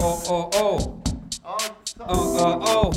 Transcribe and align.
Oh, 0.00 0.22
oh, 0.28 0.50
oh. 0.54 0.94
Oh, 2.00 2.36
oh, 2.40 2.76
oh. 2.76 2.92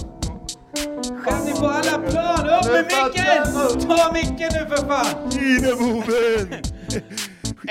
Skär 1.21 1.45
ni 1.45 1.51
på 1.59 1.67
alla 1.67 1.97
plan? 1.97 2.49
Upp 2.49 2.71
med 2.71 2.85
micken! 2.85 3.87
Ta 3.87 4.11
micken 4.13 4.49
nu 4.53 4.75
för 4.75 4.87
fan! 4.87 5.31
Inneboven! 5.31 6.61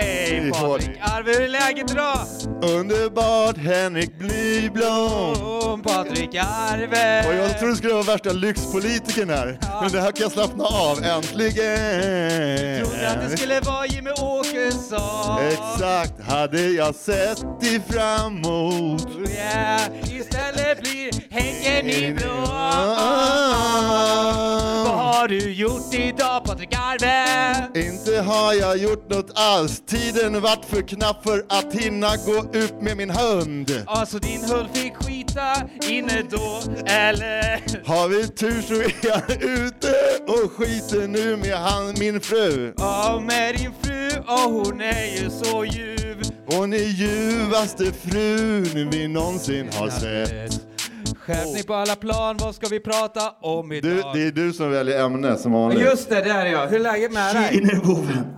Hej 0.01 0.51
Patrik 0.53 0.91
Arve, 1.01 1.33
hur 1.33 1.41
är 1.41 1.49
läget 1.49 1.91
idag? 1.91 2.19
Underbart 2.63 3.57
Henrik 3.57 4.19
Blyblom! 4.19 5.33
Oh, 5.33 5.83
Patrik 5.83 6.35
Arve! 6.35 7.29
Och 7.29 7.35
jag 7.35 7.59
trodde 7.59 7.73
du 7.73 7.77
skulle 7.77 7.93
vara 7.93 8.03
värsta 8.03 8.33
lyxpolitikern 8.33 9.31
här. 9.31 9.59
Men 9.83 9.93
det 9.93 10.01
här 10.01 10.13
kan 10.13 10.23
jag 10.23 10.33
slappna 10.33 10.65
av, 10.65 11.05
äntligen! 11.05 12.85
Trodde 12.85 13.11
att 13.11 13.31
det 13.31 13.37
skulle 13.37 13.61
vara 13.61 13.87
Jimmy 13.87 14.11
Åkesson. 14.11 15.39
Exakt, 15.51 16.29
hade 16.29 16.61
jag 16.61 16.95
sett 16.95 17.61
dig 17.61 17.81
framåt. 17.89 19.09
Yeah. 19.29 19.81
Istället 20.05 20.81
blir 20.83 21.11
Henke 21.31 21.83
Nyblom. 21.83 22.41
Vad 24.85 24.99
har 24.99 25.29
du 25.29 25.53
gjort 25.53 25.95
idag 25.95 26.45
Patrik 26.45 26.70
Arve? 26.91 27.81
Inte 27.89 28.21
har 28.21 28.55
jag 28.55 28.77
gjort 28.77 29.11
något 29.11 29.31
alls. 29.35 29.83
Tiden 29.87 30.41
vart 30.41 30.65
för 30.65 30.83
knapp 30.83 31.23
för 31.23 31.45
att 31.49 31.75
hinna 31.75 32.17
gå 32.17 32.59
ut 32.59 32.83
med 32.83 32.97
min 32.97 33.11
hund. 33.11 33.85
Alltså 33.87 34.19
din 34.19 34.45
hund 34.45 34.69
fick 34.75 34.95
skita 34.97 35.57
inne 35.89 36.23
då, 36.31 36.61
eller? 36.87 37.87
Har 37.87 38.09
vi 38.09 38.29
tur 38.29 38.63
så 38.63 38.75
är 38.75 38.95
jag 39.03 39.43
ute 39.43 39.95
och 40.27 40.53
skiter 40.53 41.09
nu 41.09 41.37
med 41.37 41.57
han, 41.57 41.95
min 41.99 42.21
fru. 42.21 42.75
Ja, 42.77 43.23
med 43.27 43.55
din 43.57 43.73
fru, 43.83 44.09
och 44.27 44.51
hon 44.53 44.81
är 44.81 45.23
ju 45.23 45.31
så 45.31 45.65
ljuv. 45.65 46.23
Hon 46.47 46.73
är 46.73 46.79
ljuvaste 46.79 47.85
frun 47.85 48.91
vi 48.91 49.09
någonsin 49.09 49.69
har 49.73 49.91
sett. 49.91 50.70
Skärpning 51.35 51.63
på 51.63 51.75
alla 51.75 51.97
plan, 51.97 52.37
vad 52.41 52.55
ska 52.55 52.69
vi 52.69 52.81
prata 52.81 53.35
om 53.41 53.73
idag? 53.73 53.91
Du, 54.15 54.21
det 54.21 54.27
är 54.27 54.33
du 54.33 54.53
som 54.53 54.71
väljer 54.71 55.05
ämne 55.05 55.37
som 55.37 55.53
vanligt. 55.53 55.81
Just 55.81 56.09
det, 56.09 56.21
där 56.21 56.47
är 56.47 56.51
jag. 56.51 56.67
Hur 56.67 56.77
är 56.77 56.81
läget 56.81 57.13
med 57.13 57.37
dig? 57.37 57.59
Inneboven. 57.59 58.37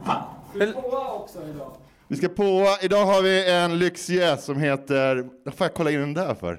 Vi 2.09 2.17
ska 2.17 2.29
på, 2.29 2.67
idag 2.81 3.07
har 3.07 3.23
vi 3.23 3.51
en 3.51 3.79
lyxgäst 3.79 4.45
som 4.45 4.61
heter, 4.61 5.25
vad 5.45 5.55
får 5.55 5.65
jag 5.65 5.75
kolla 5.75 5.91
in 5.91 6.01
den 6.01 6.15
där 6.15 6.35
för? 6.35 6.53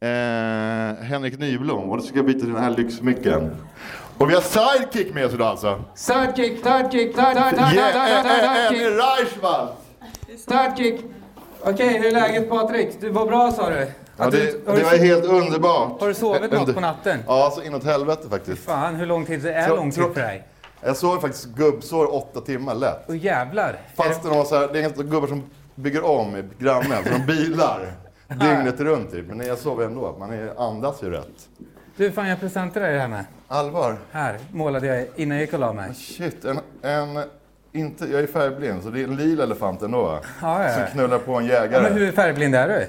Eh, 0.00 1.04
Henrik 1.04 1.38
Nyblom, 1.38 1.90
och 1.90 1.96
då 1.96 2.02
ska 2.02 2.16
jag 2.16 2.26
byta 2.26 2.40
till 2.40 2.52
den 2.52 2.62
här 2.62 2.70
lyxmicken. 2.70 3.56
Och 4.18 4.30
vi 4.30 4.34
har 4.34 4.40
sidekick 4.42 5.14
med 5.14 5.26
oss 5.26 5.34
idag 5.34 5.48
alltså. 5.48 5.84
Sidekick, 5.94 6.64
sidekick, 6.64 7.16
sidekick, 7.16 7.74
Yeah, 7.74 8.66
Emil 8.68 8.96
Reichwald! 8.96 9.68
Sidekick. 10.38 11.04
Okej, 11.60 11.98
hur 11.98 12.06
är 12.06 12.10
läget 12.10 12.50
Patrik? 12.50 13.00
Du 13.00 13.10
var 13.10 13.26
bra 13.26 13.52
sa 13.52 13.70
du? 13.70 13.86
Ja, 14.16 14.30
det, 14.30 14.66
det 14.66 14.82
var 14.82 14.98
helt 14.98 15.24
underbart. 15.24 16.00
har 16.00 16.08
du 16.08 16.14
sovit 16.14 16.52
något 16.52 16.74
på 16.74 16.80
natten? 16.80 17.18
Ja, 17.26 17.52
så 17.56 17.62
inåt 17.62 17.84
helvete 17.84 18.28
faktiskt. 18.30 18.64
Fan, 18.64 18.94
hur 18.94 19.06
lång 19.06 19.26
tid 19.26 19.46
är 19.46 19.66
Tro- 19.66 19.76
lång 19.76 19.90
tid 19.90 20.04
för 20.14 20.20
dig? 20.20 20.44
Jag 20.80 20.96
sov 20.96 21.20
faktiskt 21.20 21.44
gubbsår 21.44 22.14
åtta 22.14 22.40
timmar 22.40 22.74
lätt. 22.74 23.04
Åh 23.08 23.16
jävlar. 23.16 23.76
Fast 23.96 24.22
det 24.22 24.28
var 24.28 24.44
så 24.44 24.58
här, 24.58 24.68
det 24.72 24.80
är 24.80 25.02
gubbar 25.02 25.26
som 25.28 25.42
bygger 25.74 26.04
om 26.04 26.36
i 26.36 26.44
grannen, 26.58 27.04
så 27.04 27.10
de 27.10 27.26
bilar 27.26 27.92
dygnet 28.28 28.80
runt 28.80 29.10
typ. 29.12 29.26
Men 29.28 29.46
jag 29.46 29.58
sov 29.58 29.82
ändå, 29.82 30.16
man 30.18 30.32
är, 30.32 30.68
andas 30.68 31.02
ju 31.02 31.10
rätt. 31.10 31.48
Du, 31.96 32.12
fan 32.12 32.28
jag 32.28 32.40
presenterar 32.40 32.84
dig 32.84 32.94
det 32.94 33.00
här 33.00 33.08
med. 33.08 33.24
Allvar? 33.48 33.96
Här 34.12 34.38
målade 34.52 34.86
jag 34.86 35.06
innan 35.16 35.36
jag 35.36 35.42
gick 35.44 35.52
och 35.52 35.60
la 35.60 35.72
mig. 35.72 35.94
Shit, 35.94 36.44
en, 36.44 36.60
en 36.82 37.24
inte, 37.72 38.04
jag 38.06 38.20
är 38.20 38.26
färgblind, 38.26 38.82
så 38.82 38.88
det 38.90 39.00
är 39.00 39.04
en 39.04 39.16
lila 39.16 39.42
elefant 39.42 39.82
ändå 39.82 40.02
va? 40.02 40.18
Ja, 40.42 40.64
ja. 40.64 40.74
Som 40.74 40.82
knullar 40.92 41.18
på 41.18 41.34
en 41.34 41.46
Ja, 41.46 41.52
jägare. 41.52 41.82
men 41.82 41.92
hur 41.92 42.12
färgblind 42.12 42.54
är 42.54 42.68
du? 42.68 42.86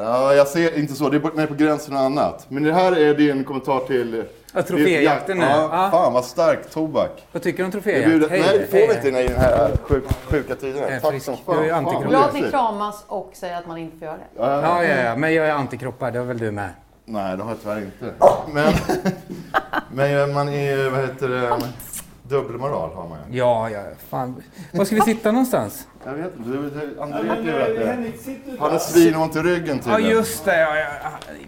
Ja, 0.00 0.34
jag 0.34 0.48
ser 0.48 0.78
inte 0.78 0.94
så, 0.94 1.08
det 1.08 1.16
är 1.16 1.20
på, 1.20 1.30
nej, 1.34 1.46
på 1.46 1.54
gränsen 1.54 1.94
och 1.94 2.00
annat. 2.00 2.46
Men 2.48 2.62
det 2.62 2.72
här 2.72 2.98
är 2.98 3.14
din 3.14 3.44
kommentar 3.44 3.80
till... 3.80 4.24
Ja, 4.54 4.62
troféjakten 4.62 5.38
nu. 5.38 5.44
Ja, 5.44 5.68
Ja. 5.72 5.90
fan 5.90 6.12
vad 6.12 6.24
stark 6.24 6.70
tobak. 6.70 7.10
Vad 7.32 7.42
tycker 7.42 7.58
du 7.58 7.64
om 7.64 7.66
Jag 7.66 7.72
troféjakt? 7.72 8.30
Hej, 8.30 8.40
nej, 8.46 8.58
det 8.58 8.66
får 8.66 8.88
vi 8.88 8.94
inte 8.94 9.08
i 9.08 9.28
den 9.28 9.36
här 9.40 9.70
sjuk, 9.82 10.04
sjuka. 10.30 10.54
Jag 10.60 10.76
är 10.76 11.00
Tack 11.00 11.22
som 11.22 11.34
är 11.34 11.38
fan. 11.44 11.70
antikropp. 11.70 12.02
Fan, 12.02 12.10
Bra 12.10 12.18
vad 12.20 12.28
att 12.28 12.34
ni 12.34 12.50
kramas 12.50 13.04
och 13.06 13.30
säger 13.34 13.56
att 13.58 13.66
man 13.66 13.78
inte 13.78 13.98
får 13.98 14.06
göra 14.06 14.16
det. 14.16 14.24
Ja, 14.42 14.62
Ja, 14.62 14.84
ja, 14.84 15.02
ja, 15.04 15.16
men 15.16 15.34
jag 15.34 15.46
är 15.46 15.52
antikroppar, 15.52 16.10
det 16.10 16.18
har 16.18 16.26
väl 16.26 16.38
du 16.38 16.50
med? 16.50 16.70
Nej, 17.04 17.36
det 17.36 17.42
har 17.42 17.50
jag 17.50 17.60
tyvärr 17.62 17.78
inte. 17.80 18.12
Men, 18.52 18.72
men 19.92 20.32
man 20.32 20.48
är, 20.48 20.90
vad 20.90 21.00
heter 21.00 21.28
det, 21.28 21.48
dubbelmoral 22.28 22.90
har 22.94 23.08
man 23.08 23.18
ju. 23.30 23.38
Ja, 23.38 23.70
ja, 23.70 23.80
fan. 24.08 24.42
Var 24.72 24.84
ska 24.84 24.94
vi 24.94 25.00
sitta 25.00 25.32
någonstans? 25.32 25.88
Jag 26.04 26.12
vet 26.12 26.36
inte, 26.36 26.50
du, 26.50 26.70
du, 26.70 27.00
André 27.00 27.52
det. 27.76 28.56
Han 28.60 28.70
har 28.70 28.78
svinont 28.78 29.36
i 29.36 29.38
ryggen 29.38 29.80
Ja, 29.86 29.96
tydligen. 29.96 30.16
just 30.16 30.44
det. 30.44 30.60
Ja, 30.60 30.76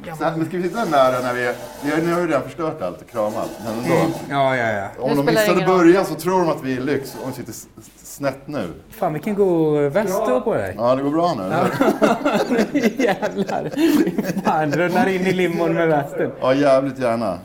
ja, 0.04 0.14
Så 0.16 0.24
här, 0.24 0.36
Men 0.36 0.46
ska 0.46 0.56
vi 0.56 0.62
sitta 0.62 0.84
nära 0.84 1.20
när 1.22 1.34
vi 1.34 1.46
är... 1.46 1.54
Vi 1.84 1.90
har, 1.90 1.98
nu 1.98 2.12
har 2.12 2.20
ju 2.20 2.26
redan 2.26 2.42
förstört 2.42 2.82
allt 2.82 3.00
och 3.00 3.10
kramat. 3.10 3.50
Men 3.64 3.74
ändå. 3.74 4.14
ja, 4.30 4.56
ja. 4.56 4.72
ja. 4.72 4.88
Om 4.98 5.16
de 5.16 5.26
missade 5.26 5.66
början 5.66 6.04
så 6.04 6.14
tror 6.14 6.40
de 6.40 6.48
att 6.48 6.62
vi 6.62 6.76
är 6.76 6.80
lyx 6.80 7.14
och 7.14 7.28
de 7.30 7.32
sitter 7.32 7.54
snett 8.02 8.46
nu. 8.46 8.68
Fan, 8.90 9.12
vilken 9.12 9.34
god 9.34 9.92
väst 9.92 10.22
du 10.26 10.32
har 10.32 10.40
på 10.40 10.54
dig. 10.54 10.74
Ja, 10.78 10.94
det 10.94 11.02
går 11.02 11.10
bra 11.10 11.34
nu. 11.34 11.42
hur? 11.42 13.00
Jävlar. 13.04 13.70
Fan, 14.44 14.72
rullar 14.72 15.08
in 15.08 15.26
i 15.26 15.32
limon 15.32 15.74
med 15.74 15.88
västen. 15.88 16.32
Ja, 16.40 16.54
jävligt 16.54 16.98
gärna. 16.98 17.38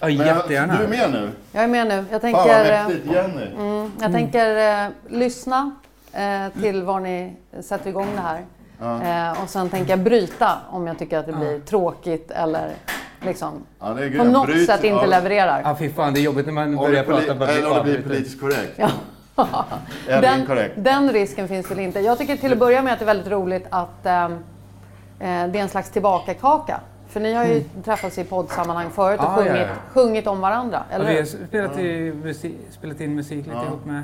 Ja, 0.00 0.08
jättegärna. 0.08 0.76
du 0.78 0.84
är 0.84 0.88
med 0.88 1.10
nu? 1.12 1.30
Jag 1.52 1.64
är 1.64 1.68
med 1.68 1.86
nu. 1.86 2.04
Jag 2.10 2.20
Fan 2.20 2.32
vad 2.32 2.44
tänker, 2.46 2.72
eh, 2.72 2.88
mäktigt. 2.88 3.12
Jenny. 3.12 3.46
mm, 3.58 3.92
jag 4.00 4.12
tänker 4.12 4.84
eh, 4.84 4.88
lyssna 5.08 5.70
eh, 6.12 6.60
till 6.60 6.82
var 6.82 7.00
ni 7.00 7.36
sätter 7.60 7.90
igång 7.90 8.08
det 8.16 8.22
här. 8.22 8.44
Eh, 9.32 9.42
och 9.42 9.48
sen 9.48 9.68
tänker 9.68 9.90
jag 9.90 9.98
bryta 9.98 10.52
om 10.70 10.86
jag 10.86 10.98
tycker 10.98 11.18
att 11.18 11.26
det 11.26 11.32
blir 11.32 11.60
tråkigt 11.60 12.30
eller 12.30 12.70
liksom 13.20 13.52
Ja, 13.80 13.86
det 13.88 14.04
är 14.04 14.08
på 14.10 14.14
grymt. 14.16 14.32
något 14.32 14.46
Bryt- 14.48 14.66
sätt 14.66 14.84
inte 14.84 15.04
ja. 15.04 15.10
levererar. 15.10 15.60
Ja, 15.64 15.76
fy 15.78 15.90
fan, 15.90 16.14
det 16.14 16.20
är 16.20 16.22
jobbigt 16.22 16.46
när 16.46 16.52
man 16.52 16.64
Om 16.64 16.70
det, 16.84 16.88
börjar 16.90 17.04
poli- 17.04 17.20
prata 17.20 17.34
bara 17.34 17.48
eller 17.50 17.70
om 17.70 17.76
det 17.76 17.82
blir 17.82 17.92
avbryter. 17.94 18.08
politiskt 18.08 18.40
korrekt. 18.40 18.72
Ja. 18.76 18.90
Eller 20.08 20.22
Den, 20.22 20.40
inkorrekt. 20.40 20.74
den 20.76 21.12
risken 21.12 21.48
finns 21.48 21.70
väl 21.70 21.78
inte. 21.78 22.00
Jag 22.00 22.18
tycker 22.18 22.36
till 22.36 22.52
att 22.52 22.58
börja 22.58 22.82
med 22.82 22.92
att 22.92 22.98
det 22.98 23.02
är 23.02 23.06
väldigt 23.06 23.28
roligt 23.32 23.66
att 23.70 24.06
ehm, 24.06 24.32
eh, 24.32 24.38
det 25.20 25.28
är 25.28 25.56
en 25.56 25.68
slags 25.68 25.90
tillbakakaka. 25.90 26.80
För 27.16 27.20
ni 27.20 27.34
har 27.34 27.44
ju 27.44 27.64
träffats 27.84 28.18
i 28.18 28.24
poddsammanhang 28.24 28.90
förut 28.90 29.20
och 29.20 29.26
Mm. 29.26 29.46
Ja, 29.46 29.52
ja, 29.52 29.52
sjungit, 29.52 29.68
ja. 29.68 29.92
sjungit 30.00 30.26
om 30.26 30.40
varandra, 30.40 30.82
Ja, 30.90 30.94
eller 30.94 31.08
vi 31.10 31.16
har 31.16 31.24
spelat, 31.24 31.78
i, 31.78 32.12
musik, 32.24 32.56
spelat 32.70 33.00
in 33.00 33.14
musik 33.14 33.46
lite 33.46 33.58
ihop 33.66 33.84
med... 33.84 34.02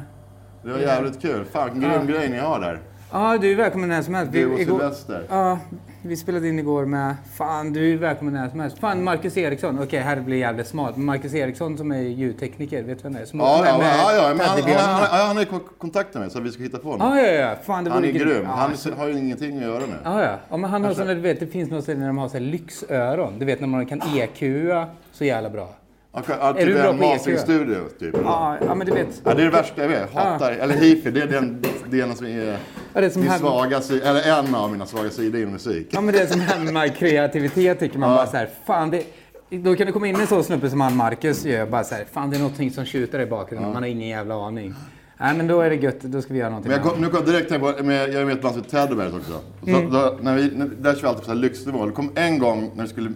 Det 0.63 0.73
var 0.73 0.79
jävligt 0.79 1.23
kul. 1.23 1.45
Fan, 1.45 1.81
grym 1.81 2.07
grej 2.07 2.29
ni 2.29 2.39
har 2.39 2.61
där. 2.61 2.81
Ja, 3.13 3.39
du 3.39 3.53
är 3.53 3.57
välkommen 3.57 3.89
när 3.89 4.03
som 4.03 4.15
helst. 4.15 4.33
Du 4.33 4.53
och 4.53 4.59
Sylvester. 4.59 5.27
Ja, 5.29 5.59
vi 6.03 6.17
spelade 6.17 6.49
in 6.49 6.59
igår 6.59 6.85
med... 6.85 7.15
Fan, 7.35 7.73
du 7.73 7.93
är 7.93 7.97
välkommen 7.97 8.35
när 8.35 8.49
som 8.49 8.61
helst. 8.61 8.79
Fan, 8.79 9.05
Marcus 9.05 9.37
Eriksson. 9.37 9.79
Okej, 9.83 10.01
här 10.01 10.21
blir 10.21 10.37
jävligt 10.37 10.67
smalt. 10.67 10.97
Men 10.97 11.07
Marcus 11.07 11.35
Eriksson 11.35 11.79
som 11.79 11.93
är 11.93 12.01
ljudtekniker, 12.01 12.83
vet 12.83 12.99
du 12.99 13.03
vem 13.03 13.13
det 13.13 13.21
är? 13.21 13.25
Som 13.25 13.41
Ja, 13.41 13.67
ja, 13.67 13.79
med 13.79 13.87
ja, 13.87 14.13
ja, 14.17 14.35
men 14.35 14.47
han, 14.47 14.57
teddybjörnarna. 14.57 14.93
han, 14.93 15.19
han, 15.19 15.27
han 15.27 15.39
är 15.39 15.43
i 15.43 15.47
kontakt 15.79 16.15
med 16.15 16.21
mig 16.21 16.31
så 16.31 16.41
vi 16.41 16.51
ska 16.51 16.63
hitta 16.63 16.79
på 16.79 16.89
något. 16.89 16.99
Ja, 17.01 17.21
ja, 17.21 17.33
ja. 17.33 17.55
Fan, 17.63 17.85
det 17.85 17.91
Han 17.91 18.05
är 18.05 18.13
grym. 18.13 18.43
Ja, 18.43 18.49
Han 18.51 18.77
så- 18.77 18.95
har 18.95 19.07
ju 19.09 19.19
ingenting 19.19 19.57
att 19.57 19.63
göra 19.63 19.79
nu. 19.81 19.95
Ja, 20.05 20.23
ja. 20.25 20.37
ja 20.49 20.57
men 20.57 20.71
han 20.71 20.85
har 20.85 20.93
sådana, 20.95 21.15
du 21.15 21.21
vet, 21.21 21.41
det 21.41 21.47
finns 21.47 21.71
något 21.71 21.83
ställe 21.83 22.01
när 22.01 22.07
de 22.07 22.19
har 22.19 22.29
så 22.29 22.33
här 22.39 22.45
lyxöron. 22.45 23.39
Du 23.39 23.45
vet 23.45 23.61
när 23.61 23.69
man 23.69 23.87
kan 23.87 24.01
EQa 24.17 24.87
så 25.13 25.25
jävla 25.25 25.51
bra. 25.51 25.69
Okay, 26.15 26.37
ja, 26.41 26.55
Är 26.59 26.67
du 26.67 26.75
bra 26.75 26.83
en 26.91 26.99
på 26.99 27.05
EQ? 27.05 27.11
mastering-studio, 27.13 27.89
typ. 27.99 28.15
Ja, 28.25 28.57
ja 28.67 28.75
men 28.75 28.87
du 28.87 28.93
vet. 28.93 29.23
Ja, 29.25 29.35
det 29.35 29.43
är 29.43 29.45
det 29.45 29.51
värsta 29.51 29.83
jag 29.83 29.89
vet. 29.89 30.15
Hatar, 30.15 30.53
eller 30.53 30.75
hifi, 30.75 31.11
det 31.11 31.21
är 31.23 31.27
den 31.27 31.63
delen 31.91 32.17
som 32.17 32.27
är 32.27 32.59
Ja, 32.95 33.01
det 33.01 33.07
är 33.07 33.11
som 33.11 33.23
min 33.23 33.31
svaga 33.33 33.81
sida, 33.81 34.07
eller 34.11 34.39
en 34.39 34.55
av 34.55 34.73
mina 34.73 34.87
svaga 34.87 35.11
sidor 35.11 35.41
inom 35.41 35.53
musik. 35.53 35.87
Ja, 35.91 36.01
men 36.01 36.15
det 36.15 36.21
är 36.21 36.27
som 36.27 36.41
hämmar 36.41 36.89
kreativitet 36.89 37.79
tycker 37.79 37.99
man 37.99 38.11
Ja. 38.11 38.17
bara 38.17 38.27
så 38.27 38.37
här, 38.37 38.49
fan 38.67 38.91
det... 38.91 39.03
Då 39.51 39.75
kan 39.77 39.87
det 39.87 39.93
komma 39.93 40.07
in 40.07 40.17
en 40.21 40.27
sån 40.27 40.45
snubbe 40.45 40.71
som 40.71 40.81
han 40.81 40.97
Marcus 40.97 41.45
gör, 41.45 41.67
bara 41.67 41.85
så 41.85 41.95
här, 41.95 42.05
fan 42.13 42.31
det 42.31 42.37
är 42.37 42.41
någonting 42.41 42.71
som 42.71 42.85
tjuter 42.85 43.21
i 43.21 43.27
bakgrunden, 43.27 43.73
man 43.73 43.83
har 43.83 43.89
ingen 43.91 44.09
jävla 44.09 44.35
aning. 44.47 44.75
Nej 45.21 45.37
men 45.37 45.47
då 45.47 45.61
är 45.61 45.71
det 45.71 45.77
gött, 45.77 46.01
då 46.01 46.23
ska 46.23 46.33
vi 46.33 46.39
göra 46.39 46.51
någonting 46.51 46.71
Men 46.73 46.81
jag 46.81 46.91
kom, 46.93 47.01
nu 47.01 47.09
kom 47.09 47.17
jag 47.17 47.27
direkt 47.35 47.49
tänka 47.49 47.65
på, 47.65 47.71
jag 47.71 47.79
är 47.81 48.25
med 48.25 48.29
i 48.29 48.33
ett 48.33 48.43
band 48.43 48.55
som 48.55 48.63
heter 48.65 48.87
Teddybears 48.87 49.15
också. 49.15 49.33
Så 49.65 49.69
Mm. 49.71 49.91
då, 49.93 50.19
när 50.23 50.37
vi, 50.37 50.49
där 50.81 50.95
kör 50.95 51.01
vi 51.03 51.07
alltid 51.07 51.21
på 51.21 51.25
så 51.25 51.31
här 51.31 51.39
lyxnivå. 51.39 51.87
Det 51.87 51.93
kom 51.93 52.11
en 52.15 52.39
gång 52.39 52.71
när 52.75 52.83
vi 52.83 52.89
skulle 52.89 53.13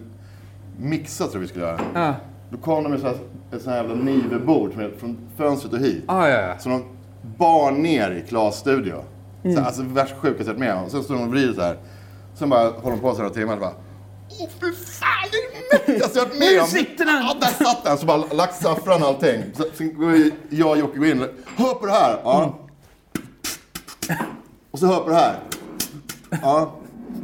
mixa, 0.79 1.23
tror 1.23 1.35
jag 1.35 1.41
vi 1.41 1.47
skulle 1.47 1.65
göra. 1.65 1.79
Ja, 1.93 2.15
Då 2.49 2.57
kom 2.57 2.83
de 2.83 2.89
med 2.89 2.99
så 2.99 3.07
här, 3.07 3.13
ett 3.15 3.61
sånt 3.61 3.65
här 3.65 3.75
jävla 3.75 3.95
är 3.95 4.99
från 4.99 5.17
fönstret 5.37 5.73
och 5.73 5.79
hit. 5.79 6.03
ja, 6.07 6.29
ja. 6.29 6.41
ja. 6.41 6.59
Så 6.59 6.69
de 6.69 6.83
bar 7.37 7.71
ner 7.71 8.11
i 8.11 8.27
Klas 8.29 8.59
studio. 8.59 9.03
Mm. 9.43 9.55
Så, 9.55 9.63
alltså 9.63 9.81
värst 9.83 10.15
sjuka 10.17 10.37
jag 10.37 10.45
sett 10.47 10.57
med 10.57 10.75
om. 10.75 10.83
Och 10.83 10.91
sen 10.91 11.03
står 11.03 11.15
de 11.15 11.23
och 11.23 11.29
vrider 11.29 11.53
så 11.53 11.61
här. 11.61 11.77
Sen 12.35 12.49
bara 12.49 12.69
håller 12.69 12.95
de 12.95 12.99
på 12.99 13.09
så 13.11 13.15
här 13.15 13.23
några 13.23 13.33
timmar 13.33 13.53
och 13.53 13.59
bara 13.59 13.73
Åh 14.39 14.47
fy 14.61 14.71
fan, 14.73 15.29
det 15.31 15.37
är 15.37 15.51
det 15.51 15.77
mäktigaste 15.87 16.19
jag 16.19 16.25
varit 16.25 16.39
med 16.39 16.47
Nu 16.53 16.59
om. 16.59 16.67
sitter 16.67 17.05
den! 17.05 17.15
Ja, 17.15 17.35
där 17.39 17.65
satt 17.65 17.83
den. 17.83 17.97
Så 17.97 18.05
bara 18.05 18.17
lagt 18.17 18.61
saffran 18.61 19.01
och 19.01 19.07
allting. 19.07 19.43
Så, 19.53 19.63
sen 19.73 19.99
går 19.99 20.07
vi, 20.07 20.33
jag 20.49 20.69
och 20.69 20.77
Jocke 20.77 20.97
går 20.99 21.07
in. 21.07 21.27
Hör 21.55 21.73
på 21.73 21.85
det 21.85 21.91
här. 21.91 22.19
Ja. 22.23 22.57
Och 24.71 24.79
så 24.79 24.87
hör 24.87 24.99
på 24.99 25.09
det 25.09 25.15
här. 25.15 25.35
Ja. 26.41 26.71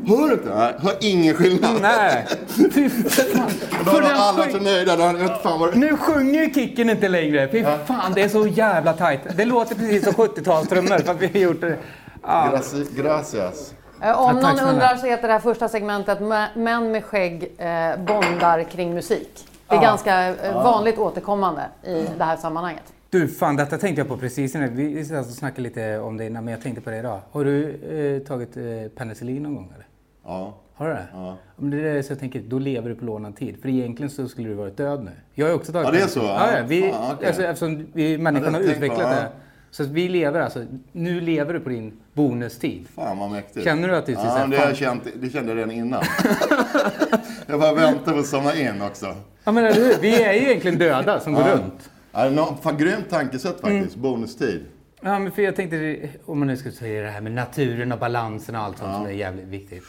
Hör 0.07 0.27
du 0.27 0.33
inte? 0.33 0.56
Nej, 0.56 0.74
hör 0.80 0.94
ingen 1.01 1.33
skillnad. 1.35 1.81
Nej! 1.81 2.25
Fy 2.71 2.89
fan. 2.89 3.50
Då 3.85 3.91
var 3.91 4.01
alla 4.01 4.51
så 4.51 4.57
nöjda. 4.57 4.95
Då, 4.95 5.09
inte 5.09 5.35
fan 5.44 5.59
vad 5.59 5.71
det... 5.74 5.77
Nu 5.80 5.97
sjunger 5.97 6.50
Kicken 6.53 6.89
inte 6.89 7.07
längre. 7.07 7.47
Fy 7.51 7.63
fan, 7.85 8.12
det 8.15 8.21
är 8.21 8.30
så 8.30 8.47
jävla 8.47 8.94
tajt. 8.94 9.21
Det 9.38 9.45
låter 9.45 9.75
precis 9.75 10.03
som 10.03 10.13
70-talstrummor 10.13 11.03
för 11.03 11.12
att 11.12 11.21
vi 11.21 11.27
har 11.27 11.39
gjort 11.39 11.62
det. 11.62 11.77
Ja. 12.24 12.50
Graci- 12.53 12.95
Gracias. 13.01 13.74
Eh, 14.01 14.21
Om 14.21 14.35
någon 14.35 14.59
undrar 14.59 14.95
så 14.95 15.06
heter 15.07 15.27
det 15.27 15.33
här 15.33 15.39
första 15.39 15.69
segmentet 15.69 16.19
"Mä- 16.19 16.47
Män 16.56 16.91
med 16.91 17.03
skägg 17.06 17.44
eh, 17.57 17.97
bondar 17.97 18.63
kring 18.63 18.94
musik. 18.94 19.30
Det 19.68 19.75
är 19.75 19.80
Ja. 19.81 19.81
ganska 19.88 20.27
eh, 20.27 20.63
vanligt 20.63 20.97
återkommande 20.97 21.62
i 21.83 22.06
det 22.18 22.24
här 22.24 22.38
sammanhanget. 22.38 22.83
Du, 23.13 23.27
fan 23.27 23.56
detta 23.56 23.77
tänkte 23.77 24.00
jag 24.01 24.07
på 24.07 24.18
precis 24.18 24.54
nu. 24.54 24.69
Vi 24.69 25.06
satt 25.06 25.25
och 25.27 25.31
snackade 25.33 25.62
lite 25.62 26.00
om 26.00 26.18
det 26.18 26.25
innan, 26.25 26.45
men 26.45 26.51
jag 26.51 26.62
tänkte 26.62 26.81
på 26.81 26.89
det 26.89 26.98
idag. 26.98 27.19
Har 27.31 27.45
du 27.45 27.69
eh, 27.69 28.27
tagit 28.27 28.57
eh, 28.57 28.63
penicillin 28.95 29.44
någon 29.44 29.56
gång 29.56 29.71
eller? 29.75 29.86
Ja. 30.25 30.57
Har 30.74 30.88
du 30.88 30.94
det? 30.94 31.07
Ja. 31.13 31.38
Om 31.56 31.69
det 31.69 31.77
är 31.89 31.94
det 31.94 32.04
så 32.04 32.12
jag 32.12 32.19
tänker, 32.19 32.42
då 32.48 32.60
lever 32.60 32.89
du 32.89 32.95
på 32.95 33.06
lånad 33.06 33.36
tid. 33.36 33.57
För 33.62 33.69
egentligen 33.69 34.10
så 34.10 34.27
skulle 34.27 34.50
du 34.50 34.54
varit 34.56 34.77
död 34.77 35.04
nu. 35.04 35.12
Jag 35.33 35.48
har 35.48 35.54
också 35.54 35.71
tagit 35.71 35.86
Ja, 35.86 35.92
det 35.92 36.01
är 36.01 36.07
så? 36.07 36.19
Ja, 36.19 36.57
ja, 36.57 36.63
vi, 36.68 36.81
Fan, 36.92 37.15
okej. 37.15 37.27
alltså, 37.27 37.44
eftersom 37.44 37.88
vi, 37.94 38.18
människan 38.18 38.54
Ja, 38.54 38.60
har 38.60 38.65
utvecklat 38.65 39.00
jag, 39.00 39.10
det. 39.10 39.27
Så 39.71 39.83
vi 39.83 40.09
lever 40.09 40.42
alltså, 40.42 40.66
nu 40.92 41.21
lever 41.21 41.54
du 41.54 41.59
på 41.59 41.69
din 41.69 41.94
bonustid. 42.13 42.88
Fan 42.95 43.18
vad 43.19 43.31
mäktigt. 43.31 43.66
Känner 43.66 43.88
du 43.88 43.95
att 43.95 44.06
du 44.06 44.12
Ja, 44.12 44.19
här, 44.19 44.48
det, 44.48 44.57
fan- 44.57 44.75
känt, 44.75 45.04
det 45.21 45.30
kände 45.30 45.50
jag 45.51 45.57
redan 45.57 45.71
innan. 45.71 46.04
jag 47.48 47.59
bara 47.59 47.74
väntar 47.74 48.13
på 48.13 48.19
att 48.19 48.25
somna 48.25 48.56
in 48.56 48.81
också. 48.81 49.16
Ja 49.44 49.51
men 49.51 49.66
eller 49.66 49.75
hur? 49.81 49.95
Vi 50.01 50.24
är 50.24 50.33
ju 50.33 50.39
egentligen 50.39 50.77
döda 50.77 51.19
som 51.19 51.33
går 51.33 51.44
Ja. 51.48 51.54
runt. 51.54 51.89
Ja, 52.13 52.57
fan, 52.62 52.77
grymt 52.77 53.10
tankesätt 53.10 53.63
Mm. 53.63 53.77
faktiskt. 53.80 53.98
Bonustid. 54.01 54.65
Ja 55.01 55.19
men 55.19 55.31
för 55.31 55.42
jag 55.42 55.56
tänkte, 55.56 56.10
om 56.25 56.39
man 56.39 56.48
nu 56.48 56.57
skulle 56.57 56.74
säga 56.75 57.04
det 57.04 57.10
här 57.10 57.21
med 57.21 57.31
naturen 57.31 57.92
och 57.92 58.00
balansen 58.00 58.56
och 58.56 58.62
allt 58.62 58.77
sånt 58.77 58.95
som 58.95 59.06
är 59.06 59.10
jävligt 59.12 59.45
viktigt. 59.48 59.83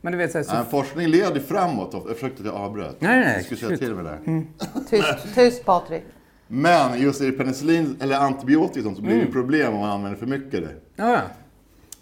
Men 0.00 0.12
du 0.12 0.18
vet 0.18 0.32
så 0.32 0.38
här, 0.38 0.44
så... 0.44 0.54
Ja, 0.56 0.64
forskning 0.70 1.06
leder 1.08 1.40
framåt. 1.40 1.90
Jag 2.06 2.14
försökte 2.14 2.40
att 2.42 2.46
jag 2.46 2.54
avbröt. 2.54 2.96
Nej, 3.00 3.20
nej, 3.20 3.34
Jag 3.34 3.44
skulle 3.44 3.60
säga 3.60 3.78
till 3.78 3.94
med 3.94 4.04
det. 4.04 4.42
Tyst, 4.90 5.34
tyst 5.34 5.64
Patrik. 5.64 6.02
Men 6.48 7.00
just 7.02 7.20
i 7.20 7.32
penicillin 7.32 7.96
eller 8.00 8.16
antibiotika 8.16 8.94
så 8.94 9.02
blir 9.02 9.12
Mm. 9.14 9.26
det 9.26 9.32
problem 9.32 9.72
om 9.74 9.80
man 9.80 9.90
använder 9.90 10.18
för 10.18 10.26
mycket 10.26 10.50
det. 10.62 10.68
Ja, 10.96 11.12
ja. 11.12 11.20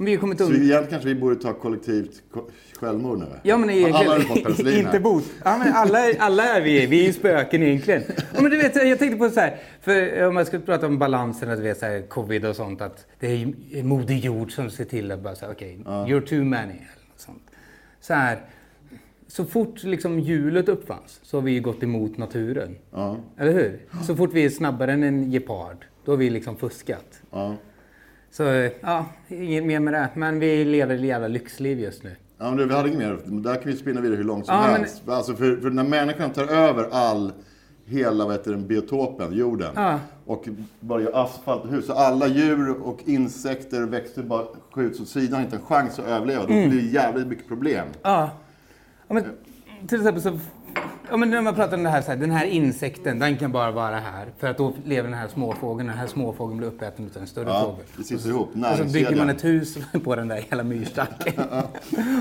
Vi 0.06 0.14
har 0.14 0.20
kommit 0.20 0.38
Så 0.38 0.44
undan. 0.44 0.56
egentligen 0.62 0.90
kanske 0.90 1.08
vi 1.08 1.14
borde 1.14 1.36
ta 1.36 1.52
kollektivt 1.52 2.22
ko- 2.32 2.50
självmord 2.80 3.18
nu. 3.18 3.26
Ja 3.42 3.56
men 3.56 3.68
Alla 3.94 4.04
fått 4.04 4.14
egentligen, 4.14 4.42
penicillin 4.44 4.86
inte 4.86 5.00
bot. 5.00 5.24
Ja, 5.44 5.58
men 5.58 5.72
alla, 5.72 5.98
alla 6.18 6.44
är 6.44 6.60
vi, 6.60 6.86
vi 6.86 7.00
är 7.02 7.06
ju 7.06 7.12
spöken 7.12 7.62
egentligen. 7.62 8.02
Ja, 8.34 8.40
men 8.42 8.50
du 8.50 8.56
vet, 8.56 8.76
jag 8.76 8.98
tänkte 8.98 9.18
på 9.18 9.30
så 9.30 9.40
här, 9.40 9.56
för 9.80 10.26
om 10.26 10.34
man 10.34 10.46
skulle 10.46 10.62
prata 10.62 10.86
om 10.86 10.98
balansen, 10.98 11.50
att 11.50 11.58
vet 11.58 11.78
så 11.78 11.86
här, 11.86 12.02
covid 12.02 12.44
och 12.46 12.56
sånt, 12.56 12.80
att 12.80 13.06
det 13.20 13.26
är 13.26 13.82
Moder 13.82 14.14
Jord 14.14 14.52
som 14.52 14.70
ser 14.70 14.84
till 14.84 15.10
att 15.12 15.20
bara 15.20 15.34
säga 15.34 15.50
okej, 15.52 15.78
you're 15.84 16.26
too 16.26 16.44
many. 16.44 16.72
Eller 16.72 17.16
sånt. 17.16 17.42
Så 18.00 18.14
här, 18.14 18.38
så 19.28 19.44
fort 19.44 19.82
liksom 19.82 20.20
hjulet 20.20 20.68
uppfanns 20.68 21.20
så 21.22 21.36
har 21.36 21.42
vi 21.42 21.52
ju 21.52 21.60
gått 21.60 21.82
emot 21.82 22.16
naturen. 22.18 22.76
Ja, 22.90 23.16
Eller 23.38 23.52
hur? 23.52 23.80
Så 24.06 24.16
fort 24.16 24.30
vi 24.32 24.44
är 24.44 24.50
snabbare 24.50 24.92
än 24.92 25.02
en 25.02 25.30
gepard, 25.30 25.84
då 26.04 26.12
har 26.12 26.16
vi 26.16 26.30
liksom 26.30 26.56
fuskat. 26.56 27.20
ja. 27.30 27.56
Så 28.30 28.70
ja, 28.80 29.06
inget 29.28 29.64
mer 29.64 29.80
med 29.80 29.94
det. 29.94 30.08
Men 30.14 30.38
vi 30.38 30.64
lever 30.64 30.94
ett 30.94 31.00
jävla 31.00 31.28
lyxliv 31.28 31.80
just 31.80 32.02
nu. 32.04 32.16
Ja, 32.38 32.44
men 32.48 32.56
du, 32.56 32.66
vi 32.66 32.74
hade 32.74 32.88
inget 32.88 32.98
mer. 33.00 33.18
Där 33.24 33.54
kan 33.54 33.62
vi 33.72 33.76
spinna 33.76 34.00
vidare 34.00 34.16
hur 34.16 34.24
långt 34.24 34.46
som 34.46 34.54
Ja, 34.54 34.62
men- 34.62 34.70
helst. 34.80 35.02
Alltså 35.08 35.34
för, 35.34 35.56
för 35.56 35.70
när 35.70 35.84
människan 35.84 36.30
tar 36.30 36.46
över 36.46 36.88
all, 36.92 37.32
hela 37.84 38.24
vad 38.24 38.32
heter 38.34 38.50
den, 38.50 38.66
biotopen, 38.66 39.32
jorden. 39.32 39.70
Ja. 39.74 40.00
Och 40.26 40.48
bara 40.80 41.02
gör 41.02 41.24
asfalt 41.24 41.62
och 41.64 41.70
hus. 41.70 41.86
Så 41.86 41.92
alla 41.92 42.26
djur 42.26 42.70
och 42.82 42.98
insekter 43.04 43.82
och 43.82 43.92
växter 43.92 44.22
bara 44.22 44.44
skjuts 44.72 45.00
åt 45.00 45.08
sidan, 45.08 45.40
inte 45.42 45.56
en 45.56 45.62
chans 45.62 45.98
att 45.98 46.06
överleva. 46.06 46.42
Då 46.46 46.52
Mm. 46.52 46.70
blir 46.70 46.80
det 46.82 46.88
jävligt 46.88 47.26
mycket 47.26 47.48
problem. 47.48 47.86
Ja. 48.02 48.30
ja 49.08 49.14
men, 49.14 49.24
till 49.88 49.98
exempel 49.98 50.22
så... 50.22 50.38
Ja, 51.10 51.16
men 51.16 51.30
när 51.30 51.42
man 51.42 51.54
pratar 51.54 51.76
om 51.76 51.82
det 51.82 51.90
här, 51.90 52.02
så 52.02 52.10
här, 52.10 52.18
den 52.18 52.30
här 52.30 52.44
insekten, 52.46 53.18
den 53.18 53.36
kan 53.36 53.52
bara 53.52 53.70
vara 53.70 53.98
här. 53.98 54.26
För 54.38 54.46
att 54.48 54.58
då 54.58 54.72
lever 54.84 55.08
den 55.08 55.18
här 55.18 55.28
småfågeln, 55.28 55.88
den 55.88 55.98
här 55.98 56.06
småfågeln 56.06 56.58
blir 56.58 56.68
uppäten 56.68 57.10
av 57.16 57.20
en 57.22 57.26
större 57.26 57.48
Ja, 57.48 57.60
fågel. 57.62 57.84
det 57.96 58.04
sitter 58.04 58.28
ihop. 58.28 58.48
Och 58.72 58.76
så 58.78 58.84
bygger 58.84 59.16
man 59.16 59.30
ett 59.30 59.44
hus 59.44 59.78
på 60.04 60.16
den 60.16 60.28
där 60.28 60.44
hela 60.50 60.62
myrstacken. 60.62 61.34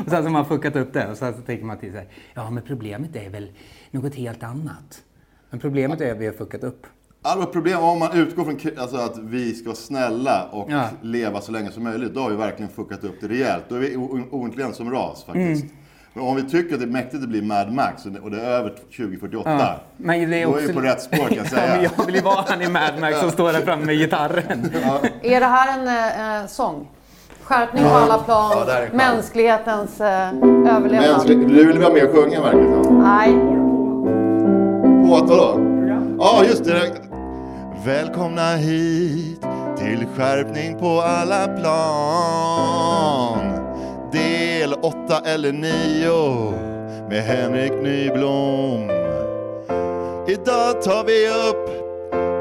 och 0.06 0.10
sen 0.10 0.10
så 0.10 0.16
har 0.16 0.30
man 0.30 0.46
fuckat 0.46 0.76
upp 0.76 0.94
det 0.94 1.08
och 1.12 1.18
sen 1.18 1.34
så 1.34 1.42
tänker 1.42 1.66
man 1.66 1.78
till 1.78 1.92
så 1.92 1.98
här, 1.98 2.08
ja 2.34 2.50
men 2.50 2.64
problemet 2.64 3.16
är 3.16 3.30
väl 3.30 3.52
något 3.92 4.16
helt 4.16 4.44
annat. 4.44 5.02
Men 5.50 5.60
problemet 5.60 6.02
är 6.02 6.12
att 6.12 6.18
vi 6.18 6.26
har 6.26 6.34
fuckat 6.34 6.64
upp. 6.64 6.88
Alla 7.22 7.46
problem, 7.46 7.80
om 7.80 8.00
man 8.00 8.18
utgår 8.18 8.44
från 8.44 8.78
alltså, 8.78 8.98
att 8.98 9.18
vi 9.18 9.54
ska 9.54 9.66
vara 9.66 9.76
snälla 9.76 10.44
och 10.52 10.72
Ja. 10.72 10.90
leva 11.02 11.42
så 11.42 11.52
länge 11.52 11.72
som 11.72 11.84
möjligt, 11.84 12.14
då 12.14 12.20
har 12.22 12.30
vi 12.30 12.36
verkligen 12.36 12.72
fuckat 12.72 13.04
upp 13.04 13.16
det 13.22 13.28
rejält. 13.28 13.64
Då 13.70 13.76
är 13.76 13.80
vi 13.80 13.96
o- 13.98 14.28
ointelligenta 14.32 14.76
som 14.78 14.92
ras 14.92 15.24
faktiskt. 15.24 15.64
Mm. 15.64 15.76
Men 16.18 16.26
om 16.28 16.36
vi 16.36 16.44
tycker 16.44 16.74
att 16.74 16.80
det 16.80 16.86
är 16.86 16.90
mäktigt 16.90 17.24
att 17.24 17.30
bli 17.30 17.42
Mad 17.42 17.72
Max 17.72 18.06
och 18.06 18.12
det- 18.32 18.42
är 18.42 18.46
över 18.50 18.74
2048, 18.98 19.50
Ja, 19.60 19.76
men 19.98 20.30
det 20.32 20.42
är 20.42 20.46
då 20.46 20.52
också... 20.52 20.64
är 20.64 20.68
vi 20.68 20.74
på 20.74 20.80
rätt 20.82 21.02
spår 21.02 21.18
kan 21.18 21.28
jag 21.38 21.38
ja, 21.46 21.50
säga. 21.50 21.76
men 21.76 21.84
jag 21.98 22.06
vill 22.06 22.16
ju 22.16 22.22
vara 22.22 22.46
han 22.48 22.62
i 22.62 22.70
Mad 22.70 23.00
Max 23.02 23.20
som 23.20 23.32
står 23.32 23.54
där 23.54 23.62
framme 23.62 23.86
med 23.86 23.96
gitarren. 23.96 24.72
Är 25.22 25.40
det 25.40 25.46
här 25.46 25.80
en 25.80 25.88
eh, 26.42 26.48
sång? 26.48 26.88
Skärpning 27.44 27.84
på 27.84 27.90
alla 27.90 28.18
plan, 28.18 28.52
Ja, 28.68 28.80
mänsklighetens 28.94 30.02
eh, 30.02 30.28
överlevnad. 30.76 31.12
Mänsklig, 31.12 31.48
du 31.48 31.66
vill 31.68 31.80
vara 31.80 31.94
med 31.94 32.04
och 32.04 32.16
sjunga 32.16 32.42
som. 32.42 32.58
Nej, 33.04 33.34
På 35.10 35.26
då? 35.36 35.60
Ja, 36.20 36.44
just 36.48 36.66
det. 36.66 36.92
Välkomna 37.86 38.56
hit 38.56 39.42
till 39.78 40.06
skärpning 40.18 40.80
på 40.80 41.02
alla 41.02 41.48
plan. 41.48 43.47
Del 44.82 44.84
8 44.84 45.22
eller 45.26 45.52
9 45.52 46.54
med 47.10 47.24
Henrik 47.24 47.72
Nyblom. 47.72 48.90
Idag 50.28 50.82
tar 50.82 51.04
vi 51.04 51.28
upp 51.50 51.70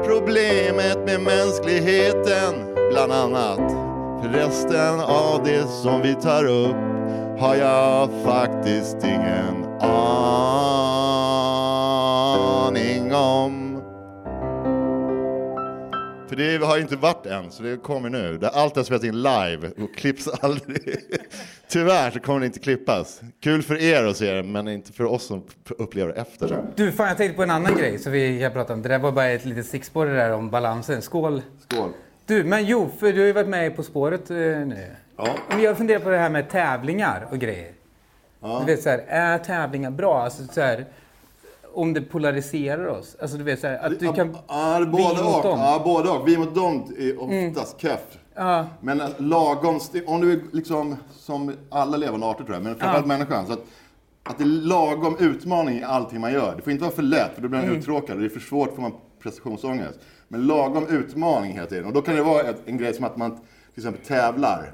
problemet 0.05 0.97
med 1.05 1.21
mänskligheten 1.21 2.75
bland 2.91 3.11
annat. 3.11 3.71
För 4.21 4.29
resten 4.29 4.99
av 4.99 5.43
det 5.43 5.67
som 5.67 6.01
vi 6.01 6.15
tar 6.15 6.45
upp 6.45 6.75
har 7.39 7.55
jag 7.55 8.09
faktiskt 8.25 8.97
ingen 9.03 9.65
aning 9.81 11.06
För 16.27 16.35
det 16.35 16.65
har 16.65 16.75
ju 16.75 16.81
inte 16.81 16.95
varit 16.95 17.25
än, 17.25 17.51
så 17.51 17.63
det 17.63 17.77
kommer 17.77 18.09
nu. 18.09 18.39
Allt 18.53 18.75
har 18.75 18.83
spelats 18.83 19.05
in 19.05 19.21
live 19.21 19.71
och 19.77 19.95
klipps 19.95 20.27
aldrig. 20.41 20.99
Tyvärr 21.67 22.11
så 22.11 22.19
kommer 22.19 22.39
det 22.39 22.45
inte 22.45 22.59
klippas. 22.59 23.21
Kul 23.39 23.63
för 23.63 23.81
er 23.81 24.03
att 24.03 24.17
se 24.17 24.33
det, 24.33 24.43
men 24.43 24.67
inte 24.67 24.93
för 24.93 25.03
oss 25.03 25.23
som 25.23 25.43
upplever 25.77 26.13
det 26.13 26.21
efter. 26.21 26.63
Du, 26.75 26.91
fan 26.91 27.07
jag 27.07 27.17
tänkte 27.17 27.35
på 27.35 27.43
en 27.43 27.51
annan 27.51 27.75
grej 27.75 27.99
som 27.99 28.11
vi 28.11 28.39
kan 28.39 28.51
prata 28.51 28.73
om. 28.73 28.81
Det 28.81 28.89
där 28.89 28.99
var 28.99 29.11
bara 29.11 29.27
ett 29.27 29.45
litet 29.45 29.65
stickspår 29.65 30.05
det 30.05 30.15
där 30.15 30.31
om 30.31 30.49
balansen. 30.49 31.01
Skål! 31.01 31.41
Skål. 31.69 31.91
Du, 32.25 32.43
men 32.43 32.65
jo, 32.65 32.89
för 32.99 33.13
du 33.13 33.19
har 33.19 33.27
ju 33.27 33.33
varit 33.33 33.47
med 33.47 33.75
På 33.75 33.83
spåret 33.83 34.29
eh, 34.29 34.35
nu. 34.37 34.85
Ja. 35.17 35.35
Men 35.49 35.61
jag 35.61 35.77
funderar 35.77 35.99
på 35.99 36.09
det 36.09 36.17
här 36.17 36.29
med 36.29 36.49
tävlingar 36.49 37.27
och 37.31 37.39
grejer. 37.39 37.71
Ja. 38.41 38.63
Du 38.65 38.73
vet 38.73 38.83
så 38.83 38.89
här, 38.89 39.03
är 39.07 39.37
tävlingar 39.37 39.91
bra? 39.91 40.23
Alltså 40.23 40.43
så 40.43 40.61
här, 40.61 40.85
om 41.77 41.93
det 41.93 42.01
polariserar 42.01 42.85
oss. 42.87 43.15
Alltså 43.21 43.37
du 43.37 43.43
vet 43.43 43.59
så 43.59 43.67
här, 43.67 43.77
att 43.85 43.99
du 43.99 44.13
kan... 44.13 44.37
Ja, 44.47 44.77
vi 44.79 44.85
både 44.85 45.23
mot 45.23 45.35
och. 45.35 45.43
dem. 45.43 45.59
Ja, 45.59 45.81
både 45.85 46.09
och. 46.09 46.27
Vi 46.27 46.37
mot 46.37 46.55
dem 46.55 46.93
är 46.97 47.21
oftast 47.21 47.81
keff. 47.81 48.17
Ja, 48.35 48.67
Men 48.81 49.01
att 49.01 49.21
lagom, 49.21 49.79
om 50.05 50.21
du 50.21 50.31
är 50.33 50.39
liksom 50.51 50.95
som 51.11 51.53
alla 51.69 51.97
levande 51.97 52.25
arter 52.25 52.43
tror 52.43 52.55
jag, 52.55 52.63
men 52.63 52.75
framförallt 52.75 53.05
människan. 53.05 53.47
Så 53.47 53.53
att, 53.53 53.63
att 54.23 54.37
det 54.37 54.43
är 54.43 54.47
lagom 54.47 55.17
utmaning 55.19 55.79
i 55.79 55.83
allting 55.83 56.21
man 56.21 56.33
gör. 56.33 56.55
Det 56.55 56.61
får 56.61 56.71
inte 56.71 56.83
vara 56.83 56.95
för 56.95 57.03
lätt, 57.03 57.35
för 57.35 57.41
då 57.41 57.47
blir 57.47 57.59
man 57.59 57.69
uttråkad. 57.69 58.15
Och 58.15 58.21
det 58.21 58.27
är 58.27 58.29
för 58.29 58.39
svårt 58.39 58.75
får 58.75 58.81
man 58.81 58.93
prestationsångest. 59.23 59.99
Men 60.27 60.47
lagom 60.47 60.87
utmaning 60.87 61.53
hela 61.53 61.67
tiden. 61.67 61.85
Och 61.85 61.93
då 61.93 62.01
kan 62.01 62.15
det 62.15 62.23
vara 62.23 62.41
ett, 62.41 62.61
en 62.65 62.77
grej 62.77 62.93
som 62.93 63.05
att 63.05 63.17
man 63.17 63.31
till 63.31 63.39
exempel 63.75 64.05
tävlar. 64.05 64.69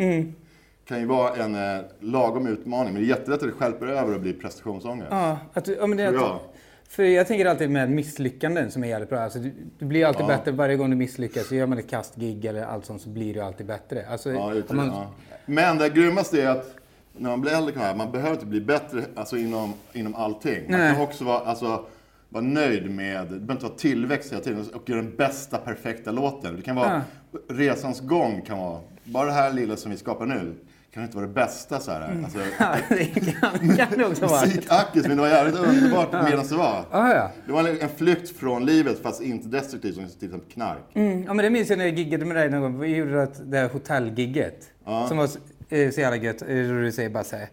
kan 0.88 1.00
ju 1.00 1.06
vara 1.06 1.36
en 1.36 1.56
eh, 1.56 1.82
lagom 2.00 2.48
utmaning. 2.48 2.94
Men 2.94 3.02
det 3.02 3.08
är 3.08 3.10
jättelätt 3.10 3.42
att 3.44 3.48
det 3.48 3.54
skälper 3.54 3.88
över 3.88 4.14
och 4.14 4.22
blir 4.22 4.34
prestationsångest. 4.34 5.12
ja, 5.12 5.38
att, 5.54 5.68
ja 5.68 5.88
men 5.88 5.98
det 5.98 6.08
att, 6.08 6.53
För 6.96 7.04
jag 7.04 7.28
tänker 7.28 7.46
alltid 7.46 7.70
med 7.70 7.92
misslyckanden 7.92 8.72
som 8.72 8.84
är 8.84 8.88
jävligt 8.88 9.10
bra. 9.10 9.20
Alltså, 9.20 9.40
du, 9.40 9.54
du 9.80 9.86
blir 9.86 10.06
alltid 10.06 10.26
bättre 10.26 10.52
varje 10.52 10.76
gång 10.76 10.90
du 10.90 10.96
misslyckas. 10.96 11.48
Så 11.48 11.56
gör 11.56 11.66
man 11.66 11.78
ett 11.78 11.90
kastgig 11.90 12.46
eller 12.46 12.64
allt 12.64 12.86
sånt 12.86 13.02
så 13.02 13.10
blir 13.10 13.34
du 13.34 13.40
alltid 13.40 13.66
bättre. 13.66 14.06
Alltså, 14.08 14.32
Ja, 14.32 14.54
utan, 14.54 14.78
man, 14.78 14.88
ja. 14.88 15.12
Men 15.46 15.78
det 15.78 15.90
grymmaste 15.90 16.42
är 16.42 16.50
att 16.50 16.76
när 17.18 17.30
man 17.30 17.42
blir 17.42 17.52
äldre 17.52 17.96
man, 17.96 18.12
behöver 18.12 18.32
inte 18.32 18.46
bli 18.46 18.62
bättre 18.62 19.04
alltså, 19.16 19.38
inom, 19.38 19.74
inom 19.94 20.16
allting. 20.16 20.72
Man 20.72 20.80
Nej. 20.80 20.94
kan 20.94 21.04
också 21.04 21.24
vara, 21.24 21.40
alltså, 21.40 21.86
vara 22.30 22.44
nöjd 22.44 22.92
med, 22.92 23.22
det 23.22 23.30
behöver 23.30 23.54
inte 23.54 23.66
vara 23.66 23.76
tillväxt 23.76 24.32
hela 24.32 24.44
tiden 24.44 24.66
och 24.74 24.90
göra 24.90 25.02
den 25.02 25.16
bästa 25.16 25.58
perfekta 25.58 26.12
låten. 26.12 26.56
Det 26.56 26.62
kan 26.62 26.76
vara, 26.76 27.02
resans 27.50 28.02
gång 28.02 28.42
kan 28.42 28.58
vara, 28.58 28.80
bara 29.04 29.26
det 29.26 29.34
här 29.34 29.54
lilla 29.54 29.78
som 29.78 29.92
vi 29.92 29.98
skapar 29.98 30.26
nu, 30.26 30.56
kan 30.94 31.04
inte 31.04 31.16
vara 31.18 31.28
det 31.28 31.34
bästa 31.34 31.80
så 31.80 31.92
här. 31.92 32.02
Alltså, 32.24 32.40
ja, 32.60 32.76
det 32.90 33.06
kan, 33.06 33.78
kan 33.78 33.98
det 33.98 34.06
också 34.06 34.26
vara. 34.26 34.46
Musikackis, 34.46 35.08
men 35.08 35.18
det 35.18 35.22
var 35.22 35.30
jävligt 35.30 35.56
underbart 35.56 36.12
medan 36.12 36.48
det 36.50 36.56
var. 36.56 36.86
Ja, 36.92 37.14
ja. 37.16 37.32
Det 37.46 37.52
var 37.52 37.70
en, 37.70 37.90
flykt 37.98 38.38
från 38.38 38.66
livet 38.66 39.00
fast 39.04 39.22
inte 39.22 39.48
destruktivt 39.48 39.96
som 39.96 40.06
till 40.08 40.26
exempel 40.28 40.52
knark. 40.54 40.80
Mm, 40.94 41.24
ja, 41.24 41.34
men 41.34 41.44
det 41.44 41.50
minns 41.50 41.70
jag 41.70 41.78
när 41.78 41.86
jag 41.86 41.98
giggade 41.98 42.26
med 42.26 42.36
dig 42.36 42.50
någon 42.50 42.62
gång. 42.62 42.80
Vi 42.80 42.96
gjorde 42.96 43.12
det 43.26 43.30
där 43.46 43.70
hotellgigget. 43.70 44.60
Som 45.08 45.18
var 45.18 45.28
så, 45.28 45.40
eh, 45.70 45.92
så 45.92 46.02
jävla 46.02 46.18
gött. 46.18 46.42
Eh, 46.42 46.48
du 46.48 46.92
säger 46.92 47.10
bara 47.10 47.24
så 47.24 47.36
här. 47.36 47.48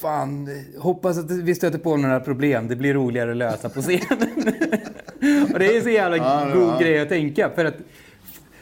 Fan, 0.00 0.48
hoppas 0.78 1.18
att 1.18 1.30
vi 1.30 1.54
stöter 1.54 1.78
på 1.78 1.96
några 1.96 2.20
problem. 2.20 2.68
Det 2.68 2.76
blir 2.76 2.94
roligare 2.94 3.30
att 3.30 3.36
lösa 3.36 3.68
på 3.68 3.80
scenen. 3.82 4.02
och 5.52 5.58
det 5.58 5.76
är 5.76 5.80
så 5.82 5.88
jävla 5.88 6.16
Ja, 6.16 6.44
det 6.44 6.52
god 6.52 6.66
var- 6.66 6.80
grej 6.80 7.00
att 7.00 7.08
tänka. 7.08 7.50
För 7.54 7.64
att 7.64 7.74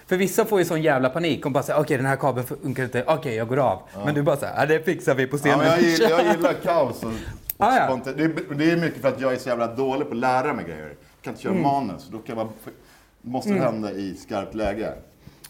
För 0.09 0.17
vissa 0.17 0.45
får 0.45 0.59
ju 0.59 0.65
sån 0.65 0.83
jävla 0.83 1.09
panik. 1.11 1.47
Och 1.47 1.53
bara 1.53 1.62
säger 1.62 1.81
okej 1.81 1.97
den 1.97 2.07
här 2.07 2.17
kabeln 2.17 2.47
funkar 2.47 2.85
inte, 2.85 3.05
okej 3.07 3.35
jag 3.35 3.49
går 3.49 3.57
av. 3.59 3.83
Men 4.05 4.15
du 4.15 4.23
bara 4.23 4.37
såhär, 4.37 4.55
ja 4.61 4.67
det 4.67 4.85
fixar 4.85 5.15
vi 5.15 5.27
på 5.27 5.37
Ja, 5.37 5.38
scenen. 5.41 5.59
men 5.59 5.67
jag, 5.69 5.81
gillar, 5.81 6.11
jag 6.11 6.37
gillar 6.37 6.53
kaos 6.62 7.03
och, 7.03 7.09
och 7.09 7.15
Ah, 7.61 7.77
ja. 7.77 8.12
det, 8.17 8.23
är, 8.73 8.77
mycket 8.77 9.03
för 9.03 9.09
att 9.09 9.21
jag 9.21 9.33
är 9.33 9.37
så 9.37 9.49
jävla 9.49 9.75
dålig 9.75 10.07
på 10.09 10.15
att 10.15 10.21
lära 10.21 10.53
mig 10.55 10.65
grejer. 10.65 10.87
Jag 10.88 10.97
kan 11.23 11.31
inte 11.33 11.43
köra 11.43 11.53
Mm. 11.53 11.62
manus. 11.65 12.09
Då 12.12 12.19
kan 12.19 12.37
jag 12.38 12.47
bara, 12.47 12.49
måste 13.23 13.50
det 13.53 13.61
hända 13.61 13.93
i 13.93 14.15
skarpt 14.15 14.55
läge. 14.55 14.93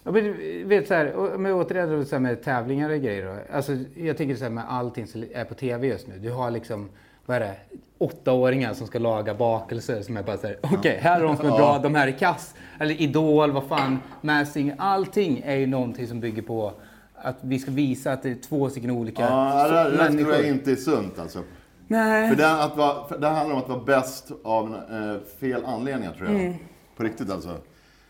Ja, 0.05 0.11
men 0.11 0.25
du 0.25 0.65
vet 0.65 0.88
så 0.88 0.95
här, 0.95 1.12
men 1.38 1.53
återigen 1.53 2.07
så 2.07 2.15
här 2.15 2.21
med 2.21 2.43
tävlingar 2.43 2.91
och 2.91 3.00
grejer 3.00 3.25
då. 3.27 3.57
Alltså, 3.57 3.73
jag 3.97 4.17
tänker 4.17 4.37
så 4.37 4.43
här 4.45 4.50
med 4.50 4.65
allting 4.69 5.07
som 5.07 5.25
är 5.35 5.45
på 5.45 5.55
TV 5.55 5.87
just 5.87 6.09
nu. 6.09 6.19
Du 6.19 6.31
har 6.31 6.50
liksom, 6.50 6.88
vad 7.28 7.37
är 7.37 7.40
det, 7.40 7.56
åttaåringar 7.99 8.75
som 8.75 8.87
ska 8.87 8.99
laga 8.99 9.35
bakelser 9.35 10.02
som 10.02 10.16
är 10.16 10.23
bara 10.23 10.37
så 10.37 10.47
här, 10.47 10.58
okej, 10.62 10.99
här 11.02 11.20
är 11.20 11.25
de 11.25 11.37
som 11.37 11.47
är 11.47 11.50
bra, 11.50 11.78
de 11.78 11.94
här 11.94 12.08
är 12.08 12.18
kass. 12.18 12.54
Eller 12.80 13.02
Idol, 13.02 13.50
vad 13.52 13.64
fan, 13.64 13.99
Masked. 14.20 14.75
Allting 14.78 15.42
är 15.44 15.54
ju 15.56 15.66
någonting 15.66 16.06
som 16.06 16.20
bygger 16.20 16.42
på 16.42 16.73
att 17.14 17.37
vi 17.40 17.58
ska 17.58 17.70
visa 17.70 18.12
att 18.12 18.23
det 18.23 18.30
är 18.30 18.35
två 18.35 18.70
stycken 18.70 18.90
olika 18.90 19.23
Ja, 19.23 19.68
det, 19.68 19.75
det 19.75 19.75
där 19.75 19.90
tror 19.90 20.04
människor. 20.04 20.35
jag 20.35 20.49
inte 20.49 20.70
är 20.70 20.76
sunt 20.76 21.18
alltså. 21.18 21.42
Nej. 21.87 22.28
För 22.28 22.37
det, 22.37 22.62
att 22.62 22.76
vara, 22.76 23.08
för 23.08 23.18
det 23.18 23.28
handlar 23.28 23.56
om 23.56 23.62
att 23.62 23.68
vara 23.68 23.85
bäst 23.85 24.30
av 24.44 24.75
eh, 24.75 25.38
fel 25.40 25.64
anledningar 25.64 26.12
tror 26.12 26.28
jag. 26.30 26.40
Mm. 26.40 26.54
På 26.97 27.02
riktigt 27.02 27.30
alltså. 27.30 27.56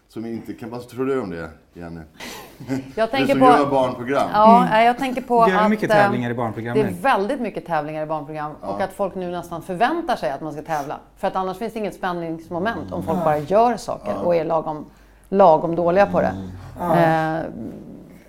Som 0.08 0.26
inte 0.26 0.52
kan, 0.52 0.70
vad 0.70 0.88
tror 0.88 1.06
du 1.06 1.20
om 1.20 1.30
det, 1.30 1.50
Jenny? 1.74 2.00
Jag 2.94 3.08
Du 3.08 3.10
tänker 3.10 3.32
som 3.32 3.40
på... 3.40 3.46
gör 3.46 3.66
barnprogram. 3.66 4.28
Ja, 4.32 4.66
nej, 4.70 4.86
jag 4.86 4.98
tänker 4.98 5.20
på 5.22 5.46
Det 5.46 5.52
är 5.52 5.56
att... 5.56 5.70
mycket 5.70 5.90
eh, 5.90 5.96
tävlingar 5.96 6.30
i 6.30 6.32
Det 6.32 6.36
barnprogrammen. 6.36 6.86
är 6.86 6.92
väldigt 6.92 7.40
mycket 7.40 7.66
tävlingar 7.66 8.02
i 8.02 8.06
barnprogram 8.06 8.52
och 8.60 8.80
att 8.80 8.92
folk 8.92 9.14
nu 9.14 9.30
nästan 9.30 9.62
förväntar 9.62 10.16
sig 10.16 10.30
att 10.30 10.40
man 10.40 10.52
ska 10.52 10.62
tävla. 10.62 10.96
För 11.16 11.28
att 11.28 11.36
annars 11.36 11.58
finns 11.58 11.72
det 11.72 11.78
inget 11.78 11.94
spänningsmoment 11.94 12.92
om 12.92 13.02
folk 13.02 13.24
bara 13.24 13.38
gör 13.38 13.76
saker 13.76 14.14
och 14.24 14.36
är 14.36 14.44
lagom, 14.44 14.84
lagom 15.28 15.76
dåliga 15.76 16.06
på 16.06 16.20
det. 16.20 16.32
Eh, 16.80 17.40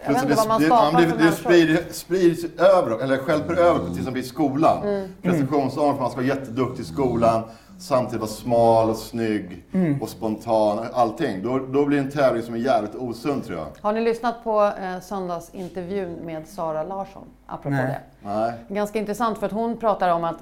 jag 0.05 0.13
vet 0.13 0.23
inte 0.23 0.35
vad 0.35 0.47
man 0.47 0.61
det, 0.61 0.65
skapar 0.67 1.01
ja, 1.01 1.07
det, 1.17 1.23
det 1.25 1.31
sprids, 1.31 1.99
sprids 1.99 2.59
över, 2.59 3.03
eller 3.03 3.17
skälper 3.17 3.55
över 3.55 3.85
till 3.89 3.97
exempel 3.97 4.21
i 4.21 4.25
skolan. 4.25 4.83
Mm. 4.83 5.07
Prestationsångest, 5.21 5.99
man 5.99 6.09
ska 6.11 6.17
vara 6.21 6.27
jätteduktig 6.27 6.83
i 6.83 6.85
skolan, 6.85 7.43
samtidigt 7.79 8.19
vara 8.19 8.29
smal 8.29 8.89
och 8.89 8.95
snygg 8.97 9.65
Mm. 9.73 10.01
och 10.01 10.09
spontan, 10.09 10.79
allting. 10.93 11.43
Då, 11.43 11.59
då 11.59 11.85
blir 11.85 11.97
det 11.97 12.03
en 12.03 12.11
tävling 12.11 12.43
som 12.43 12.53
är 12.53 12.59
jävligt 12.59 12.95
osund 12.95 13.43
tror 13.45 13.57
jag. 13.59 13.67
Har 13.81 13.93
ni 13.93 14.01
lyssnat 14.01 14.43
på 14.43 14.63
eh, 14.81 14.99
söndagsintervjun 15.01 16.13
med 16.13 16.47
Sara 16.47 16.83
Larsson? 16.83 17.23
Apropå 17.45 17.69
Nej. 17.75 17.85
det. 17.85 18.27
Nej. 18.29 18.53
Ganska 18.67 18.99
intressant 18.99 19.37
för 19.37 19.45
att 19.45 19.51
hon 19.51 19.77
pratar 19.77 20.09
om 20.13 20.23
att 20.23 20.37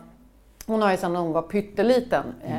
hon 0.67 0.81
har 0.81 0.91
ju 0.91 0.97
sedan 0.97 1.15
hon 1.15 1.31
var 1.31 1.41
pytteliten 1.41 2.23
eh, 2.43 2.55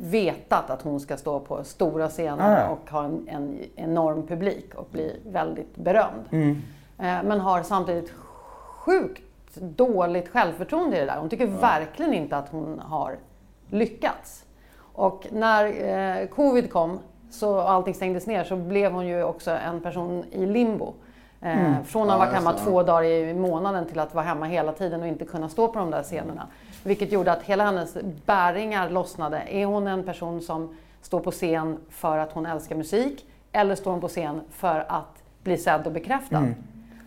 vetat 0.00 0.70
att 0.70 0.82
hon 0.82 1.00
ska 1.00 1.16
stå 1.16 1.40
på 1.40 1.64
stora 1.64 2.08
scener 2.08 2.56
Ah, 2.56 2.60
ja. 2.60 2.68
och 2.68 2.90
ha 2.90 3.04
en, 3.04 3.28
en 3.28 3.58
enorm 3.76 4.26
publik 4.26 4.74
och 4.74 4.88
bli 4.92 5.20
väldigt 5.26 5.76
berömd. 5.76 6.24
Eh, 6.32 6.52
men 6.98 7.40
har 7.40 7.62
samtidigt 7.62 8.12
sjukt 8.78 9.22
dåligt 9.54 10.28
självförtroende 10.28 10.96
i 10.96 11.00
det 11.00 11.06
där. 11.06 11.16
Hon 11.18 11.28
tycker 11.28 11.46
verkligen 11.46 12.14
inte 12.14 12.36
att 12.36 12.48
hon 12.48 12.78
har 12.84 13.16
lyckats. 13.70 14.44
Och 14.78 15.26
när 15.32 15.64
eh, 16.20 16.26
covid 16.26 16.72
kom 16.72 16.98
så 17.30 17.54
och 17.54 17.70
allting 17.70 17.94
stängdes 17.94 18.26
ner 18.26 18.44
så 18.44 18.56
blev 18.56 18.92
hon 18.92 19.06
ju 19.06 19.22
också 19.22 19.50
en 19.50 19.80
person 19.80 20.24
i 20.30 20.46
limbo. 20.46 20.94
Eh, 21.40 21.82
Från 21.84 22.10
att 22.10 22.18
Ja, 22.18 22.24
just 22.24 22.36
hemma 22.36 22.52
två 22.52 22.82
dagar 22.82 23.04
i 23.04 23.34
månaden 23.34 23.86
till 23.86 23.98
att 23.98 24.14
vara 24.14 24.24
hemma 24.24 24.46
hela 24.46 24.72
tiden 24.72 25.00
och 25.00 25.06
inte 25.06 25.24
kunna 25.24 25.48
stå 25.48 25.68
på 25.68 25.78
de 25.78 25.90
där 25.90 26.02
scenerna. 26.02 26.46
Vilket 26.84 27.12
gjorde 27.12 27.32
att 27.32 27.42
hela 27.42 27.64
hennes 27.64 27.96
bäringar 28.26 28.90
lossnade. 28.90 29.42
Är 29.48 29.66
hon 29.66 29.86
en 29.86 30.04
person 30.04 30.40
som 30.40 30.76
står 31.02 31.20
på 31.20 31.30
scen 31.30 31.78
för 31.90 32.18
att 32.18 32.32
hon 32.32 32.46
älskar 32.46 32.76
musik? 32.76 33.26
Eller 33.52 33.74
står 33.74 33.90
hon 33.90 34.00
på 34.00 34.08
scen 34.08 34.40
för 34.50 34.84
att 34.88 35.22
bli 35.42 35.56
sedd 35.58 35.86
och 35.86 35.92
bekräftad? 35.92 36.44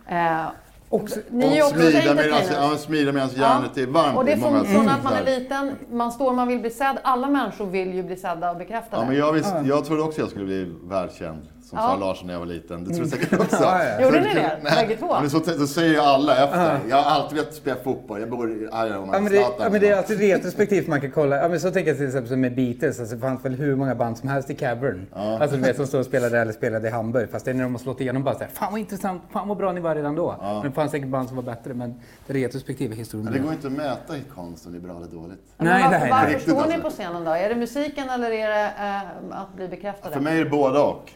Eh, 0.06 0.46
och 0.90 1.08
ni 1.30 1.46
är 1.46 1.54
ju 1.54 1.62
Och 1.62 1.68
också 1.68 1.80
smida 1.80 2.14
medan 2.14 2.42
ja, 2.52 2.76
smida 2.76 3.12
medans 3.12 3.36
järnet 3.36 3.78
är 3.78 3.86
varmt. 3.86 4.16
Och 4.16 4.24
det 4.24 4.32
är 4.32 4.36
många 4.36 4.64
från 4.64 4.88
att 4.88 5.04
man 5.04 5.12
är 5.12 5.38
liten, 5.38 5.72
man 5.92 6.12
står, 6.12 6.32
man 6.32 6.48
vill 6.48 6.60
bli 6.60 6.70
sedd. 6.70 6.98
Alla 7.02 7.28
människor 7.28 7.66
vill 7.66 7.94
ju 7.94 8.02
bli 8.02 8.16
sedda 8.16 8.50
och 8.50 8.56
bekräftade. 8.56 9.02
Ja, 9.02 9.08
men 9.08 9.16
jag, 9.16 9.32
visst, 9.32 9.54
jag 9.64 9.84
trodde 9.84 10.02
också 10.02 10.20
jag 10.20 10.30
skulle 10.30 10.44
bli 10.44 10.74
världskänd, 10.84 11.42
som 11.62 11.78
Ja. 11.78 11.82
Sara 11.84 11.96
Larsson 11.96 12.26
när 12.26 12.34
jag 12.34 12.38
var 12.40 12.46
liten. 12.46 12.84
Det 12.84 12.90
tror 12.90 13.00
jag 13.00 13.08
säkert 13.08 13.40
också. 13.40 13.56
Ja, 13.62 13.84
ja. 13.84 14.00
Gjorde 14.04 14.22
Så- 14.22 14.28
ni 14.28 14.34
det? 14.34 14.58
Nej, 14.62 14.72
Bägge 14.86 14.96
två? 15.00 15.20
Men 15.20 15.30
så, 15.30 15.40
så 15.40 15.66
säger 15.66 15.90
ju 15.90 15.98
alla 15.98 16.44
efter. 16.44 16.78
Jag 16.88 16.96
har 16.96 17.10
alltid 17.10 17.38
velat 17.38 17.54
spela 17.54 17.76
fotboll. 17.84 18.20
Jag 18.20 18.30
bor 18.30 18.50
i 18.50 18.54
Iron 18.54 18.70
Ja 18.72 19.20
men, 19.20 19.24
det, 19.24 19.36
ja 19.36 19.68
men 19.70 19.80
det 19.80 19.88
är 19.88 19.96
alltid 19.96 20.18
retrospektivt 20.20 20.86
man 20.88 21.00
kan 21.00 21.10
kolla. 21.10 21.36
Ja, 21.36 21.48
men 21.48 21.60
så 21.60 21.70
tänker 21.70 21.90
jag 21.90 21.96
till 21.98 22.06
exempel 22.06 22.36
med 22.36 22.54
Beatles. 22.56 23.00
Alltså, 23.00 23.14
det 23.14 23.20
fanns 23.20 23.44
väl 23.44 23.54
hur 23.54 23.76
många 23.76 23.94
band 23.94 24.18
som 24.18 24.28
helst 24.28 24.50
i 24.50 24.54
Cavern. 24.54 25.06
Alltså 25.12 25.56
du 25.56 25.62
vet 25.62 25.76
som 25.76 25.86
står 25.86 25.98
och 25.98 26.06
spelade 26.06 26.38
eller 26.40 26.52
spelade 26.52 26.88
i 26.88 26.90
Hamburg. 26.90 27.30
Fast 27.30 27.44
det 27.44 27.50
är 27.50 27.54
när 27.54 27.62
de 27.62 27.72
har 27.74 27.78
slått 27.78 28.00
igenom 28.00 28.22
bara 28.24 28.34
såhär, 28.34 28.50
fan 28.50 28.68
vad 28.72 28.80
intressant, 28.80 29.22
fan 29.32 29.48
vad 29.48 29.56
bra 29.56 29.72
ni 29.72 29.80
var 29.80 29.94
redan 29.94 30.14
då. 30.14 30.34
Men 30.42 30.62
det 30.62 30.70
fanns 30.72 30.90
säkert 30.90 31.08
band 31.08 31.28
som 31.28 31.36
var 31.36 31.42
bättre. 31.44 31.74
Men 31.74 31.94
det 32.26 32.34
retrospektiva 32.34 32.94
historien. 32.94 33.24
Men 33.24 33.32
det 33.34 33.38
går 33.38 33.52
inte 33.52 33.66
att 33.66 33.72
mäta 33.72 34.16
i 34.16 34.22
konst 34.34 34.66
om 34.66 34.72
det 34.72 34.78
är 34.78 34.80
bra 34.82 34.96
eller 34.96 35.06
dåligt. 35.06 35.40
Men 35.56 35.66
Nej, 35.66 35.82
varför, 35.82 35.98
nej, 35.98 36.10
varför 36.10 36.38
står 36.38 36.66
ni 36.66 36.78
på 36.78 36.86
alltså. 36.86 37.02
scenen 37.02 37.24
då? 37.24 37.30
Är 37.30 37.48
det 37.48 37.54
musiken 37.56 38.10
eller 38.10 38.30
är 38.30 38.48
det 38.48 38.64
eh, 38.78 39.40
att 39.42 39.54
bli 39.56 39.68
bekräftade? 39.68 40.14
För 40.14 40.20
mig 40.20 40.40
är 40.40 40.44
det 40.44 40.50
båda 40.50 40.82
och. 40.82 41.10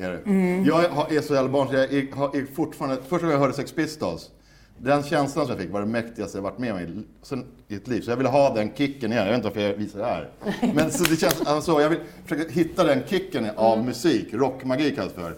Är 0.00 0.10
det. 0.10 0.30
Jag 0.68 0.88
har- 0.88 1.12
är 1.12 1.20
så 1.20 1.34
jävla 1.34 1.50
barn 1.50 1.68
så 1.68 1.74
jag 1.74 1.94
är, 1.94 2.54
fortfarande... 2.54 2.96
Första 2.96 3.18
gången 3.18 3.30
jag 3.32 3.38
hörde 3.38 3.52
Sex 3.52 3.72
Pistols, 3.72 4.30
den 4.78 5.02
känslan 5.02 5.46
som 5.46 5.52
jag 5.54 5.62
fick 5.62 5.72
var 5.72 5.80
det 5.80 5.86
mäktigaste 5.86 6.38
jag 6.38 6.42
varit 6.42 6.58
med 6.58 6.72
om 6.72 6.78
i, 6.78 7.02
sen, 7.22 7.44
i 7.68 7.74
ett 7.74 7.88
liv. 7.88 8.00
Så 8.00 8.10
jag 8.10 8.16
ville 8.16 8.28
ha 8.28 8.54
den 8.54 8.70
kicken 8.74 9.12
igen. 9.12 9.24
Jag 9.26 9.32
vet 9.32 9.44
inte 9.44 9.48
varför 9.48 9.60
jag 9.60 9.74
visar 9.74 9.98
det 9.98 10.04
här. 10.04 10.30
Men 10.74 10.90
så 10.90 11.04
det 11.04 11.16
känns, 11.16 11.40
alltså, 11.46 11.80
jag 11.80 11.88
vill 11.88 11.98
försöka 12.26 12.50
hitta 12.52 12.84
den 12.84 13.02
kicken 13.06 13.46
av 13.56 13.84
musik. 13.84 14.28
Rockmagi 14.34 14.90
kallas 14.96 15.12
för. 15.12 15.34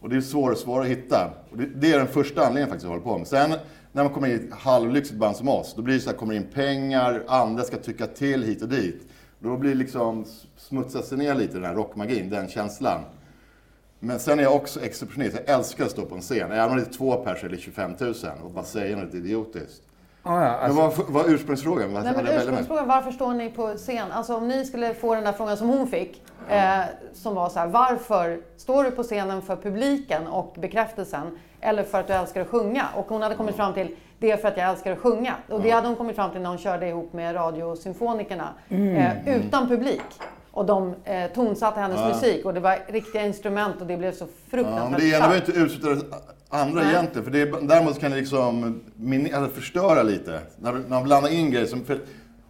Och 0.00 0.08
det 0.08 0.16
är 0.16 0.20
svårare 0.20 0.52
och 0.52 0.58
svårare 0.58 0.84
att 0.84 0.90
hitta. 0.90 1.30
Och 1.50 1.58
det, 1.58 1.66
det 1.66 1.92
är 1.92 1.98
den 1.98 2.06
första 2.08 2.40
anledningen 2.40 2.68
faktiskt 2.68 2.84
att 2.84 2.90
hålla 2.90 3.02
på 3.02 3.18
med. 3.18 3.26
Sen 3.26 3.54
när 3.92 4.02
man 4.04 4.12
kommer 4.12 4.28
in 4.28 4.32
i 4.32 4.36
ett 4.48 4.54
halvlyxigt 4.54 5.18
band 5.18 5.36
som 5.36 5.48
oss, 5.48 5.74
då 5.76 5.82
blir 5.82 5.94
det 5.94 6.00
så 6.00 6.10
här, 6.10 6.16
kommer 6.16 6.34
in 6.34 6.46
pengar, 6.54 7.22
andra 7.28 7.64
ska 7.64 7.76
tycka 7.76 8.06
till 8.06 8.42
hit 8.44 8.62
och 8.62 8.68
dit. 8.68 9.02
Då 9.38 9.56
blir 9.56 9.70
det 9.70 9.76
liksom 9.76 10.24
smutsas 10.56 11.08
det 11.10 11.16
ner 11.16 11.34
lite 11.34 11.54
den 11.54 11.64
här 11.64 11.74
rockmagin, 11.74 12.30
den 12.30 12.48
känslan. 12.48 13.00
Men 14.00 14.18
sen 14.18 14.38
är 14.38 14.42
jag 14.42 14.54
också 14.54 14.80
exceptionist. 14.80 15.36
Jag 15.46 15.56
älskar 15.56 15.84
att 15.84 15.90
stå 15.90 16.04
på 16.06 16.14
en 16.14 16.20
scen. 16.20 16.52
Även 16.52 16.70
om 16.70 16.76
det 16.76 16.82
är 16.82 16.92
två 16.92 17.16
pers 17.16 17.44
eller 17.44 17.56
25 17.56 17.94
000 18.00 18.14
och 18.44 18.50
bara 18.50 18.64
säga 18.64 18.96
något 18.96 19.14
idiotiskt. 19.14 19.82
Ja, 20.22 20.44
ja, 20.44 20.68
Men 20.68 20.78
alltså, 20.78 21.02
vad 21.02 21.12
vad 21.12 21.26
är 21.26 21.34
ursprungsfrågan? 21.34 21.92
Vad 21.92 22.04
Nej, 22.04 22.12
men 22.16 22.26
ursprungsfrågan, 22.26 22.88
varför 22.88 23.10
står 23.10 23.34
ni 23.34 23.50
på 23.50 23.74
scen? 23.76 24.12
Alltså 24.12 24.36
om 24.36 24.48
ni 24.48 24.64
skulle 24.64 24.94
få 24.94 25.14
den 25.14 25.24
där 25.24 25.32
frågan 25.32 25.56
som 25.56 25.68
hon 25.68 25.86
fick, 25.86 26.22
eh, 26.48 26.80
som 27.12 27.34
var 27.34 27.48
så 27.48 27.58
här, 27.58 27.66
varför 27.66 28.40
står 28.56 28.84
du 28.84 28.90
på 28.90 29.02
scenen 29.02 29.42
för 29.42 29.56
publiken 29.56 30.26
och 30.26 30.56
bekräftelsen 30.58 31.38
eller 31.60 31.82
för 31.82 32.00
att 32.00 32.06
du 32.06 32.12
älskar 32.12 32.40
att 32.40 32.48
sjunga? 32.48 32.86
Och 32.96 33.06
hon 33.08 33.22
hade 33.22 33.34
kommit 33.34 33.56
fram 33.56 33.74
till, 33.74 33.96
det 34.18 34.30
är 34.30 34.36
för 34.36 34.48
att 34.48 34.56
jag 34.56 34.70
älskar 34.70 34.92
att 34.92 34.98
sjunga. 34.98 35.34
Och 35.48 35.60
det 35.60 35.70
hade 35.70 35.86
hon 35.86 35.96
kommit 35.96 36.16
fram 36.16 36.30
till 36.30 36.40
när 36.40 36.48
hon 36.48 36.58
körde 36.58 36.88
ihop 36.88 37.12
med 37.12 37.34
Radiosymfonikerna, 37.34 38.48
eh, 38.68 39.36
utan 39.36 39.68
publik. 39.68 40.02
Och 40.56 40.66
de 40.66 40.94
eh, 41.04 41.30
tonsatte 41.34 41.80
hennes 41.80 42.14
musik 42.14 42.44
och 42.44 42.54
det 42.54 42.60
var 42.60 42.78
riktiga 42.88 43.26
instrument 43.26 43.80
och 43.80 43.86
det 43.86 43.96
blev 43.96 44.12
så 44.12 44.24
Ja, 44.24 44.28
fruktansvärt 44.50 44.90
men 44.90 45.00
det 45.00 45.06
ena 45.06 45.28
behöver 45.28 45.36
inte 45.36 45.60
utsätta 45.60 46.16
andra 46.48 46.82
Nej. 46.82 46.92
egentligen. 46.92 47.24
För 47.24 47.30
det 47.30 47.40
är, 47.40 47.68
däremot 47.68 48.00
kan 48.00 48.10
det 48.10 48.16
liksom 48.16 48.80
min, 48.96 49.26
eller 49.26 49.48
förstöra 49.48 50.02
lite. 50.02 50.40
När, 50.56 50.72
när 50.72 50.88
man 50.88 51.04
blandar 51.04 51.32
in 51.32 51.50
grejer. 51.50 51.66
Som, 51.66 51.84
för, 51.84 51.98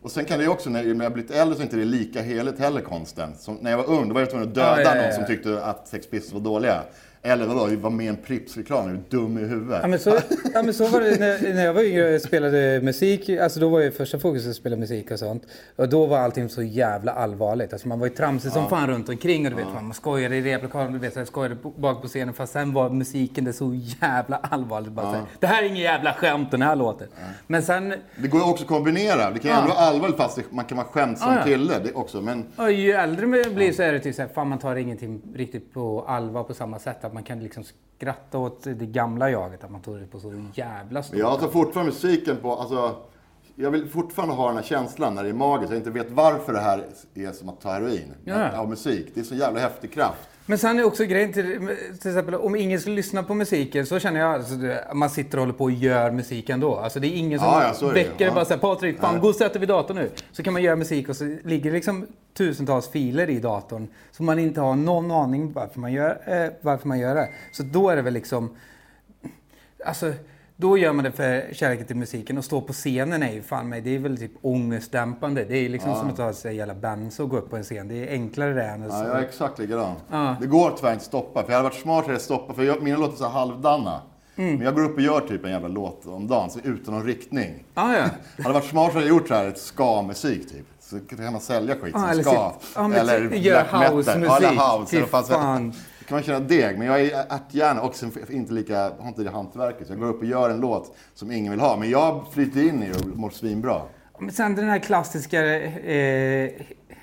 och 0.02 0.10
sen 0.10 0.24
kan 0.24 0.38
det 0.38 0.44
ju 0.44 0.50
också, 0.50 0.70
när 0.70 0.84
jag 0.84 1.02
har 1.02 1.10
blivit 1.10 1.30
äldre 1.30 1.56
så 1.56 1.62
är 1.62 1.64
inte 1.64 1.76
det 1.76 1.84
lika 1.84 2.22
heligt 2.22 2.58
heller 2.58 2.80
konsten. 2.80 3.34
Som, 3.38 3.58
när 3.60 3.70
jag 3.70 3.78
var 3.78 3.90
ung, 3.90 4.08
då 4.08 4.14
var 4.14 4.20
jag 4.20 4.30
tvungen 4.30 4.48
att 4.48 4.54
döda 4.54 4.70
Ja, 4.70 4.80
ja, 4.80 4.88
ja, 4.88 4.94
någon 4.94 5.04
ja. 5.04 5.12
som 5.12 5.26
tyckte 5.26 5.64
att 5.64 5.88
Sex 5.88 6.10
Pistols 6.10 6.32
var 6.32 6.40
dåliga. 6.40 6.82
Eller 7.26 7.46
vadå, 7.46 7.76
var 7.76 7.90
med 7.90 8.06
i 8.06 8.08
en 8.08 8.16
Pripps-reklam, 8.16 8.88
är 8.88 8.92
du 8.92 9.16
dum 9.18 9.38
i 9.38 9.40
huvudet? 9.40 9.78
Ja 9.82 9.88
men, 9.88 9.98
så, 9.98 10.10
ja 10.54 10.62
men 10.62 10.74
så 10.74 10.86
var 10.88 11.00
det 11.00 11.20
när, 11.20 11.54
när 11.54 11.64
jag 11.64 11.74
var 11.74 11.82
yngre 11.82 12.14
och 12.14 12.20
spelade 12.20 12.80
musik. 12.82 13.28
Alltså 13.30 13.60
då 13.60 13.68
var 13.68 13.80
ju 13.80 13.90
första 13.90 14.18
fokuset 14.18 14.50
att 14.50 14.56
spela 14.56 14.76
musik 14.76 15.10
och 15.10 15.18
sånt. 15.18 15.42
Och 15.76 15.88
då 15.88 16.06
var 16.06 16.18
allting 16.18 16.48
så 16.48 16.62
jävla 16.62 17.12
allvarligt. 17.12 17.72
Alltså 17.72 17.88
man 17.88 17.98
var 17.98 18.06
ju 18.06 18.12
tramsig 18.14 18.52
som 18.52 18.68
fan 18.68 18.86
runt 18.88 19.08
omkring 19.08 19.44
och 19.46 19.50
du 19.50 19.56
vet, 19.56 19.66
man 19.74 19.94
skojade 19.94 20.36
i 20.36 20.42
replokalen, 20.42 20.92
du 20.92 20.98
vet, 20.98 21.12
så 21.12 21.20
jag 21.20 21.26
skojade 21.26 21.56
bak 21.76 22.02
på 22.02 22.08
scenen. 22.08 22.34
Fast 22.34 22.52
sen 22.52 22.72
var 22.72 22.90
musiken 22.90 23.44
det 23.44 23.52
så 23.52 23.80
jävla 24.00 24.36
allvarligt. 24.36 24.92
Bara 24.92 25.06
så 25.10 25.16
här, 25.16 25.24
det 25.40 25.46
här 25.46 25.62
är 25.62 25.66
ingen 25.66 25.82
jävla 25.82 26.12
skämt 26.12 26.50
den 26.50 26.62
här 26.62 26.76
låten. 26.76 27.08
Men 27.46 27.62
sen, 27.62 27.94
Det 28.16 28.28
går 28.28 28.40
ju 28.40 28.46
också 28.50 28.62
att 28.64 28.68
kombinera. 28.68 29.30
Det 29.30 29.38
kan 29.38 29.50
ju 29.50 29.56
ändå 29.56 29.68
vara 29.74 29.78
allvarligt 29.86 30.16
fast 30.16 30.36
det- 30.36 30.42
man 30.50 30.64
kan 30.64 30.76
vara 30.76 30.86
skämtsam 30.86 31.32
Ja, 31.32 31.38
ja. 31.38 31.44
kille 31.44 31.78
det 31.84 31.92
också. 31.92 32.20
Men 32.20 32.46
och 32.56 32.72
ju 32.72 32.92
äldre 32.92 33.26
man 33.26 33.54
blir 33.54 33.72
så 33.72 33.82
är 33.82 33.92
det 33.92 34.00
typ 34.00 34.14
så 34.14 34.22
här, 34.22 34.28
fan 34.34 34.48
man 34.48 34.58
tar 34.58 34.76
ingenting 34.76 35.22
riktigt 35.34 35.72
på 35.74 36.04
allvar 36.08 36.42
på 36.44 36.54
samma 36.54 36.78
sätt. 36.78 37.04
Man 37.16 37.22
kan 37.22 37.40
liksom 37.42 37.64
skratta 37.98 38.38
åt 38.38 38.62
det 38.62 38.86
gamla 38.86 39.30
jaget. 39.30 39.64
Att 39.64 39.70
man 39.70 39.80
tog 39.80 39.98
det 40.00 40.06
på 40.06 40.20
så 40.20 40.44
jävla 40.54 41.02
stort. 41.02 41.18
jag 41.18 41.40
tar 41.40 41.48
fortfarande 41.48 41.92
musiken 41.92 42.36
på, 42.36 42.52
alltså, 42.56 42.96
jag 43.54 43.70
vill 43.70 43.88
fortfarande 43.88 44.34
ha 44.34 44.46
den 44.46 44.56
här 44.56 44.62
känslan 44.62 45.14
när 45.14 45.22
det 45.22 45.28
är 45.28 45.32
magiskt. 45.34 45.70
Jag 45.70 45.78
inte 45.80 45.90
vet 45.90 46.10
varför 46.10 46.52
det 46.52 46.60
här 46.60 46.84
är 47.14 47.32
som 47.32 47.48
att 47.48 47.60
ta 47.60 47.70
heroin 47.72 48.14
Ja. 48.24 48.58
av 48.58 48.68
musik. 48.68 49.10
Det 49.14 49.20
är 49.20 49.24
så 49.24 49.34
jävla 49.34 49.60
häftig 49.60 49.92
kraft. 49.92 50.28
Men 50.48 50.58
sen 50.58 50.78
är 50.78 50.84
också 50.84 51.04
grejen 51.04 51.32
till, 51.32 51.44
till 52.00 52.10
exempel 52.10 52.34
om 52.34 52.56
ingen 52.56 52.80
skulle 52.80 52.96
lyssna 52.96 53.22
på 53.22 53.34
musiken 53.34 53.86
så 53.86 53.98
känner 53.98 54.20
jag 54.20 54.32
alltså, 54.34 54.54
det- 54.54 54.84
man 54.94 55.10
sitter 55.10 55.38
och 55.38 55.42
håller 55.42 55.52
på 55.58 55.64
och 55.64 55.70
gör 55.70 56.10
musik 56.10 56.48
ändå. 56.50 56.76
Alltså 56.76 57.00
det 57.00 57.06
är 57.06 57.16
ingen 57.16 57.38
som 57.38 57.48
Ja, 57.48 57.74
ja, 57.80 57.88
är 57.88 57.94
det. 57.94 58.04
väcker 58.04 58.26
Ja. 58.26 58.34
bara 58.34 58.44
såhär 58.44 58.60
Patrik, 58.60 58.98
fan 59.00 59.20
gå 59.20 59.28
och 59.28 59.34
sätt 59.34 59.52
dig 59.52 59.60
vid 59.60 59.68
datorn 59.68 59.96
nu. 59.96 60.10
Så 60.32 60.42
kan 60.42 60.52
man 60.52 60.62
göra 60.62 60.76
musik 60.76 61.08
och 61.08 61.16
så 61.16 61.36
ligger 61.44 61.70
det 61.70 61.74
liksom 61.76 62.06
tusentals 62.34 62.88
filer 62.88 63.30
i 63.30 63.40
datorn 63.40 63.88
som 64.10 64.26
man 64.26 64.38
inte 64.38 64.60
har 64.60 64.76
någon 64.76 65.10
aning 65.10 65.52
varför 65.52 65.80
man 65.80 65.92
gör, 65.92 66.18
eh, 66.26 66.50
varför 66.60 66.88
man 66.88 66.98
gör 66.98 67.14
det. 67.14 67.28
Så 67.52 67.62
då 67.62 67.90
är 67.90 67.96
det 67.96 68.02
väl 68.02 68.14
liksom 68.14 68.56
Alltså, 69.84 70.12
då 70.56 70.78
gör 70.78 70.92
man 70.92 71.04
det 71.04 71.12
för 71.12 71.48
kärleken 71.52 71.86
till 71.86 71.96
musiken 71.96 72.38
och 72.38 72.44
stå 72.44 72.60
på 72.60 72.72
scenen 72.72 73.22
är 73.22 73.32
ju 73.32 73.42
fan 73.42 73.68
mig, 73.68 73.80
det 73.80 73.94
är 73.94 73.98
väl 73.98 74.18
typ 74.18 74.32
ångestdämpande. 74.42 75.44
Det 75.44 75.56
är 75.56 75.68
liksom 75.68 75.94
som 75.94 76.08
att 76.08 76.16
ta 76.16 76.32
sig 76.32 76.56
jävla 76.56 76.74
benzo 76.74 77.22
och 77.22 77.30
gå 77.30 77.36
upp 77.36 77.50
på 77.50 77.56
en 77.56 77.62
scen. 77.62 77.88
Det 77.88 77.94
är 78.08 78.12
enklare 78.12 78.52
det 78.54 78.64
än 78.64 78.82
Ja, 78.82 79.06
jag 79.06 79.16
är 79.18 79.22
exakt 79.22 79.58
likadan. 79.58 79.94
Ja. 80.10 80.36
Det 80.40 80.46
går 80.46 80.70
tyvärr 80.76 80.92
inte 80.92 81.00
att 81.02 81.06
stoppa. 81.06 81.42
För 81.42 81.50
jag 81.52 81.56
hade 81.58 81.68
varit 81.68 81.80
smart 81.80 82.08
att 82.10 82.22
stoppa, 82.22 82.54
för 82.54 82.62
jag, 82.62 82.82
mina 82.82 82.98
låtar 82.98 83.12
är 83.12 83.16
så 83.16 83.28
halvdana. 83.28 84.00
Mm. 84.36 84.54
Men 84.54 84.64
jag 84.64 84.74
går 84.74 84.84
upp 84.84 84.94
och 84.94 85.00
gör 85.00 85.20
typ 85.20 85.44
en 85.44 85.50
jävla 85.50 85.68
låt 85.68 86.06
om 86.06 86.26
dagen, 86.28 86.50
så 86.50 86.58
utan 86.64 86.94
någon 86.94 87.04
riktning. 87.06 87.64
Ah, 87.74 87.92
ja. 87.94 88.04
Hade 88.42 88.54
varit 88.54 88.64
smart 88.70 88.92
hade 88.92 89.06
jag 89.06 89.16
gjort 89.16 89.28
så 89.28 89.34
här 89.34 89.48
ett 89.48 89.58
ska-musik 89.58 90.48
typ. 90.52 90.66
Så 90.80 91.00
kan 91.00 91.32
man 91.32 91.40
sälja 91.40 91.74
skit 91.74 91.90
Ja, 91.94 92.00
som 92.00 92.08
eller 92.10 92.22
ska. 92.22 92.50
typ- 92.50 92.68
ja, 92.74 92.88
men 92.88 92.98
eller 92.98 93.20
typ 93.28 93.38
gör 93.44 93.54
black 93.54 93.72
metal. 93.72 93.94
housemusik. 93.94 94.30
Ja, 94.30 94.36
eller 94.38 94.78
house. 94.80 94.96
Fy 94.96 95.04
fan. 95.06 95.72
Kan 96.08 96.16
man 96.16 96.22
köra 96.22 96.40
deg, 96.40 96.78
men 96.78 96.86
jag 96.86 97.00
är 97.00 97.24
ärthjärna 97.28 97.80
och 97.82 97.94
inte 98.30 98.52
lika, 98.52 98.78
har 98.98 99.08
inte 99.08 99.22
det 99.22 99.30
hantverket. 99.30 99.86
Så 99.86 99.92
jag 99.92 100.00
går 100.00 100.06
upp 100.08 100.18
och 100.20 100.24
gör 100.26 100.50
en 100.50 100.60
låt 100.60 100.96
som 101.14 101.30
ingen 101.32 101.50
vill 101.52 101.60
ha. 101.60 101.76
Men 101.76 101.90
jag 101.90 102.24
flyter 102.32 102.60
in 102.60 102.82
i 102.82 102.88
det 102.88 102.98
och 102.98 103.06
mår 103.06 103.30
svinbra. 103.30 103.80
Men 104.18 104.30
sen 104.30 104.54
den 104.54 104.68
här 104.68 104.78
klassiska 104.78 105.54
eh, 105.60 106.50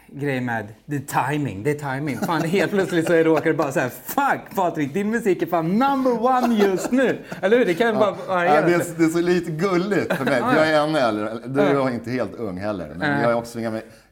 grejen 0.08 0.46
med 0.46 0.68
the 0.90 1.00
timing. 1.00 1.68
Är 1.68 1.74
timing. 1.74 2.18
Fan, 2.18 2.42
helt 2.42 2.72
plötsligt 2.72 3.08
så 3.08 3.14
råkar 3.14 3.50
det 3.52 3.54
bara 3.58 3.72
så 3.72 3.80
här, 3.80 3.90
fuck 3.90 4.56
Patrik, 4.56 4.94
din 4.94 5.10
musik 5.10 5.42
är 5.42 5.46
fan 5.46 5.80
number 5.80 6.26
one 6.26 6.56
just 6.56 6.92
nu. 6.92 7.18
Eller 7.42 7.58
hur? 7.58 7.66
Det 7.66 7.74
kan 7.74 7.88
ju 7.88 7.94
bara 7.94 8.16
vara 8.28 8.46
Ja, 8.46 8.62
det, 8.62 8.74
är, 8.74 8.84
det 8.98 9.04
är 9.04 9.10
så 9.10 9.22
lite 9.22 9.52
gulligt 9.52 10.14
för 10.14 10.26
mig. 10.26 10.40
Jag 10.40 10.68
är 10.70 10.84
ännu 10.84 11.00
äldre. 11.00 11.38
Du 11.46 11.62
är 11.62 11.90
inte 11.90 12.12
helt 12.12 12.36
ung 12.36 12.58
heller. 12.58 12.94
Men 12.98 13.12
Ja. 13.12 13.22
jag, 13.22 13.32
är 13.32 13.36
också, 13.36 13.60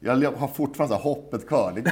jag 0.03 0.31
har 0.31 0.47
fortfarande 0.47 0.95
så 0.95 1.01
hoppet 1.01 1.47
kvar. 1.47 1.71
Det, 1.75 1.91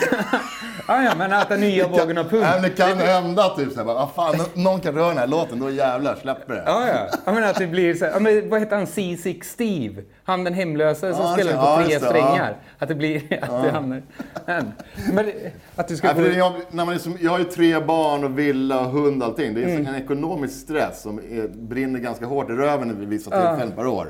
Ja, 0.88 1.04
ja, 1.04 1.13
men 1.18 1.32
äta 1.34 1.56
nya 1.56 1.88
vågen 1.88 2.18
av. 2.18 2.25
Ja, 2.32 2.39
men 2.54 2.62
det 2.62 2.70
kan 2.70 2.98
hända 2.98 3.56
typ 3.56 3.74
såhär, 3.74 3.89
ah, 4.04 4.12
fan, 4.16 4.36
någon 4.54 4.80
kan 4.80 4.96
röra 4.96 5.08
den 5.08 5.18
här 5.18 5.28
låten, 5.28 5.60
då 5.60 5.70
jävlar 5.70 6.16
släpper 6.16 6.54
det. 6.54 6.63
Ja, 6.66 6.88
ja. 6.88 7.08
Jag 7.25 7.34
menar 7.36 7.48
att 7.50 7.56
det 7.58 7.68
blir 7.68 7.94
så 7.94 8.06
här, 8.06 8.12
ja, 8.12 8.20
men 8.20 8.50
vad 8.50 8.60
heter 8.60 8.75
han, 8.75 8.86
C6 8.86 9.44
Steve? 9.44 10.01
Han 10.24 10.44
den 10.44 10.54
hemlösa 10.54 11.13
som 11.13 11.25
Ja, 11.25 11.34
spelar 11.34 11.51
ja, 11.51 11.75
på 11.84 11.92
just 11.92 12.00
tre 12.01 12.10
strängar. 12.10 12.56
Att 12.80 12.88
det 12.88 12.96
blir, 12.96 13.22
att 13.44 13.63
det 13.63 13.72
hamnar... 13.72 14.01
Men, 14.46 14.72
men 15.13 15.32
att 15.75 15.88
du 15.88 15.96
ska 15.98 16.13
Nej, 16.13 16.32
få... 16.32 16.38
jag, 16.38 16.54
när 16.72 16.86
man 16.86 16.96
är 16.96 17.00
som, 17.00 17.18
jag 17.22 17.32
har 17.32 17.39
ju 17.39 17.46
tre 17.46 17.80
barn 17.80 18.24
och 18.24 18.39
villa 18.39 18.80
och 18.80 18.92
hund 18.92 19.22
och 19.24 19.28
allting. 19.30 19.54
Det 19.54 19.63
är 19.63 19.70
Mm. 19.70 19.88
en 19.88 19.96
ekonomisk 20.04 20.60
stress 20.60 21.01
som 21.01 21.20
är, 21.20 21.48
brinner 21.48 22.00
ganska 22.00 22.25
hårt 22.25 22.50
i 22.50 22.54
röven 22.54 23.00
vid 23.00 23.10
vissa 23.10 23.32
tillfällen 23.32 23.72
per 23.75 23.88
år. 23.88 24.08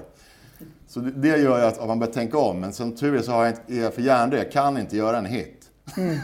Så 0.89 1.00
det, 1.00 1.27
gör 1.27 1.60
ju 1.60 1.65
att, 1.65 1.88
man 1.88 2.00
börjar 2.00 2.13
tänka 2.13 2.38
om. 2.38 2.60
Men 2.60 2.74
som 2.74 2.96
tur 2.96 3.15
är 3.15 3.22
så 3.22 3.31
har 3.31 3.46
jag 3.46 3.51
inte, 3.51 3.74
är 3.74 3.84
jag 3.84 3.93
för 3.93 4.01
hjärndöd. 4.01 4.39
Jag 4.39 4.51
kan 4.51 4.77
inte 4.77 4.98
göra 4.98 5.17
en 5.17 5.25
hit. 5.25 5.69
Mm. 5.98 6.17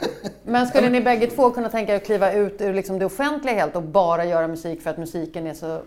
Men 0.46 0.68
skulle 0.68 0.90
ni 0.90 1.02
bägge 1.02 1.28
två 1.28 1.50
kunna 1.50 1.70
tänka 1.70 1.94
er 1.94 1.98
att 1.98 2.06
kliva 2.06 2.34
ut 2.34 2.62
ur 2.62 2.74
liksom 2.74 3.00
det 3.00 3.06
offentliga 3.06 3.56
helt 3.56 3.76
och 3.76 3.84
bara 3.84 4.26
göra 4.26 4.48
musik 4.48 4.82
för 4.82 4.90
att 4.90 4.98
musiken 4.98 5.48
är 5.48 5.54
så 5.54 5.82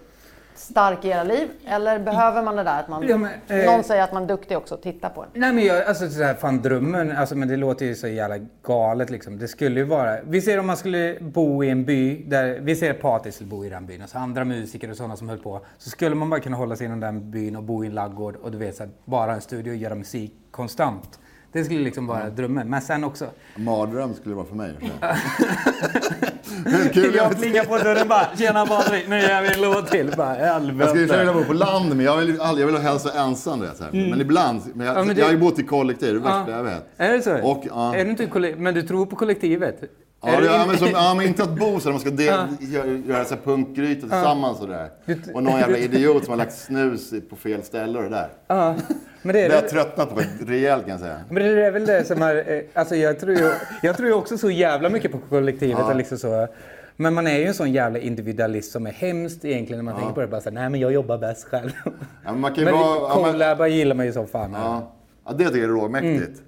stark 0.58 1.04
i 1.04 1.08
era 1.08 1.24
liv? 1.24 1.48
Eller 1.66 1.98
behöver 1.98 2.42
man 2.42 2.56
det 2.56 2.62
där 2.62 2.80
att 2.80 2.88
man... 2.88 3.08
Ja, 3.08 3.16
men, 3.16 3.30
eh, 3.48 3.66
Någon 3.66 3.84
säger 3.84 4.02
att 4.02 4.12
man 4.12 4.22
är 4.22 4.26
duktig 4.26 4.56
också, 4.56 4.76
titta 4.76 5.08
på 5.08 5.22
den. 5.22 5.30
Nej 5.34 5.52
men 5.52 5.64
jag, 5.64 5.84
alltså 5.84 6.10
så 6.10 6.22
här, 6.22 6.34
fan 6.34 6.62
drömmen, 6.62 7.16
alltså 7.16 7.34
men 7.36 7.48
det 7.48 7.56
låter 7.56 7.86
ju 7.86 7.94
så 7.94 8.08
jävla 8.08 8.38
galet 8.62 9.10
liksom. 9.10 9.38
Det 9.38 9.48
skulle 9.48 9.80
ju 9.80 9.86
vara, 9.86 10.18
vi 10.22 10.40
ser 10.40 10.58
om 10.58 10.66
man 10.66 10.76
skulle 10.76 11.16
bo 11.20 11.64
i 11.64 11.70
en 11.70 11.84
by 11.84 12.24
där, 12.26 12.58
vi 12.60 12.76
ser 12.76 12.92
Patrik 12.92 13.34
skulle 13.34 13.50
bo 13.50 13.64
i 13.64 13.68
den 13.68 13.86
byn, 13.86 14.02
alltså 14.02 14.18
andra 14.18 14.44
musiker 14.44 14.90
och 14.90 14.96
sådana 14.96 15.16
som 15.16 15.28
höll 15.28 15.38
på. 15.38 15.60
Så 15.78 15.90
skulle 15.90 16.14
man 16.14 16.30
bara 16.30 16.40
kunna 16.40 16.56
hålla 16.56 16.76
sig 16.76 16.86
inom 16.86 17.00
den 17.00 17.30
byn 17.30 17.56
och 17.56 17.62
bo 17.62 17.84
i 17.84 17.86
en 17.86 17.94
laggård 17.94 18.36
och 18.36 18.52
du 18.52 18.58
vet 18.58 18.76
så 18.76 18.82
här, 18.82 18.92
bara 19.04 19.34
en 19.34 19.40
studio 19.40 19.70
och 19.70 19.76
göra 19.76 19.94
musik 19.94 20.32
konstant. 20.50 21.18
Det 21.52 21.64
skulle 21.64 21.80
liksom 21.80 22.06
vara 22.06 22.30
drömmen. 22.30 22.70
Men 22.70 22.80
sen 22.82 23.04
också, 23.04 23.26
Mardröm 23.56 24.14
skulle 24.14 24.32
det 24.32 24.36
vara 24.36 24.46
för 24.46 24.54
mig. 24.56 24.74
Kul, 26.92 27.14
jag 27.14 27.38
plingar 27.40 27.64
på 27.64 27.78
dörren 27.78 28.08
bara, 28.08 28.26
tjena 28.38 28.66
Patrik, 28.66 29.08
nu 29.08 29.18
gör 29.20 29.42
vi 29.42 29.54
en 29.54 29.60
låt 29.60 29.86
till. 29.90 30.14
Bara, 30.16 30.38
Jag 30.38 30.62
skulle 30.88 31.00
ju 31.00 31.06
vilja 31.18 31.32
bo 31.32 31.44
på 31.44 31.52
land, 31.52 31.88
men 31.96 32.00
jag 32.00 32.16
vill, 32.16 32.40
aldrig, 32.40 32.66
jag 32.68 32.72
vill 32.72 32.80
hälsa 32.82 33.20
ensam. 33.20 33.60
Så 33.76 33.84
här. 33.84 33.90
Men 34.10 34.20
ibland, 34.20 34.60
men 34.74 34.86
jag, 34.86 34.96
Mm. 34.96 35.00
Ja, 35.00 35.04
men 35.06 35.14
det- 35.16 35.20
jag 35.20 35.26
har 35.26 35.32
ju 35.32 35.38
bott 35.38 35.58
i 35.58 35.62
kollektiv, 35.62 36.08
det 36.08 36.10
är 36.10 36.14
det 36.14 36.20
värsta 36.20 36.50
Ja. 36.50 36.56
jag 36.56 36.64
vet. 36.64 36.84
Är 36.96 37.12
det 37.12 37.22
så? 37.22 37.50
Och, 37.50 37.64
ja. 37.68 37.94
är 37.96 38.04
du 38.04 38.10
inte 38.10 38.26
kolle- 38.26 38.56
men 38.56 38.74
du 38.74 38.82
tror 38.82 39.06
på 39.06 39.16
kollektivet? 39.16 39.80
Ja, 40.22 40.40
det, 40.40 40.46
ja, 40.46 40.64
men, 40.66 40.76
som, 40.78 40.88
ja, 40.92 41.14
men 41.16 41.26
inte 41.26 41.42
att 41.42 41.58
bo 41.58 41.80
så, 41.80 41.90
man 41.90 42.00
ska 42.00 42.10
del, 42.10 42.46
göra, 42.60 42.86
göra 42.86 43.24
så 43.24 43.36
punkgryta 43.36 44.00
tillsammans 44.00 44.60
och 44.60 44.68
där. 44.68 44.90
Och 45.34 45.42
någon 45.42 45.58
jävla 45.60 45.78
idiot 45.88 46.24
som 46.24 46.30
har 46.30 46.36
lagt 46.38 46.58
snus 46.58 47.12
på 47.30 47.36
fel 47.36 47.62
ställe 47.62 47.98
och 47.98 48.04
det 48.04 48.10
där. 48.10 48.28
Ja, 48.46 48.74
men 49.22 49.34
det 49.34 49.40
Det 49.40 49.44
är 49.44 49.48
har 49.48 49.54
jag 49.54 49.64
det. 49.64 49.68
tröttnat 49.68 50.14
på 50.14 50.20
rejält 50.46 50.82
kan 50.82 50.90
jag 50.90 51.00
säga. 51.00 51.20
Men 51.30 51.42
det 51.42 51.66
är 51.66 51.70
väl 51.70 51.86
det 51.86 52.04
som 52.04 52.22
är... 52.22 52.36
eh, 52.52 52.60
Alltså 52.74 52.96
jag 52.96 53.20
tror 53.20 53.36
ju, 53.36 53.50
jag 53.82 53.96
tror 53.96 54.08
ju 54.08 54.14
också 54.14 54.38
så 54.38 54.50
jävla 54.50 54.88
mycket 54.90 55.12
på 55.12 55.18
kollektivet. 55.18 55.78
Och 55.84 55.96
liksom 55.96 56.18
så, 56.18 56.48
men 56.96 57.14
man 57.14 57.26
är 57.26 57.38
ju 57.38 57.44
en 57.44 57.54
sån 57.54 57.72
jävla 57.72 57.98
individualist 57.98 58.72
som 58.72 58.86
är 58.86 58.92
hemskt 58.92 59.44
egentligen 59.44 59.84
när 59.84 59.92
man 59.92 60.00
tänker 60.00 60.14
på 60.14 60.20
det. 60.20 60.26
Bara 60.26 60.40
så 60.40 60.48
här, 60.48 60.54
nej 60.54 60.70
men 60.70 60.80
jag 60.80 60.92
jobbar 60.92 61.18
bäst 61.18 61.44
själv. 61.44 61.70
Ja, 61.84 61.90
men 62.32 62.40
man 62.40 62.50
kan 62.54 62.58
ju 62.58 62.64
Men 62.64 62.74
vara... 62.74 63.34
Ja, 63.40 63.56
men, 63.58 63.72
gillar 63.72 63.94
man 63.96 64.06
ju 64.06 64.12
som 64.12 64.26
fan. 64.26 64.52
ja, 64.52 64.92
ja, 65.26 65.32
det 65.32 65.44
tycker 65.44 65.58
jag 65.58 65.64
är 65.64 65.68
råmäktigt. 65.68 66.28
Mm. 66.28 66.44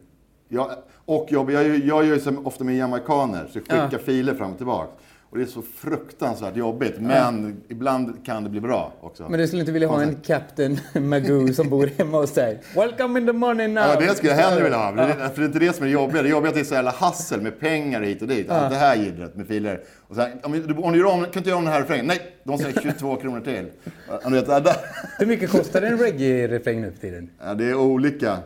Jag, 0.48 0.70
och 1.04 1.26
jobb, 1.32 1.50
jag, 1.50 1.66
jag 1.66 2.04
gör 2.06 2.14
ju 2.14 2.20
som 2.20 2.46
ofta 2.46 2.64
med 2.64 2.76
jamaikaner, 2.76 3.46
så 3.52 3.58
skickar 3.60 3.98
filer 3.98 4.34
fram 4.34 4.50
och 4.50 4.56
tillbaka. 4.56 4.90
Och 5.30 5.38
det 5.38 5.44
är 5.44 5.46
så 5.46 5.62
fruktansvärt 5.62 6.56
jobbigt, 6.56 6.94
men 7.00 7.62
ibland 7.68 8.24
kan 8.26 8.44
det 8.44 8.50
bli 8.50 8.60
bra 8.60 8.92
också. 9.00 9.28
Men 9.28 9.40
du 9.40 9.46
skulle 9.46 9.60
inte 9.60 9.72
vilja 9.72 9.88
ha 9.88 10.02
en 10.02 10.16
Captain 10.26 10.78
Magoo 10.94 11.52
som 11.52 11.68
bor 11.68 11.90
hemma 11.98 12.18
hos 12.20 12.32
dig? 12.32 12.60
Welcome 12.76 13.20
in 13.20 13.26
the 13.26 13.32
morning 13.32 13.74
now! 13.74 13.82
Ja, 13.84 14.00
det 14.00 14.14
skulle 14.14 14.32
jag 14.32 14.38
hellre 14.38 14.62
vilja 14.62 14.78
ha. 14.78 14.92
Det, 14.92 15.14
för 15.34 15.36
det 15.36 15.42
är 15.42 15.46
inte 15.46 15.58
det 15.58 15.72
som 15.76 15.82
är 15.84 15.86
det 15.88 15.92
jobbiga. 15.92 16.22
Det 16.22 16.28
jobbiga 16.28 16.46
är 16.48 16.50
att 16.50 16.54
det 16.54 16.60
är 16.60 16.64
så 16.64 16.74
jävla 16.74 16.90
hassel 16.90 17.40
med 17.40 17.60
pengar 17.60 18.00
hit 18.00 18.22
och 18.22 18.28
dit. 18.28 18.50
Allt 18.50 18.70
det 18.70 18.76
här 18.76 18.96
jiddret 18.96 19.36
med 19.36 19.46
filer. 19.46 19.80
Och 20.08 20.16
sen, 20.16 20.30
om, 20.42 20.52
du, 20.52 20.74
om 20.74 20.92
du 20.92 20.98
gör 20.98 21.06
om, 21.06 21.20
kan 21.24 21.30
inte 21.36 21.48
göra 21.48 21.58
om 21.58 21.64
den 21.64 21.72
här 21.72 21.80
refrängen? 21.80 22.06
Nej, 22.06 22.20
de 22.44 22.58
säger 22.58 22.80
22 22.82 23.16
kronor 23.16 23.40
till. 23.40 23.66
Ja, 24.08 24.20
Du 24.28 24.34
vet, 24.34 24.46
där, 24.46 24.76
Hur 25.18 25.26
mycket 25.26 25.50
kostar 25.50 25.82
en 25.82 25.98
reggae-refräng 25.98 26.80
nu 26.80 26.92
för 26.92 26.98
tiden? 27.00 27.30
ja, 27.44 27.54
det 27.54 27.64
är 27.64 27.74
olika, 27.74 28.38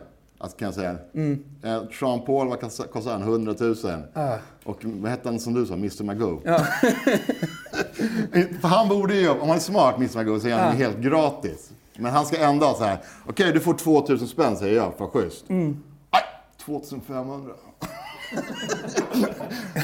alltså, 0.45 0.57
kan 0.57 0.65
jag 0.65 0.75
säga. 0.75 0.95
Mm. 1.13 1.43
Eh, 1.63 1.81
Sean 1.99 2.21
Paul, 2.25 2.47
vad 2.47 2.59
kostar 2.91 3.11
han? 3.11 3.21
100 3.21 3.55
000. 3.59 3.75
Och 4.63 4.77
vad 4.83 5.11
hette 5.11 5.29
han 5.29 5.39
som 5.39 5.53
du 5.53 5.65
sa? 5.65 5.73
Mr 5.73 6.03
Magoo? 6.03 6.41
För 8.61 8.67
han 8.67 8.89
borde 8.89 9.15
ju, 9.15 9.29
om 9.29 9.47
han 9.47 9.57
är 9.57 9.61
smart, 9.61 9.95
Mr 9.97 10.15
Magoo, 10.17 10.39
så 10.39 10.47
är 10.47 10.53
han 10.53 10.75
helt 10.77 10.97
gratis. 10.97 11.71
Men 11.97 12.11
han 12.11 12.25
ska 12.25 12.37
ändå 12.37 12.73
så 12.73 12.83
här, 12.83 12.97
okej 13.27 13.51
du 13.53 13.59
får 13.59 13.73
2000 13.73 14.27
spänn 14.27 14.57
säger 14.57 14.75
jag, 14.75 14.93
för 14.97 15.07
schysst. 15.07 15.49
Mm. 15.49 15.83
Nej, 16.13 16.21
2500. 16.65 17.53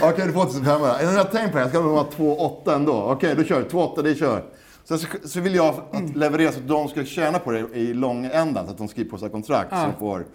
Okej, 0.04 0.26
du 0.28 0.34
får 0.34 0.43
2500. 0.45 1.02
Jag 1.02 1.10
har 1.12 1.24
tänkt 1.24 1.52
på 1.52 1.58
det, 1.58 1.62
jag 1.63 1.69
ska 1.69 1.80
nog 1.82 1.95
ha 1.97 2.04
2,8 2.17 2.76
ändå. 2.76 2.93
Okej, 3.04 3.36
då 3.36 3.43
kör 3.43 3.60
vi. 3.62 3.65
2,8, 3.69 4.04
det 4.04 4.15
kör. 4.15 4.43
Sen 4.84 5.00
så, 5.00 5.08
så 5.26 5.39
vill 5.39 5.56
jag 5.56 5.76
att 5.91 6.15
leverera 6.15 6.52
så 6.52 6.60
att 6.60 6.67
de 6.67 6.88
ska 6.88 7.06
tjäna 7.06 7.39
på 7.39 7.52
det 7.52 7.60
i 7.74 7.93
långändan, 7.93 8.65
så 8.65 8.71
att 8.71 8.78
de 8.78 8.88
skriver 8.88 9.10
på 9.10 9.17
sina 9.17 9.30
kontrakt 9.30 9.69
så 9.69 9.76
de 9.76 9.93
får 10.00 10.19
eh, 10.19 10.26
f- 10.26 10.28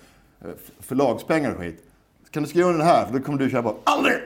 förlagspengar 0.81 1.51
och 1.51 1.59
skit. 1.59 1.83
Kan 2.31 2.43
du 2.43 2.49
skriva 2.49 2.69
under 2.69 2.79
den 2.79 2.89
här? 2.89 3.07
För 3.07 3.13
då 3.13 3.21
kommer 3.25 3.39
du 3.39 3.51
köra 3.51 3.63
på 3.63 3.77
Aldrig! 3.85 4.17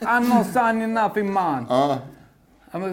I'm 0.00 0.28
not 0.38 0.46
signing 0.52 0.94
nothing 0.94 1.32
man! 1.32 1.66
Ja. 1.68 1.98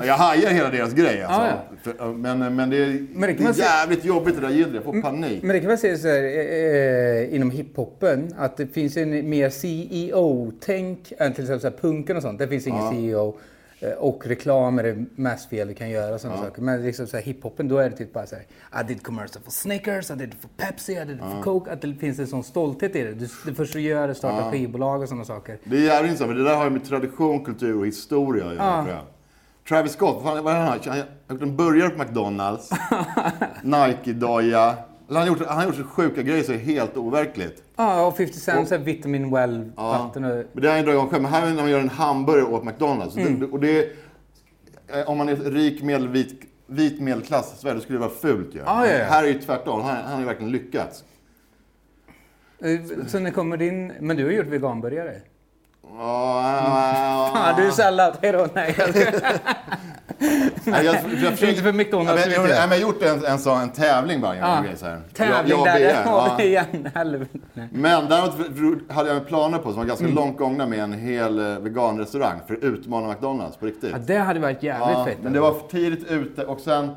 Jag 0.05 0.17
hajar 0.17 0.49
hela 0.49 0.69
deras 0.69 0.93
grej 0.93 1.23
alltså. 1.23 1.41
Ja, 1.41 1.93
För, 1.97 2.13
men, 2.13 2.55
men 2.55 2.69
det 2.69 2.77
är, 2.77 3.07
Men 3.13 3.21
det 3.21 3.27
det 3.27 3.31
är 3.34 3.38
se- 3.38 3.43
Mm. 3.43 3.55
jävligt 3.57 4.05
jobbigt 4.05 4.36
det 4.36 4.41
där 4.41 4.49
jiddret. 4.49 4.73
Jag 4.73 4.84
får 4.84 5.01
panik. 5.01 5.43
Men 5.43 5.53
det 5.53 5.60
kan 5.60 5.67
man 5.69 5.77
säga 5.77 5.97
så 5.97 6.07
här, 6.07 6.23
eh, 6.23 7.25
eh, 7.27 7.36
inom 7.36 7.51
hiphopen, 7.51 8.34
att 8.38 8.57
det 8.57 8.67
finns 8.67 8.97
en 8.97 9.29
mer 9.29 9.49
CEO-tänk 9.49 11.13
än 11.17 11.34
till 11.34 11.43
exempel 11.53 11.81
punken 11.81 12.15
och 12.17 12.21
sånt. 12.23 12.39
Det 12.39 12.47
finns 12.47 12.67
ingen 12.67 12.91
CEO. 12.91 13.38
Eh, 13.82 13.91
Och 13.91 14.26
reklam 14.28 14.80
är 14.80 14.84
det 14.84 15.06
mest 15.15 15.50
fel 15.50 15.67
du 15.67 15.74
kan 15.74 15.89
göra 15.89 16.20
sådana 16.20 16.41
saker. 16.41 16.62
Men 16.62 16.84
liksom 16.84 17.08
så 17.08 17.17
här, 17.17 17.24
hiphopen, 17.24 17.67
då 17.67 17.78
är 17.78 17.89
det 17.89 17.96
typ 17.96 18.13
bara 18.13 18.26
så 18.26 18.36
här. 18.36 18.82
I 18.82 18.88
did 18.88 19.04
commercial 19.04 19.44
för 19.44 19.52
Snickers, 19.52 20.12
I 20.12 20.13
did 20.15 20.34
för 20.34 20.50
Pepsi, 20.65 20.91
I 20.94 21.06
did 21.06 21.15
it 21.15 21.22
för 21.22 21.41
Coke. 21.41 21.72
Att 21.72 21.82
det 21.82 21.94
finns 21.96 22.20
en 22.20 22.28
sån 22.28 22.44
stolthet 22.44 22.96
i 22.96 23.04
det. 23.04 23.13
Du, 23.13 23.28
det 23.46 23.54
första 23.54 23.78
du 23.78 23.84
gör 23.84 24.04
är 24.04 24.10
att 24.10 24.17
starta 24.17 24.52
skivbolag 24.52 25.02
och 25.02 25.08
sådana 25.08 25.26
saker. 25.26 25.58
Det 25.63 25.78
är 25.78 25.82
jävligt 25.82 26.12
intressant, 26.12 26.32
för 26.32 26.38
det 26.38 26.44
där 26.44 26.56
har 26.56 26.63
ju 26.63 26.70
med 26.70 26.86
tradition, 26.86 27.46
kultur 27.46 27.78
och 27.80 27.88
historia 27.88 28.46
att 28.48 28.56
göra, 28.56 28.84
tror 28.84 28.96
jag. 28.96 29.04
Travis 29.70 29.91
Scott, 29.91 30.22
vad 30.24 30.34
fan, 30.36 30.44
vad 30.44 30.54
är 30.56 30.60
han? 30.60 31.04
Han 31.28 31.58
burgare 31.58 31.89
på 31.89 32.04
McDonalds, 32.04 32.70
Nike-doja. 33.63 34.76
Han 35.19 35.28
har 35.28 35.28
gjort, 35.28 35.47
han 35.47 35.58
har 35.58 35.65
gjort 35.65 35.76
så 35.76 35.84
sjuka 35.84 36.21
grejer 36.21 36.43
så 36.43 36.52
det 36.52 36.58
är 36.58 36.60
helt 36.60 36.97
overkligt. 36.97 37.63
Ja, 37.76 38.06
och 38.06 38.17
50 38.17 38.34
Cent 38.34 38.67
så 38.69 38.76
här 38.76 38.82
vitamin 38.84 39.32
well 39.32 39.71
vatten 39.76 40.26
och... 40.26 40.45
Men 40.54 40.62
det 40.63 40.69
har 40.69 40.76
jag 40.76 40.86
dragit 40.86 40.97
igång 40.97 41.10
själv. 41.10 41.21
Men 41.21 41.32
här 41.32 41.47
är 41.47 41.54
när 41.54 41.62
man 41.62 41.71
gör 41.71 41.80
en 41.80 41.89
hamburgare 41.89 42.45
åt 42.45 42.63
McDonalds. 42.63 43.17
Mm. 43.17 43.39
Det, 43.39 43.45
och 43.45 43.60
det, 43.60 43.89
eh, 44.88 45.10
om 45.10 45.17
man 45.17 45.30
är 45.30 45.36
rik 45.36 45.84
medelvit 45.84 46.41
vit 46.71 47.00
medelklass 47.00 47.62
då 47.62 47.80
skulle 47.80 47.97
det 47.97 48.06
vara 48.06 48.10
fult 48.21 48.56
ju. 48.56 48.60
Ja, 48.60 48.88
ja, 48.88 48.93
ja. 48.93 49.06
Här 49.06 49.24
är 49.24 49.28
ju 49.28 49.41
tvärtom. 49.41 49.82
Han, 49.82 49.95
han 49.95 50.13
har 50.13 50.19
ju 50.19 50.26
verkligen 50.26 50.52
lyckats. 50.52 51.04
Eh, 52.62 53.08
Så 53.08 53.19
när 53.19 53.32
kommer 53.32 53.58
din... 53.58 53.93
Men 54.00 54.17
du 54.17 54.26
har 54.26 54.32
gjort 54.32 54.47
veganburgare? 54.47 55.15
Ja, 55.97 57.32
Fan, 57.36 57.62
du 57.62 57.67
är 57.67 57.71
sallad. 57.71 58.17
Hej 58.21 58.32
då. 58.32 58.47
Nej. 58.54 58.76
Nej, 60.63 60.86
jag, 60.86 60.95
jag, 60.95 60.95
jag, 61.21 61.49
Inte 61.49 61.62
för 61.62 61.73
Ja, 62.05 62.13
vet 62.15 62.25
jag, 62.36 62.49
jag. 62.49 62.49
jag 62.49 62.67
har 62.67 62.75
gjort 62.75 63.03
en, 63.03 63.25
en, 63.25 63.39
sån, 63.39 63.62
en 63.62 63.69
tävling 63.69 64.21
bara. 64.21 64.38
Ja. 64.38 64.57
En 64.57 64.63
grej, 64.63 64.77
så 64.77 64.86
här. 64.86 65.01
Tävling 65.13 65.57
jag, 65.57 65.65
där, 65.65 65.79
jag, 65.79 65.95
där 65.95 66.03
har 66.03 66.36
ja. 66.39 66.43
igen. 66.43 66.89
Helvete. 66.93 67.39
Men 67.71 68.10
däremot 68.10 68.91
hade 68.91 69.10
jag 69.13 69.27
planer 69.27 69.57
på 69.57 69.69
som 69.71 69.79
var 69.79 69.86
ganska 69.86 70.05
Mm. 70.05 70.15
långt 70.15 70.38
gångna 70.38 70.65
med 70.67 70.79
en 70.79 70.93
hel 70.93 71.39
eh, 71.39 71.60
veganrestaurang 71.60 72.39
för 72.47 72.53
att 72.53 72.63
utmana 72.63 73.07
McDonalds 73.07 73.57
på 73.57 73.65
riktigt. 73.65 73.89
Ja, 73.91 73.97
det 73.97 74.17
hade 74.17 74.39
varit 74.39 74.63
jävligt 74.63 74.97
Ja, 74.97 75.05
fett. 75.05 75.17
men 75.23 75.34
det 75.34 75.39
var 75.39 75.53
för 75.53 75.67
tidigt 75.67 76.07
ute 76.12 76.45
och 76.45 76.60
sen 76.60 76.91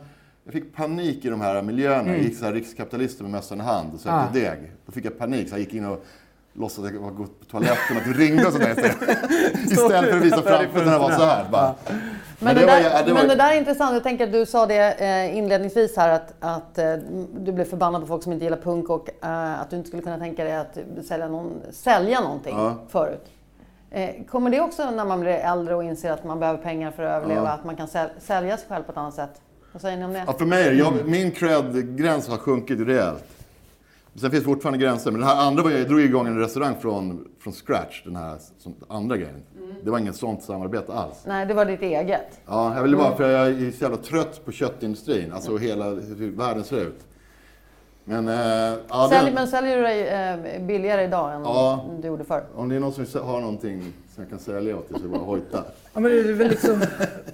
jag 0.45 0.53
fick 0.53 0.77
panik 0.77 1.25
i 1.25 1.29
de 1.29 1.41
här 1.41 1.63
miljöerna. 1.63 2.09
Jag 2.13 2.23
gick 2.23 2.39
så 2.39 2.45
här 2.45 2.53
rikskapitalister 2.53 3.23
med 3.23 3.31
mössan 3.33 3.61
i 3.61 3.65
hand 3.65 3.95
och 3.95 4.01
sökte 4.01 4.11
Mm. 4.11 4.45
Ja. 4.45 4.51
deg. 4.51 4.73
Då 4.87 4.93
fick 4.93 5.05
jag 5.05 5.19
panik 5.19 5.49
så 5.49 5.55
jag 5.55 5.61
gick 5.61 5.75
in 5.75 5.85
och 5.87 6.05
låtsades 6.57 6.89
att 6.89 6.95
jag 6.95 7.03
var 7.03 7.11
gått 7.11 7.41
på 7.41 7.45
toaletten 7.47 7.97
och 7.97 8.03
att 8.03 8.05
det 8.19 8.25
ringde 8.25 8.47
och 8.47 8.53
sådär 8.53 8.71
istället. 8.71 8.97
istället 9.73 10.11
för 10.11 10.17
att 10.19 10.25
visa 10.25 10.43
framfötterna 10.43 10.99
vara 10.99 11.15
så 11.19 11.25
här. 11.25 11.45
Bara. 11.53 11.75
Men, 12.45 12.55
det 12.55 12.61
det, 12.61 12.67
där, 12.67 12.81
ja, 12.81 13.03
det 13.07 13.15
men 13.15 13.29
det 13.29 13.35
där 13.35 13.53
är 13.53 13.57
intressant. 13.59 13.93
Jag 13.95 14.03
tänker 14.03 14.25
att 14.27 14.33
du 14.33 14.47
sa 14.47 14.67
det 14.67 14.93
eh, 15.05 15.37
inledningsvis 15.37 15.97
här 15.97 16.09
att, 16.11 16.35
att 16.41 16.79
eh, 16.79 16.95
du 17.39 17.53
blev 17.53 17.65
förbannad 17.65 18.01
på 18.01 18.07
folk 18.07 18.23
som 18.23 18.33
inte 18.33 18.45
gillar 18.45 18.59
punk 18.59 18.91
och 18.91 19.09
eh, 19.25 19.61
att 19.61 19.71
du 19.71 19.77
inte 19.77 19.89
skulle 19.89 20.03
kunna 20.03 20.19
tänka 20.19 20.45
dig 20.45 20.57
att 20.57 20.79
sälja, 21.09 21.29
någon, 21.29 21.53
sälja 21.71 22.21
någonting 22.21 22.55
Ja. 22.57 22.75
förut. 22.89 23.27
Kommer 24.31 24.51
det 24.51 24.61
också 24.61 24.91
när 24.91 25.05
man 25.05 25.21
blir 25.21 25.33
äldre 25.33 25.75
och 25.75 25.85
inser 25.85 26.13
att 26.13 26.25
man 26.25 26.41
behöver 26.41 26.63
pengar 26.63 26.91
för 26.91 27.03
att 27.03 27.23
överleva, 27.23 27.49
att 27.49 27.65
man 27.65 27.77
kan 27.77 27.89
säl, 27.89 28.09
sälja 28.19 28.57
sig 28.57 28.67
själv 28.69 28.83
på 28.83 28.93
ett 28.93 28.99
annat 28.99 29.15
sätt? 29.15 29.41
Vad 29.73 29.83
säger 29.83 29.97
ni 29.97 30.05
om 30.05 30.13
det? 30.13 30.25
Ja, 30.27 30.33
för 30.33 30.45
mig, 30.45 30.79
jag, 30.79 30.93
min 31.05 31.31
cred-gräns 31.31 32.29
har 32.29 32.37
sjunkit 32.37 32.81
rejält. 32.81 33.25
Sen 34.17 34.31
finns 34.31 34.45
fortfarande 34.45 34.79
gränser. 34.79 35.11
Men 35.11 35.21
det 35.21 35.27
här 35.27 35.47
andra 35.47 35.63
var 35.63 35.71
jag, 35.71 35.81
jag 35.81 35.89
drog 35.89 36.01
igång 36.01 36.27
en 36.27 36.39
restaurang 36.39 36.75
från, 36.81 37.29
från 37.41 37.53
scratch. 37.53 38.03
Den 38.05 38.17
här 38.17 38.37
som, 38.59 38.75
andra 38.89 39.17
grejen. 39.17 39.43
Det 39.85 39.91
var 39.91 39.99
inget 39.99 40.17
sånt 40.17 40.43
samarbete 40.43 40.93
alls. 40.93 41.23
Nej, 41.27 41.47
det 41.47 41.55
var 41.55 41.65
ditt 41.65 41.83
eget. 41.83 42.41
Ja, 42.47 42.75
jag 42.77 42.83
ville 42.83 42.97
bara, 42.97 43.17
för 43.17 43.31
jag 43.31 43.49
är 43.49 43.71
så 43.71 43.83
jävla 43.83 43.97
trött 43.97 44.45
på 44.45 44.53
köttindustrin. 44.53 45.33
Alltså 45.33 45.57
hela, 45.57 45.85
hur 45.91 46.31
världen 46.37 46.65
ser 46.65 46.81
ut. 46.81 47.01
Men, 48.05 48.29
eh, 48.29 48.35
ja, 48.89 49.09
Sälj, 49.11 49.25
den, 49.25 49.35
men 49.35 49.49
säljer 49.49 49.77
du 49.77 49.83
dig 49.83 50.09
eh, 50.09 50.67
billigare 50.67 51.05
idag 51.05 51.35
än 51.35 51.43
Ja. 51.43 51.85
du 52.03 52.09
gjorde 52.09 52.25
förr? 52.25 52.45
om 52.55 52.69
det 52.69 52.77
är 52.77 52.81
någon 52.81 52.93
som 52.93 53.07
har 53.27 53.41
någonting 53.41 53.81
som 54.15 54.23
jag 54.23 54.31
kan 54.31 54.39
sälja 54.39 54.77
åt 54.77 54.91
er 54.91 54.95
så 54.95 55.01
är 55.01 55.03
det 55.03 55.09
bara 55.09 55.21
att 55.21 55.27
hojta. 55.27 55.65
Ja, 55.95 56.01
men 56.01 56.11
det 56.11 56.19
är 56.19 56.33
väl 56.33 56.49
liksom... 56.49 56.81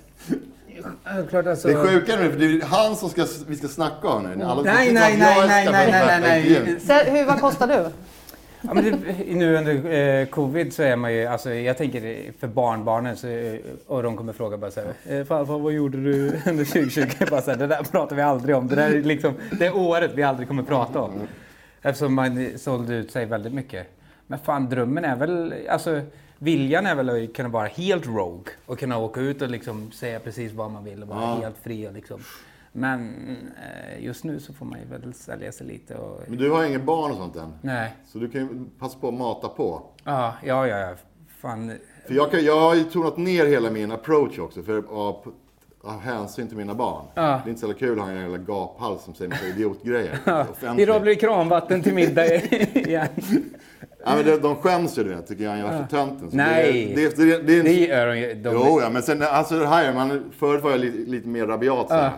Ja, 1.16 1.22
klart 1.30 1.46
alltså... 1.46 1.68
Det 1.68 1.74
är 1.74 1.86
sjukare 1.86 2.22
nu, 2.22 2.30
för 2.30 2.38
det 2.38 2.44
är 2.44 2.62
han 2.66 2.96
som 2.96 3.10
ska, 3.10 3.26
vi 3.46 3.56
ska 3.56 3.68
snacka 3.68 4.08
om 4.08 4.22
nu. 4.22 4.44
Alla 4.44 4.62
Nej, 4.62 4.92
nej, 4.92 5.16
nej, 5.18 5.46
nej, 5.48 5.68
nej, 5.72 5.90
nej, 5.90 6.20
nej, 6.20 6.78
nej. 6.86 7.10
Hur, 7.10 7.26
vad 7.26 7.40
kostar 7.40 7.66
du? 7.66 7.90
Ja, 8.62 8.74
men 8.74 8.84
det, 8.84 9.34
nu 9.34 9.56
under 9.56 9.90
eh, 9.90 10.26
covid 10.26 10.72
så 10.72 10.82
är 10.82 10.96
man 10.96 11.12
ju, 11.12 11.26
alltså 11.26 11.54
jag 11.54 11.78
tänker 11.78 12.32
för 12.40 12.46
barnbarnen 12.46 13.16
så, 13.16 13.28
eh, 13.28 13.54
och 13.86 14.02
de 14.02 14.16
kommer 14.16 14.32
fråga 14.32 14.56
bara 14.56 14.70
så 14.70 14.80
här, 14.80 15.18
eh, 15.18 15.24
farfar 15.24 15.58
vad 15.58 15.72
gjorde 15.72 15.98
du 15.98 16.26
under 16.46 16.64
2020? 16.64 17.26
bara 17.30 17.42
så 17.42 17.50
här, 17.50 17.58
det 17.58 17.66
där 17.66 17.82
pratar 17.82 18.16
vi 18.16 18.22
aldrig 18.22 18.56
om. 18.56 18.68
Det 18.68 18.74
där 18.74 18.90
är 18.90 19.02
liksom 19.02 19.34
det 19.58 19.70
året 19.70 20.10
vi 20.14 20.22
aldrig 20.22 20.48
kommer 20.48 20.62
prata 20.62 21.00
om. 21.00 21.12
Eftersom 21.82 22.14
man 22.14 22.58
sålde 22.58 22.94
ut 22.94 23.12
sig 23.12 23.26
väldigt 23.26 23.52
mycket. 23.52 23.86
Men 24.26 24.38
fan 24.38 24.68
drömmen 24.68 25.04
är 25.04 25.16
väl, 25.16 25.54
alltså 25.68 26.00
viljan 26.42 26.86
är 26.86 26.94
väl 26.94 27.10
att 27.24 27.34
kunna 27.36 27.48
vara 27.48 27.66
helt 27.66 28.06
rogue 28.06 28.52
och 28.66 28.78
kunna 28.78 28.98
åka 28.98 29.20
ut 29.20 29.42
och 29.42 29.50
liksom 29.50 29.92
säga 29.92 30.20
precis 30.20 30.52
vad 30.52 30.70
man 30.70 30.84
vill 30.84 31.02
och 31.02 31.08
vara 31.08 31.20
Ja. 31.20 31.34
helt 31.42 31.58
fri 31.58 31.88
och 31.88 31.92
liksom. 31.92 32.20
Men 32.72 33.14
eh, 33.96 34.04
just 34.04 34.24
nu 34.24 34.40
så 34.40 34.52
får 34.52 34.66
man 34.66 34.78
ju 34.80 34.84
väl 34.86 35.14
sälja 35.14 35.52
sig 35.52 35.66
lite 35.66 35.94
och... 35.94 36.20
Men 36.28 36.38
du 36.38 36.50
har 36.50 36.64
inget 36.64 36.82
barn 36.84 37.10
och 37.10 37.16
sånt 37.16 37.36
än. 37.36 37.52
Nej. 37.62 37.94
Så 38.06 38.18
du 38.18 38.28
kan 38.30 38.40
ju 38.40 38.48
passa 38.78 38.98
på 38.98 39.08
att 39.08 39.14
mata 39.14 39.48
på. 39.48 39.82
Ja, 40.04 40.34
ja, 40.44 40.66
ja. 40.66 40.78
ja. 40.78 40.94
Fan. 41.40 41.72
För 42.06 42.14
jag, 42.14 42.30
kan, 42.30 42.44
jag 42.44 42.60
har 42.60 42.74
ju 42.74 42.84
tonat 42.84 43.16
ner 43.16 43.46
hela 43.46 43.70
min 43.70 43.92
approach 43.92 44.38
också 44.38 44.62
för 44.62 44.84
av, 44.90 45.32
av 45.82 46.00
hänsyn 46.00 46.48
till 46.48 46.56
mina 46.56 46.74
barn. 46.74 47.04
Ja. 47.14 47.22
Det 47.22 47.28
är 47.28 47.48
inte 47.48 47.60
så 47.60 47.66
jävla 47.66 47.78
kul 47.78 47.98
att 48.00 48.04
ha 48.04 48.12
en 48.12 48.20
jävla 48.20 48.38
gaphals 48.38 49.02
som 49.04 49.14
säger 49.14 49.28
massa 49.30 49.46
idiotgrejer. 49.54 50.18
offentligt. 50.50 50.78
Idag 50.88 51.02
blir 51.02 51.14
det 51.14 51.20
kranvatten 51.20 51.82
till 51.82 51.94
middag 51.94 52.26
igen. 52.74 53.08
Ja, 54.04 54.16
men 54.16 54.24
de, 54.24 54.36
de 54.36 54.56
skäms 54.56 54.98
ju 54.98 55.04
du 55.04 55.08
vet, 55.14 55.26
tycker 55.26 55.44
jag, 55.44 55.58
är 55.58 55.62
värsta 55.62 55.86
tönten. 55.86 56.30
Så 56.30 56.36
Nej. 56.36 56.92
Det, 56.96 57.16
det, 57.16 57.24
det, 57.24 57.42
det 57.42 57.54
är 57.54 57.58
en, 57.58 57.64
Det 57.64 57.72
gör 57.72 58.06
de 58.06 58.18
ju. 58.18 58.34
De, 58.34 58.50
Jo, 58.52 58.80
ja, 58.82 58.90
men 58.90 59.02
sen, 59.02 59.22
alltså 59.22 59.58
det 59.58 59.66
här, 59.66 59.94
man, 59.94 60.32
förut 60.38 60.62
var 60.62 60.70
jag 60.70 60.80
lite, 60.80 61.10
lite 61.10 61.28
mer 61.28 61.46
rabiat 61.46 61.88
så 61.88 61.94
här. 61.94 62.04
Ja. 62.04 62.10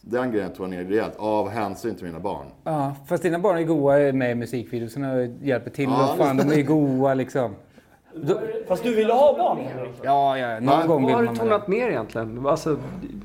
Den 0.00 0.32
grejen 0.32 0.52
tog 0.52 0.66
jag 0.66 0.70
ner 0.70 0.84
rejält, 0.84 1.12
av 1.16 1.48
hänsyn 1.48 1.94
till 1.94 2.04
mina 2.06 2.20
barn. 2.20 2.46
Ja, 2.64 2.94
fast 3.08 3.22
dina 3.22 3.38
barn 3.38 3.58
är 3.58 3.62
goa 3.62 4.12
med 4.12 4.30
i 4.30 4.34
musikvideorna 4.34 5.12
och 5.12 5.26
hjälper 5.42 5.70
till. 5.70 5.84
Ja, 5.84 6.14
fan, 6.18 6.36
de 6.36 6.50
är 6.50 6.56
ju 6.56 6.62
goa 6.62 7.14
liksom. 7.14 7.54
Fast 8.68 8.82
du 8.82 8.94
ville 8.94 9.12
ha 9.12 9.36
barn 9.38 9.58
Henrik? 9.58 9.94
ja, 10.02 10.38
ja, 10.38 10.60
någon 10.60 10.66
Va? 10.66 10.86
gång 10.86 11.02
Vad 11.02 11.06
vill 11.06 11.14
har 11.16 11.22
man 11.24 11.34
du 11.34 11.40
väl 11.40 11.48
tonat 11.48 11.68
ner 11.68 11.88
egentligen? 11.88 12.46
Alltså, 12.46 12.76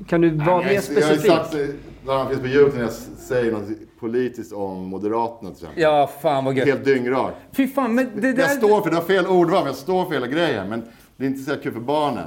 kan 0.08 0.20
du 0.20 0.30
vara 0.30 0.58
mer 0.58 0.74
har 0.74 0.80
specifik? 0.80 1.32
Det, 2.08 2.14
när 2.14 2.18
han 2.18 2.28
finns 2.28 2.40
på 2.40 2.46
Youtube, 2.48 2.76
när 2.76 2.84
jag 2.84 2.92
säger 3.18 3.52
något 3.52 3.68
politiskt 4.00 4.52
om 4.52 4.84
Moderaterna 4.86 5.50
till 5.50 5.56
exempel. 5.64 5.82
Ja, 5.82 6.10
fan 6.22 6.44
vad 6.44 6.56
gött. 6.56 6.66
Helt 6.68 6.84
dyngrak. 6.84 7.34
Fy 7.52 7.68
fan, 7.68 7.94
men 7.94 8.10
det 8.14 8.32
där... 8.32 8.42
Jag 8.42 8.50
står 8.50 8.80
för, 8.82 8.90
det 8.90 8.96
var 8.96 9.02
fel 9.02 9.26
ordval, 9.26 9.66
jag 9.66 9.74
står 9.74 10.04
för 10.04 10.12
hela 10.14 10.26
grejen. 10.26 10.68
Men 10.68 10.82
det 11.16 11.24
är 11.24 11.28
inte 11.28 11.50
så 11.54 11.56
kul 11.60 11.72
för 11.72 11.80
barnen. 11.80 12.26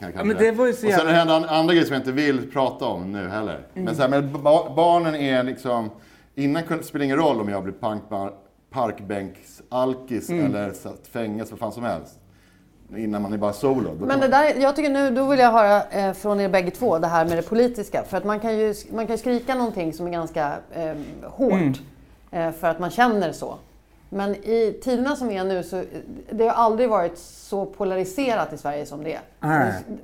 Kan 0.00 0.12
jag 0.16 0.26
men 0.26 0.36
det 0.36 0.52
var 0.52 0.66
ju 0.66 0.72
så 0.72 0.86
Och 0.86 0.92
sen 0.92 1.06
händer 1.06 1.34
an- 1.36 1.44
andra 1.44 1.74
grejer 1.74 1.86
som 1.86 1.92
jag 1.94 2.00
inte 2.00 2.12
vill 2.12 2.50
prata 2.52 2.84
om 2.84 3.12
nu 3.12 3.28
heller. 3.28 3.66
Men, 3.74 3.94
så 3.96 4.02
här, 4.02 4.08
men 4.08 4.32
ba- 4.42 4.74
barnen 4.76 5.14
är 5.14 5.42
liksom... 5.42 5.90
Innan 6.34 6.62
kunde- 6.62 6.84
spelar 6.84 6.98
det 6.98 7.04
ingen 7.04 7.16
roll 7.16 7.40
om 7.40 7.48
jag 7.48 7.62
blir 7.64 7.74
punkbar, 7.80 8.32
parkbänksalkis 8.70 10.30
Mm. 10.30 10.46
eller 10.46 10.72
fängelse, 11.12 11.50
vad 11.52 11.58
fan 11.58 11.72
som 11.72 11.82
helst. 11.82 12.19
Innan 12.96 13.22
man 13.22 13.32
är 13.32 13.38
bara 13.38 13.52
solo. 13.52 13.90
Då 14.00 14.06
Men 14.06 14.20
det 14.20 14.28
där, 14.28 14.54
jag 14.60 14.76
tycker 14.76 14.90
nu, 14.90 15.10
då 15.10 15.26
vill 15.26 15.38
jag 15.38 15.52
höra 15.52 15.82
eh, 15.90 16.12
från 16.12 16.40
er 16.40 16.48
bägge 16.48 16.70
två 16.70 16.98
det 16.98 17.06
här 17.06 17.24
med 17.24 17.38
det 17.38 17.42
politiska. 17.42 18.04
För 18.04 18.16
att 18.16 18.24
man 18.24 18.40
kan 18.40 18.58
ju, 18.58 18.74
man 18.92 19.06
kan 19.06 19.18
skrika 19.18 19.54
någonting 19.54 19.92
som 19.92 20.06
är 20.06 20.10
ganska 20.10 20.52
eh, 20.72 20.94
hårt 21.22 21.80
eh, 22.30 22.52
för 22.52 22.68
att 22.68 22.78
man 22.78 22.90
känner 22.90 23.32
så. 23.32 23.58
Men 24.08 24.34
i 24.34 24.80
tiderna 24.82 25.16
som 25.16 25.30
är 25.30 25.44
nu 25.44 25.62
så 25.62 25.84
det 26.30 26.44
har 26.44 26.54
aldrig 26.54 26.88
varit 26.88 27.18
så 27.18 27.66
polariserat 27.66 28.52
i 28.52 28.58
Sverige 28.58 28.86
som 28.86 29.04
det 29.04 29.14
är. 29.14 29.20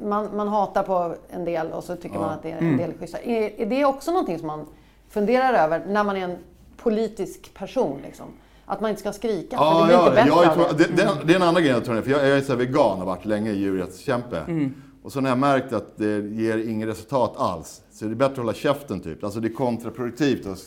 Man, 0.02 0.36
man 0.36 0.48
hatar 0.48 0.82
på 0.82 1.14
en 1.30 1.44
del 1.44 1.72
och 1.72 1.84
så 1.84 1.96
tycker 1.96 2.18
man 2.18 2.30
att 2.30 2.42
det 2.42 2.50
är 2.50 2.58
en 2.58 2.76
del 2.76 2.92
schyssta. 2.92 3.18
Är, 3.18 3.60
är 3.60 3.66
det 3.66 3.84
också 3.84 4.10
någonting 4.10 4.38
som 4.38 4.46
man 4.46 4.66
funderar 5.08 5.52
över 5.52 5.82
när 5.88 6.04
man 6.04 6.16
är 6.16 6.24
en 6.24 6.36
politisk 6.76 7.54
person? 7.54 8.00
Liksom? 8.02 8.26
Att 8.66 8.80
man 8.80 8.90
inte 8.90 9.00
ska 9.00 9.12
skrika, 9.12 9.56
för 9.58 9.64
det 9.64 9.70
Ja, 9.70 9.86
blir 9.86 9.94
ja, 9.96 10.02
inte 10.02 10.14
bättre 10.14 10.44
jag 10.44 10.54
tror- 10.54 10.78
det. 10.78 10.84
det, 10.96 11.02
det, 11.02 11.26
det 11.26 11.32
är 11.32 11.36
en 11.36 11.42
annan 11.42 11.62
grej 11.62 11.72
jag 11.72 11.84
tror, 11.84 12.00
för 12.02 12.10
jag, 12.10 12.20
jag 12.28 12.36
är 12.38 12.40
så 12.40 12.52
här 12.52 12.58
vegan 12.58 12.90
och 12.92 12.98
har 12.98 13.04
varit 13.06 13.24
länge 13.24 13.52
djurrättskämpe. 13.52 14.70
Och 15.02 15.12
så 15.12 15.20
när 15.20 15.28
jag 15.28 15.38
märkt 15.38 15.72
att 15.72 15.96
det 15.96 16.18
ger 16.20 16.58
inget 16.68 16.88
resultat 16.88 17.34
alls, 17.36 17.82
så 17.92 18.04
är 18.04 18.08
det 18.08 18.14
bättre 18.14 18.32
att 18.32 18.38
hålla 18.38 18.54
käften 18.54 19.00
typ. 19.00 19.24
Alltså 19.24 19.40
det 19.40 19.48
är 19.48 19.52
kontraproduktivt 19.52 20.46
att, 20.46 20.58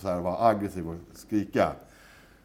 så 0.00 0.08
här, 0.08 0.20
vara 0.20 0.48
aggressiv 0.48 0.88
och 0.88 0.94
skrika. 1.14 1.72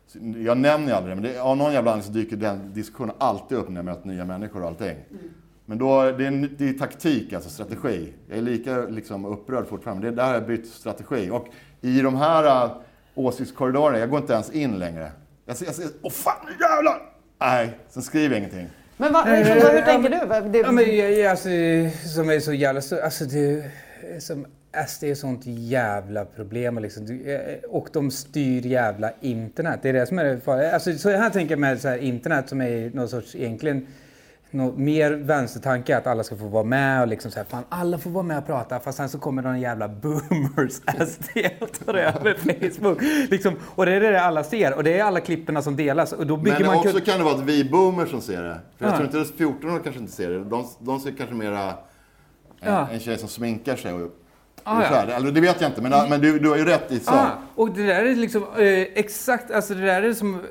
Så 0.08 0.18
Jag 0.38 0.58
nämner 0.58 0.88
ju 0.88 0.94
aldrig 0.94 1.18
det, 1.18 1.22
men 1.22 1.32
det, 1.34 1.39
av 1.39 1.58
någon 1.58 1.74
jävla 1.74 1.92
anledning 1.92 2.13
så 2.13 2.20
dyker 2.20 2.36
den 2.38 2.74
diskussionen 2.74 3.16
alltid 3.18 3.58
upp 3.58 3.70
när 3.70 3.76
jag 3.76 3.86
möter 3.86 4.08
nya 4.08 4.26
människor 4.26 4.62
och 4.62 4.68
allting. 4.68 4.96
Men 5.66 5.78
då, 5.78 6.02
det 6.04 6.24
är, 6.24 6.28
en- 6.28 6.56
det 6.58 6.70
är 6.70 6.74
taktik, 6.74 7.34
alltså 7.34 7.50
strategi. 7.50 8.13
Jag 8.30 8.38
är 8.38 8.42
lika 8.42 8.78
liksom, 8.78 9.26
upprörd 9.26 9.68
fortfarande, 9.68 10.06
men 10.06 10.16
det 10.16 10.22
är 10.22 10.26
där 10.28 10.34
jag 10.34 10.48
bytt 10.48 10.68
strategi. 10.68 11.30
Och 11.32 11.48
i 11.82 12.02
de 12.02 12.16
här 12.16 12.70
åsiktskorridorerna, 13.15 13.99
jag 13.99 14.10
går 14.10 14.19
inte 14.19 14.34
ens 14.34 14.52
in 14.52 14.80
längre. 14.80 15.12
Jag 15.45 15.58
ser, 15.58 15.65
jag 15.65 15.76
ser 15.76 15.86
åh 16.02 16.12
fan 16.12 16.36
nu 16.45 16.52
jävlar! 16.65 17.02
Nej, 17.39 17.78
sen 17.89 18.04
skriver 18.04 18.30
jag 18.30 18.38
ingenting. 18.38 18.67
Men 18.97 19.13
vad, 19.13 19.26
hur, 19.28 19.43
hur 19.45 19.82
tänker 19.82 20.10
du? 20.10 20.49
Det, 20.49 20.58
Ja, 20.60 20.71
men 20.71 20.95
jag, 20.97 21.26
alltså, 21.26 21.49
som 22.15 22.30
är 22.30 22.39
så 22.39 22.54
jävla... 22.54 22.82
Så, 22.82 23.02
alltså, 23.04 23.26
det, 23.26 23.63
som 24.19 24.45
SD 24.88 25.04
är 25.04 25.15
sånt 25.15 25.41
jävla 25.45 26.26
problem. 26.26 26.80
Liksom. 26.80 27.06
Du- 27.06 27.36
eh, 27.36 27.60
Och 27.69 27.88
de 27.93 28.12
styr 28.12 28.65
jävla 28.65 29.12
internet. 29.21 29.80
Det 29.82 29.89
är 29.89 29.93
det 29.93 30.06
som 30.06 30.19
är 30.19 30.23
det 30.26 30.39
farliga. 30.39 30.71
Alltså, 30.73 30.93
så 30.97 31.10
här 31.10 31.30
tänker 31.30 31.52
jag 31.52 31.60
med 31.60 31.82
så 31.82 31.88
här, 31.88 31.97
internet 31.97 32.49
som 32.49 32.62
är 32.62 32.91
någon 32.93 33.10
sorts 33.10 33.36
egentligen 33.36 33.88
något 34.54 34.78
mer 34.78 35.12
vänstertanke 35.12 35.98
att 35.98 36.08
alla 36.08 36.24
ska 36.24 36.36
få 36.36 36.48
vara 36.48 36.63
med 36.63 37.02
och 37.02 37.08
liksom 37.08 37.32
så 37.32 37.38
här, 37.39 37.46
fan 37.46 37.63
alla 37.70 37.98
får 37.98 38.10
vara 38.10 38.24
med 38.24 38.38
och 38.38 38.46
prata 38.46 38.80
fast 38.80 38.98
sen 38.98 39.10
så 39.10 39.20
kommer 39.20 39.42
de 39.44 39.60
jävla 39.60 39.88
boomers 39.88 40.74
SD 41.10 41.30
och 41.62 41.86
tar 41.86 41.94
över 41.94 42.34
Facebook. 42.80 42.98
Liksom, 43.32 43.54
och 43.63 43.86
det 43.86 43.92
är 43.92 44.00
det 44.12 44.22
alla 44.22 44.44
ser 44.44 44.74
och 44.74 44.84
det 44.84 45.00
är 45.00 45.04
alla 45.04 45.20
klipperna 45.20 45.62
som 45.62 45.76
delas 45.76 46.13
och 46.13 46.28
då 46.28 46.38
bygger 46.38 46.60
Men 46.60 46.68
man 46.68 46.76
också 46.78 47.00
kan 47.00 47.18
det 47.18 47.24
vara 47.24 47.36
att 47.36 47.42
vi 47.44 47.70
boomers 47.70 48.10
som 48.10 48.22
ser 48.22 48.44
det. 48.44 48.60
För 48.78 48.86
jag 48.86 48.94
Ja. 48.94 48.98
tror 48.98 49.06
inte 49.06 49.22
att 49.22 49.38
14 49.38 49.70
år 49.70 49.80
kanske 49.84 50.02
inte 50.02 50.13
ser 50.13 50.30
det. 50.30 50.44
De, 50.44 50.68
de 50.80 51.00
ser 51.00 51.12
kanske 51.12 51.36
mera 51.36 51.60
en, 51.63 51.74
Ja. 52.74 52.88
en 52.92 53.00
tjej 53.00 53.18
som 53.18 53.30
sminkar 53.30 53.76
sig. 53.76 53.94
Och, 53.94 54.12
Ah, 54.66 54.76
ungefär. 54.76 55.08
Eller 55.08 55.32
det 55.32 55.42
vet 55.42 55.62
jag 55.62 55.70
inte, 55.70 55.82
men, 55.82 56.10
men 56.10 56.22
du, 56.22 56.39
du 56.39 56.50
har 56.50 56.58
ju 56.58 56.66
rätt 56.66 56.92
i 56.92 57.00
sak. 57.00 57.16
Ah, 57.16 57.28
och 57.56 57.72
det 57.72 57.84
där 57.88 58.06
är 58.06 58.16
liksom 58.16 58.44
eh, 58.58 58.68
exakt, 58.96 59.52
alltså 59.52 59.74
det 59.74 59.82
där 59.86 60.02
är 60.04 60.13
som 60.13 60.42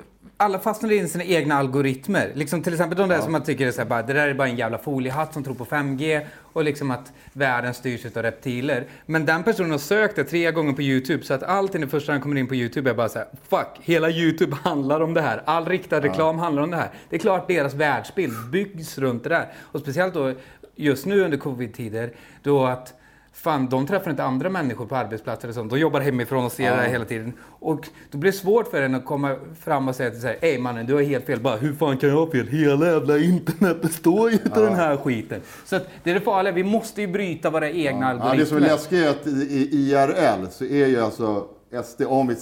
alla 0.43 0.59
fastnar 0.59 0.93
in 0.93 1.05
i 1.05 1.09
sina 1.09 1.25
egna 1.25 1.55
algoritmer. 1.55 2.33
Liksom 2.35 2.63
till 2.63 2.73
exempel 2.73 2.99
de 2.99 3.09
där 3.09 3.21
som 3.21 3.33
man 3.33 3.43
tycker 3.43 3.67
är 3.67 3.71
så 3.71 3.81
här, 3.81 3.89
bara, 3.89 4.03
det 4.03 4.13
där 4.13 4.29
är 4.29 4.35
bara 4.35 4.49
en 4.49 4.57
jävla 4.57 4.79
foliehatt 4.79 5.35
som 5.35 5.45
tror 5.45 5.55
på 5.55 5.65
5G 5.65 6.27
och 6.53 6.65
liksom 6.65 6.91
att 6.91 7.13
världen 7.33 7.75
styrs 7.75 8.17
av 8.17 8.23
reptiler. 8.23 8.87
Men 9.07 9.27
den 9.27 9.43
personen 9.43 9.71
har 9.71 9.79
sökt 9.79 10.17
det 10.17 10.25
tre 10.25 10.51
gånger 10.51 10.73
på 10.73 10.83
YouTube 10.83 11.25
så 11.25 11.35
att 11.35 11.43
alltid 11.43 11.81
det 11.81 11.89
första 11.89 12.13
han 12.13 12.21
kommer 12.21 12.37
in 12.37 12.49
på 12.49 12.55
YouTube 12.55 12.91
är 12.91 12.95
bara 12.95 13.09
så 13.09 13.19
här, 13.19 13.29
fuck, 13.49 13.81
hela 13.81 14.11
YouTube 14.11 14.57
handlar 14.63 15.01
om 15.01 15.15
det 15.15 15.23
här. 15.23 15.43
All 15.45 15.67
riktad 15.67 16.01
reklam 16.01 16.39
handlar 16.39 16.63
om 16.63 16.71
det 16.71 16.77
här. 16.77 16.91
Det 17.11 17.17
är 17.17 17.21
klart 17.21 17.49
deras 17.49 17.75
världsbild 17.75 18.51
byggs 18.51 18.99
runt 18.99 19.23
det 19.23 19.29
där. 19.29 19.53
Och 19.61 19.81
speciellt 19.81 20.15
då 20.15 20.35
just 20.77 21.07
nu 21.07 21.21
under 21.25 21.39
covid-tider 21.39 22.13
då 22.43 22.65
att 22.65 22.95
Fan, 23.43 23.69
de 23.69 23.87
träffar 23.87 24.11
inte 24.11 24.25
andra 24.25 24.49
människor 24.51 24.87
på 24.87 24.97
arbetsplatser 24.97 25.49
och 25.49 25.55
sånt. 25.55 25.71
De 25.71 25.79
jobbar 25.79 26.01
hemifrån 26.01 26.45
och 26.45 26.53
ser 26.53 26.71
det 26.71 26.77
här 26.83 26.89
hela 26.89 27.05
tiden. 27.05 27.33
Och 27.45 27.89
då 28.11 28.19
blir 28.19 28.33
det 28.33 28.39
svårt 28.39 28.71
för 28.71 28.83
en 28.83 28.95
att 28.95 29.05
komma 29.05 29.37
fram 29.61 29.89
och 29.89 29.97
säga 29.97 30.11
till 30.11 30.21
sig, 30.21 30.39
Ey 30.43 30.59
mannen, 30.59 30.87
du 30.87 30.95
har 30.95 31.03
helt 31.03 31.27
fel. 31.27 31.41
Bara, 31.41 31.57
hur 31.57 31.73
fan 31.73 31.97
kan 31.97 32.09
jag 32.09 32.17
ha 32.17 32.31
fel? 32.31 32.47
Hela 32.47 32.87
jävla 32.87 33.19
internet 33.19 33.83
består 33.83 34.31
ju 34.31 34.39
av 34.55 34.63
den 34.63 34.75
här 34.75 34.97
skiten. 34.97 35.41
Så 35.65 35.77
att 35.77 35.87
det 36.03 36.11
är 36.11 36.15
det 36.15 36.21
farliga. 36.21 36.53
Vi 36.55 36.65
måste 36.65 37.01
ju 37.01 37.07
bryta 37.07 37.51
våra 37.51 37.71
egna 37.71 38.01
Ja, 38.07 38.11
algoritmer. 38.11 38.37
det 38.37 38.47
som 38.47 38.57
är 38.57 38.61
läskigt 38.61 38.99
är 38.99 39.09
att 39.11 39.27
i, 39.27 39.69
IRL 39.73 40.47
så 40.51 40.65
är 40.65 40.87
ju 40.87 41.01
alltså 41.01 41.47
SD, 41.85 42.03
om 42.07 42.27
vi, 42.27 42.37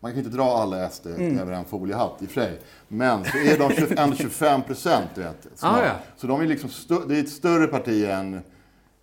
man 0.00 0.10
kan 0.12 0.18
inte 0.18 0.36
dra 0.36 0.44
alla 0.58 0.88
SD 0.88 1.06
Mm. 1.06 1.38
över 1.38 1.52
en 1.52 1.64
foliehatt 1.64 2.16
i 2.20 2.24
och 2.26 2.28
för 2.30 2.40
sig. 2.40 2.58
Men 2.88 3.24
så 3.24 3.38
är 3.38 3.58
de 3.58 3.72
20, 3.74 3.94
ändå 3.98 4.16
25 4.16 4.62
procent, 4.62 5.06
du 5.14 5.20
vet. 5.20 5.46
Ah, 5.60 5.78
ja. 5.84 5.90
Så 6.16 6.26
de 6.26 6.40
är 6.40 6.46
liksom, 6.46 6.70
det 7.08 7.16
är 7.16 7.20
ett 7.20 7.28
större 7.28 7.66
parti 7.66 8.04
än 8.04 8.40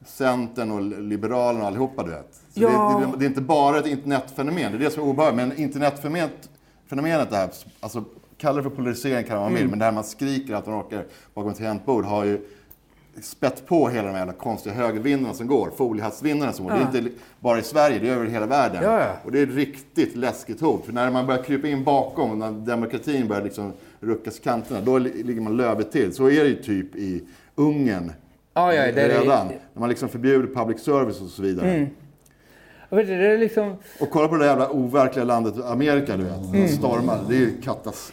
Centern 0.08 0.72
och 0.72 0.82
Liberalerna 1.02 1.62
och 1.64 1.68
allihopa, 1.68 2.04
du 2.04 2.10
vet. 2.12 2.42
Ja. 2.54 3.00
det, 3.00 3.06
det, 3.12 3.18
det 3.20 3.26
är 3.26 3.28
inte 3.28 3.42
bara 3.42 3.80
ett 3.80 3.86
internetfenomen, 3.88 4.72
det 4.72 4.78
är 4.78 4.80
det 4.80 4.92
som 4.92 5.04
är 5.04 5.08
obehagligt. 5.08 5.48
Men 5.48 5.58
internetfenomenet, 5.58 6.50
fenomenet 6.90 7.30
det 7.30 7.36
här, 7.38 7.50
alltså 7.80 8.04
kalla 8.38 8.58
det 8.58 8.64
för 8.64 8.70
polarisering 8.70 9.24
kan 9.24 9.38
man 9.38 9.48
Mm. 9.48 9.60
vill, 9.62 9.70
men 9.70 9.80
det 9.80 9.86
här 9.86 9.92
man 9.92 10.04
skriker 10.04 10.54
att 10.54 10.66
man 10.68 10.80
orkar 10.82 11.06
bakom 11.34 11.52
ett 11.52 11.58
tangentbord 11.58 12.06
har 12.06 12.26
ju 12.26 12.42
spett 13.22 13.68
på 13.68 13.90
hela 13.90 14.04
de 14.08 14.12
här 14.12 14.18
jävla 14.20 14.34
konstiga 14.34 14.76
högervindarna 14.76 15.34
som 15.34 15.48
går, 15.48 15.72
foliehattsvindarna 15.78 16.54
som 16.54 16.66
går. 16.66 16.74
Det 16.74 16.98
är 16.98 17.02
inte 17.02 17.12
bara 17.40 17.60
i 17.60 17.64
Sverige, 17.64 18.00
det 18.00 18.10
är 18.10 18.14
över 18.14 18.26
hela 18.26 18.46
världen. 18.46 18.84
Ja, 18.84 19.00
ja. 19.00 19.12
Och 19.26 19.32
det 19.32 19.40
är 19.40 19.44
ett 19.44 19.56
riktigt 19.56 20.16
läskigt 20.16 20.62
hot. 20.62 20.86
För 20.86 20.94
när 20.94 21.12
man 21.12 21.26
börjar 21.28 21.44
krypa 21.44 21.68
in 21.68 21.84
bakom, 21.84 22.40
när 22.40 22.52
demokratin 22.52 23.28
börjar 23.28 23.44
liksom 23.44 23.74
ruckas 24.00 24.40
kanterna, 24.40 24.82
då 24.82 24.98
li- 24.98 25.24
ligger 25.24 25.42
man 25.42 25.58
lövet 25.58 25.92
till. 25.92 26.14
Så 26.14 26.26
är 26.30 26.44
det 26.44 26.50
ju 26.50 26.64
typ 26.64 26.96
i 26.96 27.24
Ungern 27.56 28.12
Ja, 28.58 28.74
ja, 28.74 28.92
det 28.92 29.02
är- 29.02 29.10
redan. 29.22 29.48
När 29.48 29.80
man 29.80 29.90
liksom 29.90 30.10
förbjuder 30.10 30.54
public 30.54 30.84
service 30.84 31.22
och 31.22 31.30
så 31.30 31.42
vidare. 31.42 31.72
Mm. 31.72 31.90
Jag 32.90 32.98
vet, 32.98 33.04
inte, 33.04 33.16
det 33.16 33.34
är 33.34 33.38
liksom... 33.38 33.76
Och 34.00 34.10
kolla 34.12 34.28
på 34.28 34.36
det 34.36 34.40
där 34.44 34.50
jävla 34.50 34.70
overkliga 34.70 35.26
landet 35.26 35.66
Amerika, 35.66 36.18
du 36.18 36.24
vet. 36.24 36.54
Mm. 36.54 36.68
Stormar. 36.68 37.20
Det 37.30 37.36
är 37.36 37.40
ju 37.40 37.62
katas... 37.62 38.12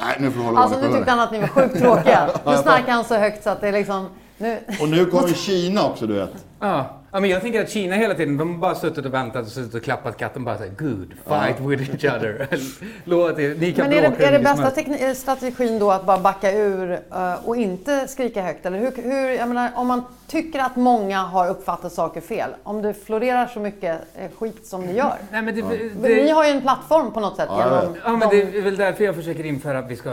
Nej, 0.00 0.16
nu 0.20 0.30
får 0.30 0.40
du 0.40 0.46
hålla 0.46 0.60
Alltså 0.60 0.80
nu 0.80 0.92
tyckte 0.96 1.10
han 1.10 1.20
att 1.20 1.32
ni 1.32 1.40
var 1.40 1.46
sjukt 1.48 1.78
tråkiga. 1.78 2.30
Nu 2.46 2.56
snarkar 2.56 2.92
han 2.92 3.04
så 3.04 3.14
högt 3.14 3.42
så 3.42 3.50
att 3.50 3.60
det 3.60 3.68
är 3.68 3.72
liksom... 3.72 4.08
Nu... 4.38 4.58
Och 4.80 4.88
nu 4.88 5.06
kommer 5.06 5.28
Kina 5.28 5.86
också, 5.86 6.06
du 6.06 6.14
vet. 6.14 6.46
Ja. 6.60 6.95
Ja, 7.12 7.20
men 7.20 7.30
jag 7.30 7.42
tänker 7.42 7.62
att 7.62 7.70
Kina 7.70 7.94
hela 7.94 8.14
tiden, 8.14 8.36
de 8.36 8.52
har 8.52 8.58
bara 8.58 8.74
suttit 8.74 9.06
och 9.06 9.14
väntat 9.14 9.46
och 9.46 9.52
suttit 9.52 9.74
och 9.74 9.82
klappat 9.82 10.16
katten 10.16 10.44
bara 10.44 10.58
såhär, 10.58 10.70
good, 10.78 11.14
fight 11.26 11.60
with 11.60 11.90
each 11.90 12.16
other. 12.16 12.48
Låt 13.04 13.38
er, 13.38 13.54
ni 13.58 13.72
kan 13.72 13.88
Men 13.88 13.98
är 13.98 14.10
det, 14.10 14.24
är 14.24 14.32
det 14.32 14.38
bästa 14.38 15.14
strategin 15.14 15.78
då 15.78 15.90
att 15.90 16.06
bara 16.06 16.18
backa 16.18 16.52
ur 16.52 16.92
eh, 16.92 17.48
och 17.48 17.56
inte 17.56 18.08
skrika 18.08 18.42
högt? 18.42 18.66
Eller 18.66 18.78
hur, 18.78 19.02
hur, 19.02 19.28
jag 19.30 19.48
menar, 19.48 19.70
om 19.74 19.86
man 19.86 20.02
tycker 20.26 20.58
att 20.60 20.76
många 20.76 21.22
har 21.22 21.50
uppfattat 21.50 21.92
saker 21.92 22.20
fel, 22.20 22.50
om 22.62 22.82
det 22.82 22.94
florerar 22.94 23.46
så 23.46 23.60
mycket 23.60 24.00
eh, 24.14 24.30
skit 24.38 24.66
som 24.66 24.80
ni 24.80 24.92
gör. 24.92 25.14
Nej, 25.30 25.42
men 25.42 25.54
det, 25.54 25.62
det, 26.02 26.08
Ni 26.08 26.30
har 26.30 26.44
ju 26.44 26.50
en 26.50 26.60
plattform 26.62 27.12
på 27.12 27.20
något 27.20 27.36
sätt 27.36 27.48
Ja, 27.50 27.80
genom. 27.80 27.96
Ja, 28.04 28.16
men 28.16 28.28
de- 28.28 28.44
det 28.44 28.58
är 28.58 28.62
väl 28.62 28.76
därför 28.76 29.04
jag 29.04 29.14
försöker 29.14 29.46
införa 29.46 29.78
att 29.78 29.90
vi 29.90 29.96
ska 29.96 30.10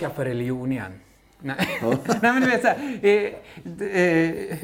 skaffa 0.00 0.24
religion 0.24 0.72
igen. 0.72 0.92
Nej, 1.46 1.56
Nej 2.06 2.32
men 2.32 2.40
du 2.42 2.46
vet 2.50 2.60
såhär, 2.62 2.98
eh, 3.02 3.30
d- 3.64 4.30
eh, 4.50 4.56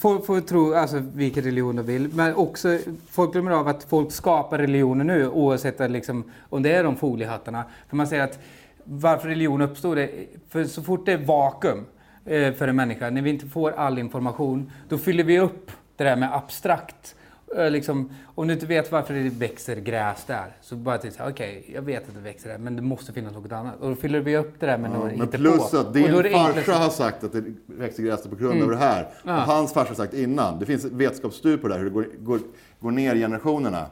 folk 0.00 0.26
får 0.26 0.40
tro 0.40 0.74
alltså, 0.74 1.02
vilken 1.14 1.44
religion 1.44 1.76
de 1.76 1.82
vill, 1.86 2.08
men 2.14 2.34
också 2.34 2.78
folk 3.10 3.32
glömmer 3.32 3.50
av 3.50 3.68
att 3.68 3.84
folk 3.84 4.12
skapar 4.12 4.58
religioner 4.58 5.04
nu 5.04 5.28
oavsett 5.28 5.80
att, 5.80 5.90
liksom, 5.90 6.24
om 6.48 6.62
det 6.62 6.72
är 6.72 6.84
de 6.84 6.96
foliehattarna. 6.96 7.64
För 7.88 7.96
man 7.96 8.06
säger 8.06 8.24
att 8.24 8.38
varför 8.84 9.28
religion 9.28 9.60
uppstår, 9.62 9.96
det, 9.96 10.10
för 10.50 10.64
så 10.64 10.82
fort 10.82 11.06
det 11.06 11.12
är 11.12 11.18
vakuum 11.26 11.84
eh, 12.24 12.52
för 12.52 12.68
en 12.68 12.76
människa, 12.76 13.10
när 13.10 13.22
vi 13.22 13.30
inte 13.30 13.46
får 13.46 13.70
all 13.70 13.98
information, 13.98 14.72
då 14.88 14.98
fyller 14.98 15.24
vi 15.24 15.38
upp 15.40 15.70
det 15.96 16.04
där 16.04 16.16
med 16.16 16.34
abstrakt. 16.34 17.15
Eh, 17.56 17.70
Liksom, 17.70 18.10
om 18.34 18.46
du 18.46 18.54
inte 18.54 18.66
vet 18.66 18.92
varför 18.92 19.14
det 19.14 19.28
växer 19.30 19.76
gräs 19.76 20.24
där, 20.26 20.56
så 20.60 20.76
bara 20.76 20.98
till 20.98 21.12
såhär, 21.12 21.30
okej, 21.30 21.70
jag 21.74 21.82
vet 21.82 22.08
att 22.08 22.14
det 22.14 22.20
växer 22.20 22.48
där, 22.48 22.58
men 22.58 22.76
det 22.76 22.82
måste 22.82 23.12
finnas 23.12 23.32
något 23.34 23.52
annat. 23.52 23.74
Och 23.80 23.88
då 23.88 23.94
fyller 23.96 24.20
vi 24.20 24.36
upp 24.36 24.60
det 24.60 24.66
där 24.66 24.78
med 24.78 24.90
något 24.90 25.16
Men 25.16 25.28
plus 25.28 25.74
att 25.74 25.94
din 25.94 26.04
farsa 26.12 26.70
Mm. 26.72 26.80
har 26.82 26.88
sagt 26.90 27.24
att 27.24 27.32
det 27.32 27.44
växer 27.66 28.02
gräs 28.02 28.22
på 28.28 28.36
grund 28.36 28.62
av 28.62 28.70
det 28.70 28.76
här. 28.76 29.08
Och 29.22 29.30
hans 29.30 29.72
farsa 29.72 29.88
har 29.90 29.94
sagt 29.94 30.14
innan. 30.14 30.58
Det 30.58 30.66
finns 30.66 30.84
ett 30.84 30.92
vetenskapsstudie 30.92 31.56
på 31.58 31.68
det 31.68 31.74
här, 31.74 31.78
hur 31.80 31.90
det 31.90 31.94
går, 31.94 32.06
går, 32.18 32.40
går 32.80 32.90
ner 32.90 33.14
i 33.14 33.18
generationerna. 33.18 33.86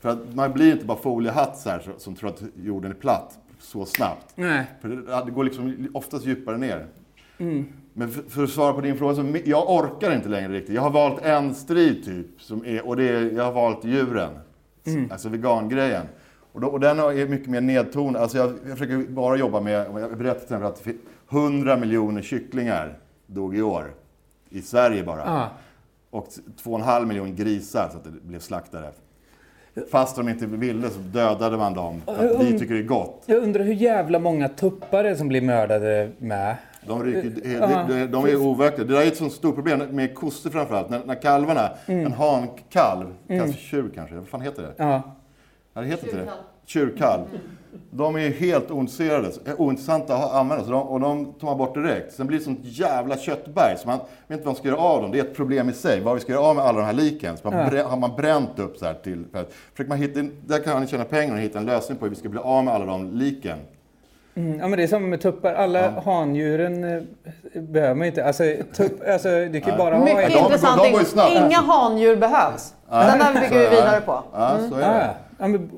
För 0.00 0.08
att 0.08 0.34
man 0.34 0.52
blir 0.52 0.72
inte 0.72 0.84
bara 0.84 0.98
foliehatt 0.98 1.58
så- 1.58 1.78
som 1.98 2.14
tror 2.16 2.30
att 2.30 2.42
jorden 2.56 2.90
är 2.90 2.94
platt 2.94 3.38
så 3.60 3.86
snabbt. 3.86 4.32
Nej. 4.34 4.64
För 4.80 4.88
det, 4.88 5.24
det 5.26 5.30
går 5.30 5.44
liksom 5.44 5.88
oftast 5.94 6.26
djupare 6.26 6.56
ner. 6.58 6.86
Mm. 7.38 7.64
Men 7.98 8.08
för, 8.08 8.22
för 8.22 8.44
att 8.44 8.50
svara 8.50 8.72
på 8.72 8.80
din 8.80 8.96
fråga, 8.96 9.14
så 9.14 9.36
jag 9.44 9.70
orkar 9.70 10.14
inte 10.14 10.28
längre 10.28 10.52
riktigt. 10.52 10.74
Jag 10.74 10.82
har 10.82 10.90
valt 10.90 11.22
en 11.22 11.54
strid 11.54 12.04
typ, 12.04 12.26
som 12.38 12.66
är, 12.66 12.86
och 12.86 12.96
det 12.96 13.08
är, 13.08 13.32
jag 13.36 13.44
har 13.44 13.52
valt 13.52 13.84
djuren. 13.84 14.38
Mm. 14.86 15.10
Alltså 15.12 15.28
vegangrejen. 15.28 16.06
Och, 16.52 16.60
då, 16.60 16.66
och 16.66 16.80
den 16.80 16.98
är 16.98 17.28
mycket 17.28 17.48
mer 17.48 17.60
nedtonad. 17.60 18.22
Alltså 18.22 18.38
jag, 18.38 18.52
jag 18.68 18.78
försöker 18.78 19.10
bara 19.10 19.36
jobba 19.36 19.60
med, 19.60 19.72
jag 19.72 20.18
berättade 20.18 20.34
till 20.34 20.42
exempel 20.42 20.68
att 20.68 20.86
100 21.30 21.76
miljoner 21.76 22.22
kycklingar 22.22 22.98
dog 23.26 23.56
i 23.56 23.62
år. 23.62 23.94
I 24.50 24.62
Sverige 24.62 25.02
bara. 25.02 25.22
Ja. 25.24 25.48
Och 26.10 26.28
2,5 26.64 27.06
miljoner 27.06 27.32
grisar 27.32 27.88
så 27.92 27.96
att 27.96 28.04
det 28.04 28.10
blev 28.10 28.40
slaktade. 28.40 28.90
Fast 29.90 30.16
de 30.16 30.28
inte 30.28 30.46
ville 30.46 30.90
så 30.90 30.98
dödade 30.98 31.56
man 31.56 31.74
dem. 31.74 32.02
För 32.06 32.30
att 32.30 32.44
vi 32.44 32.58
tycker 32.58 32.74
det 32.74 32.80
är 32.80 32.84
gott. 32.84 33.22
Jag 33.26 33.42
undrar 33.42 33.64
hur 33.64 33.74
jävla 33.74 34.18
många 34.18 34.48
tuppare 34.48 35.16
som 35.16 35.28
blir 35.28 35.42
mördade 35.42 36.10
med. 36.18 36.56
De, 36.88 37.04
rycker, 37.04 37.30
de, 37.42 37.52
Ja. 37.52 37.84
de, 37.88 38.06
de 38.06 38.24
är 38.24 38.36
overkliga. 38.36 38.86
Det 38.86 38.94
där 38.94 39.02
är 39.02 39.06
ett 39.06 39.16
sånt 39.16 39.32
stort 39.32 39.54
problem 39.54 39.78
med 39.90 40.14
kossor 40.14 40.50
framförallt. 40.50 40.90
När, 40.90 41.00
när 41.04 41.22
kalvarna, 41.22 41.70
en 41.86 42.12
hankalv, 42.12 43.06
för 43.26 43.52
tjur 43.52 43.90
kanske, 43.94 44.14
vad 44.16 44.28
fan 44.28 44.40
heter 44.40 44.62
det? 44.62 44.74
Ja. 44.76 45.02
Ja, 45.74 45.80
det 45.80 45.86
heter 45.86 46.06
inte 46.06 46.18
det. 46.18 46.30
Tjurkalv. 46.66 47.22
De 47.90 48.16
är 48.16 48.30
helt 48.30 48.70
ointresserade, 48.70 49.28
eh, 49.46 49.54
ointressanta 49.60 50.16
att 50.16 50.32
använda, 50.32 50.64
så 50.64 50.70
de, 50.70 50.82
och 50.82 51.00
de 51.00 51.32
tar 51.32 51.46
man 51.48 51.58
bort 51.58 51.74
direkt. 51.74 52.12
Sen 52.14 52.26
blir 52.26 52.38
det 52.38 52.44
sånt 52.44 52.60
jävla 52.62 53.16
köttberg, 53.16 53.78
så 53.78 53.88
man 53.88 53.98
vet 53.98 54.06
inte 54.30 54.44
vad 54.44 54.46
man 54.46 54.54
ska 54.56 54.68
göra 54.68 54.78
av 54.80 55.02
dem. 55.02 55.10
Det 55.10 55.18
är 55.18 55.24
ett 55.24 55.34
problem 55.36 55.68
i 55.68 55.72
sig, 55.72 56.00
vad 56.00 56.14
vi 56.14 56.20
ska 56.20 56.32
göra 56.32 56.42
av 56.42 56.56
med 56.56 56.64
alla 56.64 56.78
de 56.78 56.84
här 56.84 56.92
liken. 56.92 57.36
Så 57.36 57.50
man 57.50 57.68
brä, 57.70 57.82
har 57.82 57.96
man 57.96 58.16
bränt 58.16 58.58
upp 58.58 58.76
så 58.76 58.84
här 58.86 58.94
till... 58.94 59.24
För 59.32 59.40
att, 59.82 59.88
man 59.88 59.98
hitta, 59.98 60.20
där 60.46 60.62
kan 60.62 60.72
man 60.72 60.86
tjäna 60.86 61.04
pengar 61.04 61.34
och 61.34 61.40
hitta 61.40 61.58
en 61.58 61.66
lösning 61.66 61.98
på 61.98 62.04
hur 62.04 62.10
vi 62.10 62.16
ska 62.16 62.28
bli 62.28 62.40
av 62.40 62.64
med 62.64 62.74
alla 62.74 62.84
de 62.84 63.10
liken. 63.12 63.58
Mm, 64.38 64.58
ja 64.58 64.68
men 64.68 64.76
det 64.76 64.82
är 64.82 64.86
samma 64.86 65.06
med 65.06 65.20
tuppar. 65.20 65.54
Alla 65.54 66.00
handjuren 66.00 66.84
eh, 66.84 67.02
behöver 67.60 67.94
man 67.94 68.06
inte. 68.06 68.24
Alltså, 68.24 68.42
tupp, 68.76 69.08
alltså 69.08 69.28
du 69.28 69.60
kan 69.60 69.72
ju 69.72 69.78
bara 69.78 69.96
ha 69.96 70.04
Mycket 70.04 70.24
en. 70.36 70.38
intressant. 70.44 70.82
de 70.82 70.90
går 70.90 71.00
ju 71.00 71.06
snabbt. 71.06 71.32
Inga 71.32 71.56
handjur 71.60 72.16
behövs. 72.16 72.74
Den 72.90 73.18
där 73.18 73.34
bygger 73.40 73.70
vi 73.70 73.76
vidare 73.76 74.00
på. 74.00 74.22
Ja, 74.32 74.58
så 74.70 74.74
är 74.76 74.80
Ja, 74.80 74.88
det. 74.88 74.94
ja. 74.94 75.14
ja, 75.38 75.48
men, 75.48 75.70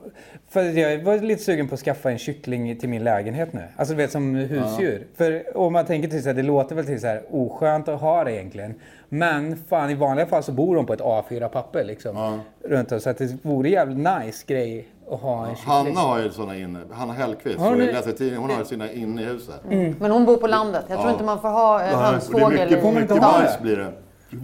för 0.51 0.63
jag 0.63 1.03
var 1.05 1.19
lite 1.19 1.43
sugen 1.43 1.69
på 1.69 1.75
att 1.75 1.81
skaffa 1.81 2.11
en 2.11 2.19
kyckling 2.19 2.77
till 2.77 2.89
min 2.89 3.05
lägenhet 3.05 3.53
nu. 3.53 3.63
Alltså 3.77 3.95
du 3.95 3.99
vet 4.03 4.13
som 4.13 4.35
husdjur. 4.35 5.07
För 5.17 5.57
om 5.57 5.73
man 5.73 5.85
tänker 5.87 6.09
till 6.09 6.23
så 6.23 6.29
här, 6.29 6.35
det 6.37 6.43
låter 6.43 6.75
väl 6.75 6.87
till 6.87 7.01
så 7.01 7.07
här 7.07 7.23
oskönt 7.31 7.89
att 7.89 8.01
ha 8.01 8.25
det 8.25 8.33
egentligen. 8.33 8.75
Men 9.09 9.57
fan 9.69 9.91
i 9.91 9.95
vanliga 9.95 10.27
fall 10.27 10.43
så 10.43 10.53
bor 10.53 10.77
de 10.77 10.87
på 10.87 10.93
ett 10.93 11.01
A4-papper 11.01 11.85
liksom. 11.85 12.41
Runt 12.65 12.93
om, 12.93 13.01
så 13.01 13.11
att 13.11 13.19
det 13.19 13.39
vore 13.45 13.69
jävligt 13.69 13.99
nice 13.99 14.45
grej 14.47 14.89
att 15.11 15.21
ha 15.21 15.47
en. 15.47 15.55
Hanna 15.57 16.01
har 16.01 16.19
ju 16.19 16.31
såna 16.31 16.57
inne. 16.57 16.81
Hanna 16.93 17.13
Hellquist, 17.13 17.59
Har 17.59 17.77
jag 17.77 17.79
läser 17.79 18.13
tidningen, 18.13 18.41
hon 18.41 18.51
har 18.51 18.65
sina 18.65 18.93
inne 18.93 19.23
i 19.23 19.25
huset. 19.25 19.61
Men 19.99 20.11
hon 20.11 20.25
bor 20.25 20.37
på 20.37 20.47
landet. 20.47 20.85
Jag 20.89 21.01
tror 21.01 21.13
inte 21.13 21.25
man 21.25 21.41
får 21.41 21.49
ha 21.49 21.83
eh, 21.83 21.93
och 21.95 21.99
det 21.99 22.07
är 22.07 22.13
hönsfågel 22.13 22.71
mycket, 22.71 22.95
mycket 22.95 23.21
bajs 23.21 23.61
blir 23.61 23.77
det. 23.77 23.93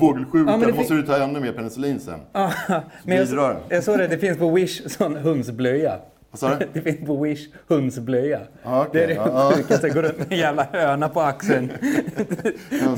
Fågelsjuka, 0.00 0.50
Ja, 0.50 0.57
det 0.57 0.72
måste 0.72 0.94
du 0.94 1.02
ta 1.02 1.16
ännu 1.16 1.40
mer 1.40 1.52
penicillin 1.52 2.00
sen. 2.00 2.20
Ja, 2.33 2.52
men 3.05 3.16
jag, 3.16 3.57
jag 3.68 3.85
såg 3.85 3.98
det, 3.98 4.07
det 4.07 4.18
finns 4.18 4.38
på 4.38 4.50
Wish 4.50 4.83
sån 4.87 5.16
hönsblöja. 5.16 5.98
Det 6.72 6.81
finns 6.81 7.07
på 7.07 7.22
Wish 7.22 7.49
hönsblöja. 7.68 8.40
Ja, 8.62 8.81
okej. 8.88 9.07
Det 9.07 9.14
är 9.14 9.25
det 9.25 9.55
sjukaste, 9.57 9.90
går 9.90 10.03
runt 10.03 10.18
med 10.18 10.33
en 10.33 10.38
jävla 10.38 10.66
höna 10.72 11.09
på 11.09 11.20
axeln. 11.20 11.72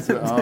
Ja. 0.09 0.38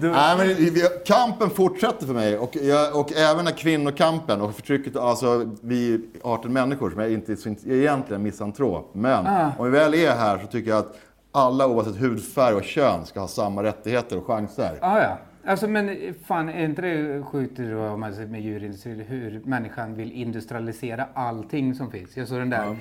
Nej, 0.00 0.36
men 0.38 0.46
vi, 0.48 0.82
kampen 1.06 1.50
fortsätter 1.50 2.06
för 2.06 2.14
mig 2.14 2.38
och, 2.38 2.56
jag, 2.56 2.96
och 3.00 3.12
även 3.16 3.44
när 3.44 3.52
kvinnokampen 3.52 4.40
och 4.40 4.54
förtrycket, 4.54 4.96
alltså 4.96 5.50
vi 5.62 6.00
18 6.22 6.52
människor 6.52 6.90
som 6.90 7.00
är 7.00 7.08
inte 7.08 7.32
är 7.32 7.72
egentligen 7.72 8.22
misantrop. 8.22 8.90
Men 8.94 9.26
Ah. 9.26 9.50
om 9.58 9.64
vi 9.64 9.70
väl 9.78 9.94
är 9.94 10.10
här 10.16 10.38
så 10.38 10.46
tycker 10.46 10.70
jag 10.70 10.78
att 10.78 10.96
alla 11.32 11.66
oavsett 11.66 11.96
hudfärg 12.00 12.54
och 12.54 12.64
kön 12.64 13.06
ska 13.06 13.20
ha 13.20 13.28
samma 13.28 13.62
rättigheter 13.62 14.18
och 14.18 14.26
chanser. 14.26 14.78
Ja, 14.80 15.00
ja. 15.02 15.18
Alltså 15.46 15.68
men 15.68 16.14
fan, 16.26 16.48
är 16.48 16.64
inte 16.64 16.82
det 16.82 17.22
sjukt 17.22 17.58
om 17.58 18.00
man 18.00 18.14
säger 18.14 18.28
med 18.28 18.40
djurindustrin 18.42 19.00
hur 19.00 19.40
människan 19.44 19.94
vill 19.94 20.12
industrialisera 20.12 21.06
allting 21.14 21.74
som 21.74 21.90
finns? 21.90 22.16
Jag 22.16 22.28
såg 22.28 22.38
den 22.38 22.50
där 22.50 22.76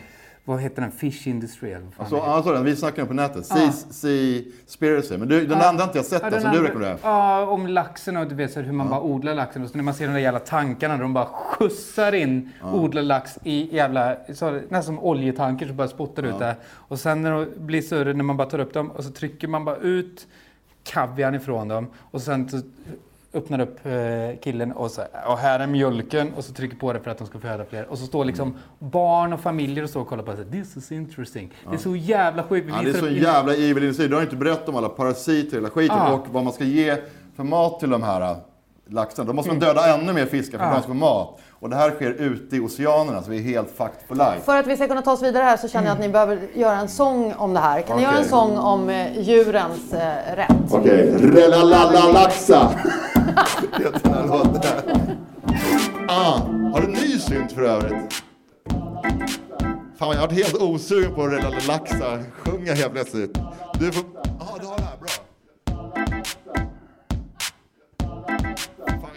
vad 0.45 0.62
heter 0.62 0.82
den? 0.82 0.91
Fish 0.91 1.28
Industry 1.28 1.76
Alltså, 1.97 2.17
alltså, 2.17 2.54
den, 2.54 2.65
vi 2.65 2.76
snackade 2.76 3.08
på 3.08 3.13
nätet. 3.13 3.45
Sea, 3.45 3.71
Seaspiracy. 3.71 5.17
Men 5.17 5.28
du, 5.28 5.45
den 5.47 5.60
Ja. 5.60 5.69
andra 5.69 5.84
har 5.84 5.88
inte 5.89 5.97
jag 5.97 6.06
sett, 6.06 6.21
Ja, 6.23 6.30
den, 6.30 6.41
som 6.41 6.52
du 6.52 6.62
rekommenderar. 6.63 6.97
Ja, 7.04 7.45
om 7.45 7.67
laxen 7.67 8.17
och 8.17 8.28
du 8.28 8.36
vet 8.36 8.52
så 8.54 8.60
hur 8.60 8.71
man 8.73 8.89
bara 8.89 9.02
odlar 9.02 9.34
laxen. 9.34 9.63
Och 9.63 9.69
så 9.69 9.78
när 9.78 9.84
man 9.84 9.93
ser 9.93 10.08
de 10.08 10.13
där 10.13 10.19
jävla 10.19 10.39
tankarna 10.39 10.93
där 10.93 11.02
de 11.02 11.13
bara 11.13 11.26
skjutsar 11.26 12.15
in 12.15 12.49
odlad 12.73 13.06
lax 13.06 13.39
i 13.43 13.76
jävla, 13.76 14.15
så, 14.34 14.52
nästan 14.52 14.84
som 14.84 14.99
oljetanker 14.99 15.67
som 15.67 15.76
bara 15.76 15.88
spottar 15.88 16.23
ut 16.23 16.39
det. 16.39 16.56
Och 16.71 16.99
sen 16.99 17.21
när 17.21 17.32
de 17.32 17.47
blir 17.65 17.82
större, 17.82 18.13
när 18.13 18.23
man 18.23 18.38
bara 18.38 18.49
tar 18.49 18.60
upp 18.60 18.73
dem 18.73 18.91
och 18.91 19.04
så 19.04 19.12
trycker 19.12 19.47
man 19.47 19.65
bara 19.65 19.78
ut 19.78 20.28
kaviarn 20.84 21.36
ifrån 21.36 21.67
dem. 21.67 21.88
Och 22.12 22.22
sen 22.22 22.50
så 22.50 22.62
öppnar 23.34 23.60
upp 23.60 23.86
eh, 23.86 24.39
killen 24.43 24.72
och 24.72 24.91
så 24.91 25.02
och 25.28 25.38
här 25.38 25.60
är 25.60 25.67
mjölken 25.67 26.34
och 26.34 26.43
så 26.46 26.54
trycker 26.54 26.78
på 26.78 26.93
det 26.93 27.00
för 27.00 27.12
att 27.12 27.17
de 27.17 27.28
ska 27.28 27.39
föda 27.39 27.65
fler. 27.65 27.86
Och 27.86 27.98
så 27.98 28.06
står 28.06 28.26
liksom 28.26 28.58
barn 28.80 29.34
och 29.34 29.39
familjer 29.39 29.84
och 29.84 29.89
står 29.89 30.02
och 30.02 30.08
kollar 30.08 30.24
på 30.24 30.32
det. 30.32 30.38
så 30.38 30.43
This 30.52 30.78
is 30.78 30.91
interesting. 30.91 31.54
Det 31.69 31.76
är 31.76 31.80
så 31.80 31.96
jävla 31.96 32.43
sjukt. 32.43 32.69
Ja, 32.69 32.82
det 32.82 32.89
är 32.89 32.93
så 32.93 33.10
jävla 33.10 33.54
evil 33.54 33.84
industri. 33.84 34.08
Du 34.08 34.15
har 34.15 34.22
inte 34.22 34.36
berättat 34.36 34.69
om 34.69 34.76
alla 34.76 34.89
parasiter 34.89 35.58
i 35.58 35.60
hela 35.60 35.69
skiten 35.69 35.98
Ja. 35.98 36.13
och 36.13 36.28
vad 36.32 36.43
man 36.43 36.54
ska 36.54 36.63
ge 36.63 36.98
för 37.36 37.43
mat 37.43 37.80
till 37.80 37.89
de 37.89 38.04
här 38.04 38.36
laxarna. 38.89 39.28
Då 39.28 39.34
måste 39.34 39.52
man 39.52 39.60
döda 39.60 39.93
ännu 39.93 40.13
mer 40.13 40.26
fiskar 40.26 40.58
för 40.58 40.65
att 40.65 40.72
Ja. 40.72 40.76
de 40.76 40.82
ska 40.82 40.88
få 40.88 40.93
mat. 40.93 41.39
Och 41.52 41.69
det 41.69 41.76
här 41.76 41.91
sker 41.91 42.12
ute 42.12 42.56
i 42.56 42.60
oceanerna 42.60 43.24
så 43.24 43.32
vi 43.32 43.38
är 43.38 43.41
helt 43.41 43.69
fucked 43.78 44.08
for 44.08 44.15
life. 44.15 44.39
För 44.46 44.58
att 44.58 44.67
vi 44.67 44.76
ska 44.76 44.88
kunna 44.88 45.02
ta 45.02 45.12
oss 45.12 45.24
vidare 45.24 45.43
här 45.43 45.58
så 45.58 45.67
känner 45.67 45.88
jag 45.88 45.93
att 45.93 46.00
ni 46.02 46.10
behöver 46.10 46.39
göra 46.54 46.76
en 46.78 46.89
sång 46.89 47.34
om 47.38 47.54
det 47.54 47.60
här. 47.60 47.82
Kan 47.82 47.98
ni 47.98 48.04
Okej. 48.04 48.13
göra 48.13 48.24
en 48.24 48.30
sång 48.30 48.58
om 48.58 48.89
eh, 48.89 49.19
djurens 49.22 49.93
eh, 49.93 50.36
rätt? 50.36 50.52
Okej, 50.72 51.12
Relalala-laxa. 51.19 52.69
Heter 53.78 54.02
den 54.10 54.28
låten. 54.28 55.10
Ah, 56.10 56.38
har 56.74 56.82
du 56.82 56.88
en 56.88 56.93
ny 56.93 57.19
synt 57.19 57.52
för 57.52 57.62
övrigt? 57.62 58.24
Fan, 60.00 60.10
jag 60.12 60.19
har 60.22 60.28
varit 60.28 60.32
helt 60.43 60.62
osugen 60.62 61.15
på 61.15 61.28
Relalala-laxa. 61.28 62.19
Sjunga 62.46 62.74
helt 62.74 62.93
plötsligt. 62.93 63.38
Du 63.80 63.91
får... 63.91 64.04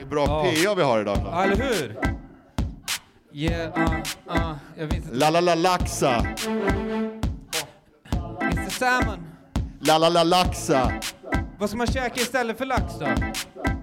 Vilken 0.07 0.27
bra 0.27 0.43
PA 0.43 0.75
vi 0.75 0.83
har 0.83 1.01
idag. 1.01 1.19
Ja, 1.25 1.45
eller 1.45 1.57
hur? 1.57 1.97
Yeah, 3.33 3.79
uh, 3.79 3.83
uh, 4.37 4.53
jag 4.77 4.87
vet 4.87 4.95
inte. 4.95 5.15
Lalalalaxa. 5.15 6.27
Mr 8.41 8.71
Salmon, 8.71 9.19
Lalalalaxa. 9.81 10.93
vad 11.59 11.69
ska 11.69 11.79
man 11.79 11.87
käka 11.87 12.21
istället 12.21 12.59
för 12.59 12.65
lax 12.65 12.83
då? 13.01 13.07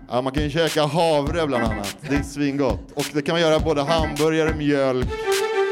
Ja, 0.09 0.21
man 0.21 0.33
kan 0.33 0.43
ju 0.43 0.49
käka 0.49 0.85
havre 0.85 1.47
bland 1.47 1.63
annat. 1.63 1.97
Det 2.09 2.15
är 2.15 2.23
svingott. 2.23 2.91
Och 2.95 3.05
det 3.13 3.21
kan 3.21 3.33
man 3.33 3.41
göra 3.41 3.59
både 3.59 3.81
hamburgare, 3.81 4.55
mjölk 4.55 5.07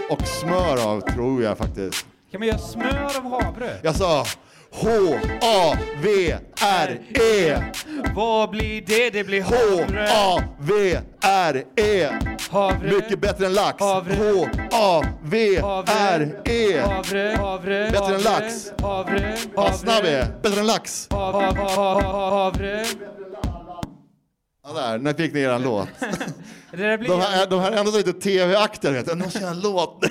och 0.09 0.27
smör 0.27 0.87
av, 0.87 1.01
tror 1.01 1.43
jag 1.43 1.57
faktiskt. 1.57 2.05
Kan 2.31 2.39
man 2.39 2.47
göra 2.47 2.57
smör 2.57 3.17
av 3.17 3.31
havre? 3.31 3.79
Jag 3.83 3.95
sa 3.95 4.25
H-A-V-R-E. 6.21 7.63
Vad 8.15 8.49
blir 8.49 8.81
det? 8.87 9.09
Det 9.09 9.23
blir 9.23 9.41
havre. 9.41 10.07
H-A-V-R-E. 10.09 12.09
Havre. 12.49 12.91
Mycket 12.91 13.19
bättre 13.19 13.45
än 13.45 13.53
lax. 13.53 13.79
Havre. 13.79 14.15
H-A-V-R-E. 14.15 15.61
Havre. 16.81 17.35
Havre. 17.39 17.89
Bättre 17.91 17.97
än 17.97 17.97
havre, 18.03 18.17
lax. 18.23 18.71
Havre. 18.81 19.37
Vad 19.55 19.75
snabb 19.75 20.03
är. 20.05 20.25
Bättre 20.43 20.59
än 20.59 20.67
lax. 20.67 21.07
Hav- 21.09 21.33
hav- 21.33 21.55
hav- 21.57 22.01
hav- 22.01 22.31
Havre. 22.31 22.85
Ja, 24.63 24.73
där, 24.73 24.97
när 24.97 25.13
fick 25.13 25.33
ni 25.33 25.39
eran 25.39 25.63
låt? 25.63 25.87
Det 26.71 26.77
där 26.77 26.97
blir... 26.97 27.09
De 27.09 27.21
här, 27.21 27.47
de 27.47 27.59
här 27.59 27.71
är 27.71 27.77
ändå 27.77 27.91
lite 27.91 28.13
vet 28.91 29.05
du. 29.05 29.15
Nu 29.15 29.23
måste 29.23 29.39
jag 29.39 29.43
göra 29.43 29.53
en 29.55 29.59
låt. 29.61 30.03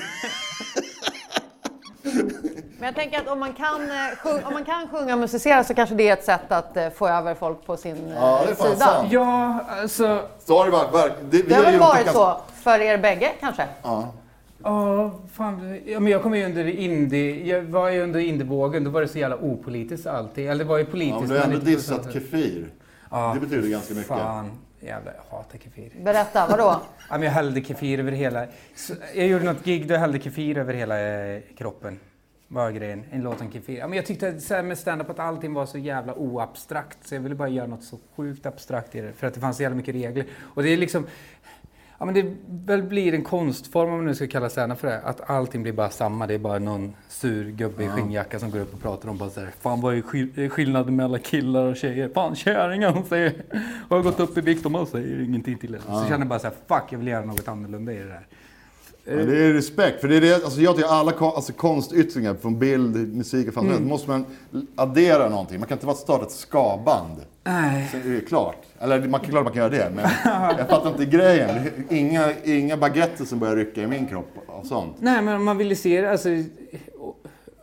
Men 2.80 2.86
jag 2.86 2.94
tänker 2.94 3.18
att 3.18 3.28
om 3.28 3.40
man 3.40 3.52
kan, 3.52 3.82
eh, 3.90 4.16
sjung, 4.22 4.44
om 4.44 4.52
man 4.52 4.64
kan 4.64 4.88
sjunga 4.88 5.14
och 5.14 5.20
musicera 5.20 5.64
så 5.64 5.74
kanske 5.74 5.94
det 5.94 6.08
är 6.08 6.12
ett 6.12 6.24
sätt 6.24 6.52
att 6.52 6.76
eh, 6.76 6.90
få 6.90 7.08
över 7.08 7.34
folk 7.34 7.66
på 7.66 7.76
sin 7.76 7.96
eh, 8.08 8.14
Ja, 8.14 8.40
det 8.46 8.50
är 8.50 8.54
fan 8.54 8.66
sida. 8.72 8.86
sant. 8.86 9.08
Ja, 9.12 9.60
alltså... 9.68 10.22
Så 10.44 10.58
har 10.58 10.64
det 10.64 10.70
varit. 10.70 11.12
Det, 11.30 11.42
Det 11.42 11.54
har 11.54 11.62
väl 11.62 11.78
varit 11.80 12.10
så 12.12 12.36
för 12.62 12.78
er 12.80 12.98
bägge 12.98 13.30
kanske? 13.40 13.64
Ja. 13.82 14.12
Ja, 14.64 15.10
fan. 15.32 15.78
Ja, 15.86 16.00
men 16.00 16.12
jag 16.12 16.22
kom 16.22 16.34
ju 16.36 16.44
under 16.44 16.64
indie... 16.68 17.46
Jag 17.54 17.62
var 17.62 17.88
ju 17.90 18.02
under 18.02 18.20
indievågen. 18.20 18.84
Då 18.84 18.90
var 18.90 19.00
det 19.00 19.08
så 19.08 19.18
jävla 19.18 19.36
opolitiskt 19.36 20.06
alltid. 20.06 20.50
Eller 20.50 20.64
det 20.64 20.68
var 20.70 20.78
ju 20.78 20.84
Ja, 20.84 20.90
politiskt. 20.90 21.20
men 21.20 21.28
du 21.28 21.38
har 21.38 21.44
ändå 21.44 21.58
dissat 21.58 22.12
Kefir. 22.12 22.66
Ja, 23.10 23.30
Det 23.34 23.46
betyder 23.46 23.68
ganska 23.68 23.94
mycket. 23.94 24.08
Fan. 24.08 24.50
Jävlar, 24.80 25.12
jag 25.30 25.36
hatar 25.36 25.58
Kefir. 25.58 25.90
Berätta, 26.04 26.46
vadå? 26.50 26.64
Ja, 27.10 27.14
men 27.18 27.22
jag 27.22 27.32
hällde 27.32 27.60
Kefir 27.62 27.98
över 27.98 28.12
hela... 28.12 28.46
Jag 29.14 29.26
gjorde 29.26 29.44
något 29.44 29.64
gig 29.64 29.88
då 29.88 29.94
jag 29.94 30.00
hällde 30.00 30.18
Kefir 30.20 30.58
över 30.58 30.74
hela 30.74 31.00
eh, 31.00 31.40
kroppen. 31.58 31.98
Var 32.52 32.70
grejen. 32.70 33.04
En 33.10 33.22
låt 33.22 33.40
om 33.40 33.50
Kefir. 33.52 33.78
Ja, 33.78 33.86
men 33.88 33.96
jag 33.96 34.06
tyckte 34.06 34.40
så 34.40 34.54
här 34.54 34.62
med 34.62 34.78
stand-up 34.78 35.10
att 35.10 35.18
allting 35.18 35.54
var 35.54 35.66
så 35.66 35.78
jävla 35.78 36.14
oabstrakt. 36.14 36.98
Så 37.06 37.14
jag 37.14 37.20
ville 37.20 37.34
bara 37.34 37.48
göra 37.48 37.66
något 37.66 37.82
så 37.84 37.98
sjukt 38.16 38.46
abstrakt 38.46 38.94
i 38.94 39.00
det. 39.00 39.12
För 39.12 39.26
att 39.26 39.34
det 39.34 39.40
fanns 39.40 39.56
så 39.56 39.62
jävla 39.62 39.76
mycket 39.76 39.94
regler. 39.94 40.24
Och 40.40 40.62
det 40.62 40.68
är 40.72 40.76
liksom... 40.76 41.06
Ja, 41.98 42.04
men 42.06 42.14
det 42.14 42.34
väl 42.46 42.82
blir 42.82 43.14
en 43.14 43.24
konstform 43.24 43.88
om 43.90 43.96
man 43.96 44.04
nu 44.06 44.14
ska 44.14 44.26
kalla 44.26 44.48
stand 44.48 44.78
för 44.78 44.88
det. 44.88 45.00
Att 45.00 45.30
allting 45.30 45.62
blir 45.62 45.72
bara 45.72 45.90
samma. 45.90 46.26
Det 46.26 46.34
är 46.34 46.38
bara 46.38 46.58
någon 46.58 46.94
sur 47.08 47.50
gubbe 47.50 47.84
i 47.84 47.88
skinnjacka 47.88 48.38
som 48.38 48.50
går 48.50 48.58
upp 48.58 48.74
och 48.74 48.80
pratar 48.82 49.08
om 49.08 49.18
bara 49.18 49.30
så 49.30 49.40
här. 49.40 49.50
Fan 49.60 49.80
vad 49.80 49.94
är 49.94 50.02
skill- 50.02 50.50
skillnaden 50.50 50.96
mellan 50.96 51.20
killar 51.20 51.64
och 51.64 51.76
tjejer? 51.76 52.08
Fan 52.14 52.34
kärringar 52.34 52.92
hon 52.92 53.04
säger. 53.04 53.32
Har 53.88 54.02
gått 54.02 54.20
upp 54.20 54.38
i 54.38 54.40
vikt 54.40 54.64
och 54.66 54.72
man 54.72 54.86
säger 54.86 55.20
ingenting 55.20 55.58
till 55.58 55.70
henne. 55.74 55.84
Så 56.00 56.04
känner 56.04 56.18
jag 56.18 56.26
bara 56.28 56.38
så 56.38 56.46
här. 56.46 56.54
Fuck 56.80 56.92
jag 56.92 56.98
vill 56.98 57.08
göra 57.08 57.24
något 57.24 57.48
annorlunda 57.48 57.92
i 57.92 57.98
det 57.98 58.08
där. 58.08 58.26
Men 59.04 59.26
det 59.26 59.44
är 59.44 59.52
respekt. 59.52 60.00
För 60.00 60.08
det 60.08 60.16
är 60.16 60.20
det, 60.20 60.34
alltså 60.34 60.60
jag 60.60 60.76
tycker 60.76 60.88
alla 60.88 61.12
alltså 61.12 61.52
konstyttringar, 61.52 62.34
från 62.34 62.58
bild, 62.58 63.16
musik 63.16 63.48
och 63.48 63.54
fantasi, 63.54 63.76
Mm. 63.76 63.88
måste 63.88 64.10
man 64.10 64.24
addera 64.76 65.28
någonting. 65.28 65.58
Man 65.60 65.68
kan 65.68 65.76
inte 65.76 65.86
bara 65.86 65.96
starta 65.96 66.24
ett 66.24 66.30
skaband. 66.32 67.16
Nej. 67.44 67.88
Så 67.90 67.96
är 68.08 68.12
det 68.14 68.20
klart. 68.20 68.56
Eller 68.80 69.08
man 69.08 69.20
kan 69.20 69.30
klart 69.30 69.44
man 69.44 69.52
kan 69.52 69.60
göra 69.62 69.70
det, 69.70 69.92
men 69.94 70.04
jag 70.58 70.68
fattar 70.68 70.90
inte 70.90 71.04
grejen. 71.04 71.70
Inga, 71.88 72.32
inga 72.44 72.76
baguetter 72.76 73.24
som 73.24 73.38
börjar 73.38 73.56
rycka 73.56 73.82
i 73.82 73.86
min 73.86 74.06
kropp 74.06 74.30
och 74.46 74.66
sånt. 74.66 74.96
Nej, 75.00 75.22
men 75.22 75.42
man 75.44 75.56
vill 75.58 75.68
ju 75.68 75.76
se 75.76 76.00
det. 76.00 76.10
Alltså, 76.10 76.28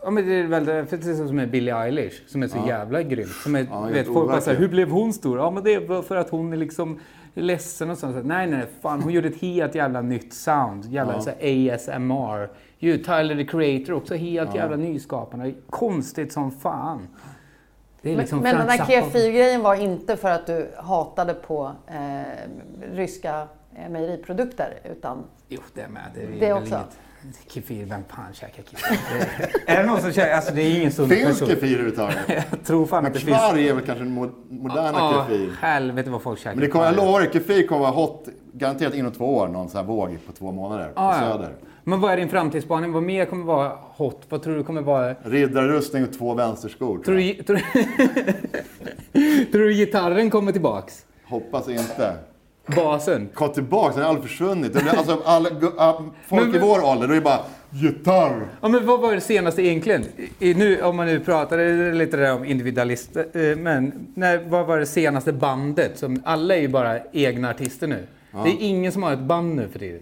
ja, 0.03 0.09
men 0.09 0.27
det 0.27 0.33
är 0.35 0.47
väl 0.47 0.65
det, 0.65 0.85
för 0.85 0.97
det 0.97 1.11
är 1.11 1.15
som 1.27 1.35
med 1.35 1.51
Billie 1.51 1.71
Eilish, 1.71 2.21
som 2.27 2.43
är 2.43 2.47
så 2.47 2.57
jävla 2.67 3.03
grym. 3.03 3.27
Som 3.43 3.55
är, 3.55 3.67
Ja, 3.71 3.81
vet, 3.81 4.05
folk 4.07 4.27
bara 4.29 4.41
såhär, 4.41 4.57
hur 4.57 4.67
blev 4.67 4.89
hon 4.89 5.13
stor? 5.13 5.37
Ja, 5.37 5.51
men 5.51 5.63
det 5.63 5.73
är 5.73 6.01
för 6.01 6.15
att 6.15 6.29
hon 6.29 6.53
är 6.53 6.57
liksom 6.57 6.99
ledsen 7.41 7.89
och 7.89 7.97
sånt. 7.97 8.15
Så, 8.15 8.21
nej, 8.23 8.47
nej, 8.47 8.65
fan, 8.81 9.01
hon 9.01 9.13
gjorde 9.13 9.27
ett 9.27 9.41
helt 9.41 9.75
jävla 9.75 10.01
nytt 10.01 10.33
sound. 10.33 10.85
Jävla 10.85 11.13
Ja. 11.13 11.21
så 11.21 11.29
ASMR. 11.29 12.49
Ju, 12.79 12.97
Tyler 12.97 13.35
the 13.35 13.45
Creator 13.45 13.93
också 13.93 14.15
helt 14.15 14.55
jävla 14.55 14.75
nyskapande. 14.77 15.53
Konstigt 15.69 16.33
som 16.33 16.51
fan. 16.51 17.07
Det 18.01 18.09
är 18.09 18.13
Men, 18.13 18.19
liksom 18.21 18.39
men 18.39 18.55
den 18.57 18.67
Zappa. 18.77 18.85
Kefir-grejen 18.85 19.61
var 19.61 19.75
inte 19.75 20.17
för 20.17 20.29
att 20.31 20.45
du 20.47 20.71
hatade 20.77 21.33
på 21.33 21.71
eh, 21.87 22.21
ryska 22.91 23.47
mejeriprodukter 23.89 24.79
utan 24.91 25.23
Jo, 25.47 25.61
det 25.73 25.81
är 25.81 25.87
med. 25.87 26.01
Det 26.15 26.21
är, 26.23 26.27
Det 26.39 26.53
väl 26.53 26.63
också. 26.63 26.75
Inget. 26.75 26.99
Kefir, 27.47 27.85
vem 27.85 28.01
fan 28.09 28.33
käkar 28.33 28.63
kefir? 28.63 28.97
Det- 29.65 29.71
är 29.71 29.81
det 29.81 29.87
någon 29.89 30.01
som 30.01 30.11
käkar? 30.13 30.35
Alltså 30.35 30.53
det 30.53 30.61
är 30.61 30.79
ingen 30.79 30.91
sund 30.91 31.11
Finns 31.11 31.27
person. 31.27 31.47
kefir 31.47 31.67
överhuvudtaget? 31.67 32.17
Jag 32.27 32.63
tror 32.65 32.85
fan 32.85 33.03
Men 33.03 33.11
att 33.11 33.13
det 33.13 33.25
finns. 33.25 33.37
kvarg 33.37 33.69
är 33.69 33.73
väl 33.73 33.85
kanske 33.85 34.03
den 34.03 34.19
mo- 34.19 34.31
moderna 34.49 34.97
Ja, 34.97 35.25
kefir. 35.29 35.51
helvete 35.61 36.09
vad 36.09 36.21
folk 36.21 36.39
käkar. 36.39 36.51
Men 36.55 36.61
det 36.61 36.67
kommer, 36.67 36.85
jag 36.85 36.95
lovar, 36.95 37.29
kefir 37.33 37.67
kommer 37.67 37.81
vara 37.81 37.91
hot 37.91 38.27
garanterat 38.53 38.93
inom 38.93 39.11
två 39.11 39.35
år, 39.37 39.47
någon 39.47 39.69
sån 39.69 39.77
här 39.79 39.85
våg 39.87 40.17
på 40.27 40.31
två 40.33 40.51
månader 40.51 40.85
på 40.85 40.91
Ja, 40.95 41.15
ja. 41.21 41.31
Söder. 41.33 41.55
Men 41.83 41.99
vad 42.01 42.11
är 42.11 42.17
din 42.17 42.29
framtidsspaning? 42.29 42.91
Vad 42.91 43.03
mer 43.03 43.25
kommer 43.25 43.45
vara 43.45 43.71
hot? 43.81 44.21
Vad 44.29 44.43
tror 44.43 44.55
du 44.55 44.63
kommer 44.63 44.81
vara... 44.81 45.13
Riddarrustning 45.23 46.03
och 46.03 46.13
två 46.13 46.33
vänsterskor. 46.33 47.03
Tror 47.03 47.15
du, 47.15 47.33
tror, 47.43 47.61
tror 49.51 49.61
du 49.61 49.73
gitarren 49.73 50.29
kommer 50.29 50.51
tillbaks? 50.51 51.05
Hoppas 51.25 51.67
inte. 51.69 52.13
Basen? 52.75 53.29
Kom 53.33 53.53
tillbaks, 53.53 53.95
den 53.95 54.03
har 54.03 54.09
aldrig 54.09 54.29
försvunnit. 54.29 54.75
Alltså, 54.97 55.21
alla, 55.25 55.49
folk 56.27 56.45
Men- 56.45 56.55
i 56.55 56.59
vår 56.59 56.83
ålder, 56.85 57.07
då 57.07 57.13
är 57.13 57.15
det 57.15 57.21
bara 57.23 57.39
gitarr. 57.69 58.47
Ja, 58.61 58.67
men 58.67 58.85
vad 58.85 58.99
var 58.99 59.15
det 59.15 59.21
senaste 59.21 59.61
egentligen? 59.61 60.05
I, 60.39 60.53
nu, 60.53 60.81
om 60.81 60.95
man 60.95 61.05
nu 61.05 61.19
pratar 61.19 61.93
lite 61.93 62.17
där 62.17 62.35
om 62.35 62.45
individualist, 62.45 63.17
eh, 63.17 63.23
men 63.57 64.07
när, 64.13 64.37
vad 64.49 64.65
var 64.65 64.77
det 64.77 64.85
senaste 64.85 65.33
bandet? 65.33 65.99
Som, 65.99 66.21
alla 66.25 66.55
är 66.55 66.61
ju 66.61 66.67
bara 66.67 66.99
egna 67.11 67.49
artister 67.49 67.87
nu. 67.87 68.03
Det 68.31 68.49
är 68.49 68.57
ingen 68.59 68.91
som 68.91 69.03
har 69.03 69.13
ett 69.13 69.19
band 69.19 69.55
nu 69.55 69.67
för 69.67 69.79
tiden. 69.79 70.01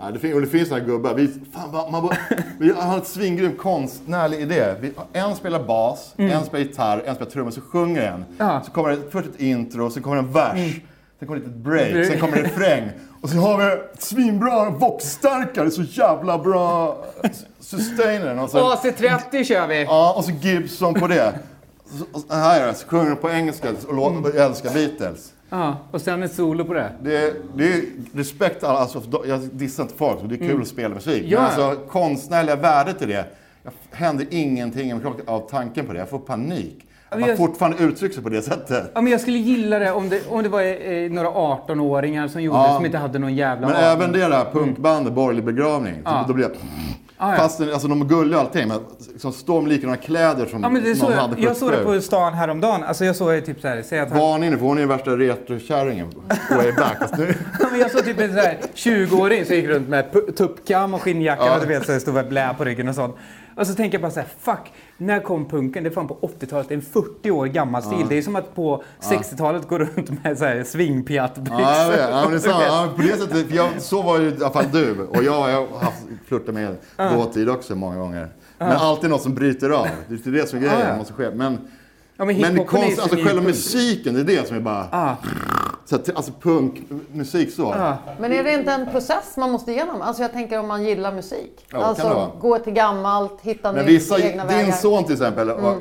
Ja, 0.00 0.10
det, 0.10 0.18
finns, 0.18 0.34
och 0.34 0.40
det 0.40 0.46
finns 0.46 0.70
här 0.70 0.80
gubbar. 0.80 1.14
Vi, 1.14 1.28
fan, 1.52 1.92
man, 1.92 2.10
vi 2.58 2.72
har 2.72 2.94
en 2.98 3.04
svingrym 3.04 3.52
konstnärlig 3.56 4.40
idé. 4.40 4.74
Vi, 4.80 4.92
en 5.12 5.34
spelar 5.34 5.64
bas, 5.64 6.14
en 6.16 6.44
spelar 6.44 6.64
gitarr, 6.64 7.02
en 7.06 7.14
spelar 7.14 7.30
trummor, 7.30 7.50
så 7.50 7.60
sjunger 7.60 8.02
en. 8.02 8.14
Mm. 8.14 8.24
Ja. 8.38 8.50
Mm. 8.50 8.64
Så 8.64 8.70
kommer 8.70 8.90
det 8.90 8.98
först 9.10 9.28
ett 9.28 9.40
intro, 9.40 9.90
sen 9.90 10.02
kommer 10.02 10.16
en 10.16 10.32
vers, 10.32 10.80
sen 11.18 11.28
kommer 11.28 11.40
det 11.40 11.46
ett 11.46 11.54
break, 11.54 12.06
sen 12.06 12.20
kommer 12.20 12.36
det 12.36 12.42
refräng. 12.42 12.90
Och 13.22 13.28
så 13.30 13.36
har 13.36 13.58
vi 13.58 13.82
svinbra 13.98 14.70
voxstarkare, 14.70 15.70
så 15.70 15.82
jävla 15.82 16.38
bra 16.38 16.98
sustainer. 17.60 18.42
Och 18.42 18.50
sen, 18.50 18.60
AC30 18.60 19.44
kör 19.44 19.66
vi! 19.66 19.82
ja, 19.82 20.14
och 20.16 20.24
så 20.24 20.30
Gibson 20.30 20.94
på 20.94 21.06
det. 21.06 21.32
Så, 21.98 22.04
och 22.28 22.34
här 22.36 22.60
är 22.60 22.66
det, 22.66 22.74
så 22.74 22.86
sjunger 22.86 23.10
de 23.10 23.16
på 23.16 23.30
engelska 23.30 23.68
och 23.88 23.94
låter, 23.94 24.38
älskar 24.40 24.70
Beatles. 24.74 25.32
Ja, 25.50 25.76
och 25.90 26.00
sen 26.00 26.22
ett 26.22 26.34
solo 26.34 26.64
på 26.64 26.74
det. 26.74 26.92
Det 27.02 27.16
är, 27.16 27.34
det 27.56 27.72
är 27.72 27.82
respekt, 28.12 28.64
alla- 28.64 28.78
alltså, 28.78 29.02
jag 29.26 29.40
dissar 29.40 29.82
inte 29.82 29.94
folk, 29.94 30.18
det 30.24 30.34
är 30.34 30.48
kul 30.48 30.62
att 30.62 30.68
spela 30.68 30.94
musik. 30.94 31.18
Mm. 31.18 31.30
Ja. 31.30 31.38
Men 31.40 31.46
alltså 31.46 31.86
konstnärliga 31.88 32.56
värdet 32.56 33.02
i 33.02 33.06
det, 33.06 33.24
jag 33.62 33.72
händer 33.90 34.26
ingenting 34.30 35.02
av 35.26 35.48
tanken 35.50 35.86
på 35.86 35.92
det. 35.92 35.98
Jag 35.98 36.08
får 36.08 36.18
panik. 36.18 36.86
Men 37.14 37.20
man 37.20 37.28
jag- 37.28 37.38
fortfarande 37.38 37.78
uttrycker 37.84 38.14
sig 38.14 38.22
på 38.22 38.28
det 38.28 38.42
sättet. 38.42 38.90
Ja, 38.94 39.00
men 39.00 39.12
jag 39.12 39.20
skulle 39.20 39.38
gilla 39.38 39.78
det 39.78 39.92
om 39.92 40.08
det, 40.08 40.20
om 40.28 40.42
det 40.42 40.48
var 40.48 40.62
eh, 40.62 41.10
några 41.10 41.28
18-åringar 41.28 42.28
som 42.28 42.42
gjorde 42.42 42.58
Ja. 42.58 42.68
det 42.68 42.74
som 42.74 42.84
inte 42.86 42.98
hade 42.98 43.18
någon 43.18 43.34
jävla 43.34 43.66
Men 43.66 43.76
aning. 43.76 43.88
även 43.90 44.12
det 44.12 44.18
där 44.18 44.44
punkbandet, 44.52 45.12
Borgerlig 45.12 45.44
begravning. 45.44 45.94
Ja. 46.04 46.22
Så 46.22 46.28
då 46.28 46.34
blir 46.34 46.44
jag... 46.44 46.52
Ja, 47.18 47.30
ja. 47.30 47.36
Fast 47.36 47.60
alltså, 47.60 47.88
de 47.88 48.00
är 48.02 48.04
gulliga 48.06 48.38
och 48.40 48.44
allting, 48.46 48.68
men 48.68 48.78
liksom, 49.12 49.32
står 49.32 49.62
med 49.62 49.72
likadana 49.72 49.96
kläder 49.96 50.46
som 50.46 50.62
Ja, 50.62 50.68
men 50.68 50.82
det 50.84 51.02
någon 51.02 51.12
hade 51.12 51.40
jag 51.42 51.56
såg 51.56 51.70
det 51.70 51.76
77. 51.76 51.94
på 51.96 52.00
stan 52.02 52.34
häromdagen. 52.34 52.82
Alltså 52.84 53.04
jag 53.04 53.16
såg 53.16 53.44
typ 53.46 53.60
så 53.60 53.68
här, 53.68 53.82
säg 53.82 53.98
att 54.00 54.10
han, 54.10 54.18
Varning 54.18 54.50
nu, 54.50 54.56
för 54.58 54.64
hon 54.66 54.76
är 54.76 54.80
ju 54.82 54.86
värsta 54.88 55.10
retrokärringen. 55.10 56.06
Way 56.50 56.72
back. 56.72 56.96
Alltså, 57.00 57.16
nu, 57.16 57.34
Ja, 57.60 57.66
men 57.70 57.80
jag 57.80 57.90
såg 57.90 58.04
typ 58.04 58.20
en 58.20 58.32
så 58.34 58.38
här 58.40 58.56
20-åring 58.74 59.44
som 59.44 59.54
gick 59.56 59.66
runt 59.66 59.88
med 59.88 60.36
tuppkam 60.36 60.94
och 60.94 61.02
skinnjacka 61.02 61.46
Ja. 61.46 61.54
och 61.54 61.60
du 61.60 61.66
vet, 61.66 61.86
så 61.86 61.92
här, 61.92 61.98
stod 61.98 62.14
med 62.14 62.28
blä 62.28 62.54
på 62.58 62.64
ryggen 62.64 62.88
och 62.88 62.94
sånt. 62.94 63.16
Och 63.56 63.66
så 63.66 63.74
tänker 63.74 63.94
jag 63.94 64.02
bara 64.02 64.12
så 64.12 64.20
här, 64.20 64.28
fuck, 64.40 64.72
när 64.96 65.20
kom 65.20 65.48
punken? 65.48 65.84
Det 65.84 65.90
är 65.90 65.94
fan 65.94 66.08
på 66.08 66.18
80-talet, 66.40 66.68
det 66.68 66.74
är 66.74 66.76
en 66.76 66.82
40 66.82 67.30
år 67.30 67.46
gammal 67.46 67.82
stil. 67.82 68.06
Det 68.08 68.18
är 68.18 68.22
som 68.22 68.36
att 68.36 68.54
på 68.54 68.82
60-talet 69.00 69.68
gå 69.68 69.78
runt 69.78 70.24
med 70.24 70.38
så 70.38 70.44
här 70.44 70.64
swingpjattbyxor. 70.64 71.60
ja, 71.60 71.96
jag. 71.96 72.10
Ja, 72.10 72.28
det 72.28 72.34
är 72.34 72.38
sant. 72.38 72.64
Ja, 72.66 72.88
på 72.96 73.02
det 73.02 73.16
sättet, 73.16 73.50
jag, 73.50 73.68
så 73.78 74.02
var 74.02 74.18
ju 74.18 74.28
i 74.28 74.34
alla 74.34 74.50
fall 74.50 74.64
du. 74.72 75.00
Och 75.00 75.24
jag 75.24 75.32
har 75.32 75.78
haft 75.78 76.02
flörtat 76.26 76.54
med 76.54 76.76
dåtid 76.96 77.48
också 77.48 77.74
många 77.74 77.96
gånger. 77.96 78.28
Men 78.58 78.70
alltid 78.70 79.10
något 79.10 79.22
som 79.22 79.34
bryter 79.34 79.70
av. 79.70 79.86
Det 80.08 80.26
är 80.26 80.30
det 80.30 80.48
som 80.48 80.58
är 80.58 80.62
grejen. 80.62 80.80
Ja, 80.80 80.88
ja. 80.88 80.96
Måste 80.96 81.12
ske. 81.12 81.30
Men, 81.30 81.58
Ja, 82.16 82.24
men 82.24 82.40
men 82.40 82.64
konst, 82.64 82.98
alltså 83.00 83.16
så 83.16 83.22
själva 83.24 83.42
musiken, 83.42 84.14
det 84.14 84.20
är 84.20 84.24
det 84.24 84.48
som 84.48 84.56
är 84.56 84.60
bara... 84.60 84.88
Ja. 84.92 85.16
Så 85.86 85.96
att, 85.96 86.16
alltså 86.16 86.32
punkmusik 86.40 87.52
så. 87.52 87.62
Ja. 87.78 87.96
Men 88.20 88.32
är 88.32 88.44
det 88.44 88.52
inte 88.54 88.72
en 88.72 88.90
process 88.90 89.34
man 89.36 89.50
måste 89.50 89.72
igenom? 89.72 90.02
Alltså 90.02 90.22
jag 90.22 90.32
tänker 90.32 90.58
om 90.58 90.66
man 90.68 90.84
gillar 90.84 91.12
musik. 91.12 91.66
Ja, 91.70 91.78
alltså 91.78 92.32
gå 92.40 92.58
till 92.58 92.72
gammalt, 92.72 93.38
hitta 93.42 93.72
Men 93.72 93.84
nytt, 93.86 93.94
vissa, 93.94 94.18
egna 94.20 94.46
din 94.46 94.56
vägar. 94.56 94.72
son 94.72 95.04
till 95.04 95.12
exempel, 95.12 95.50
Mm. 95.50 95.80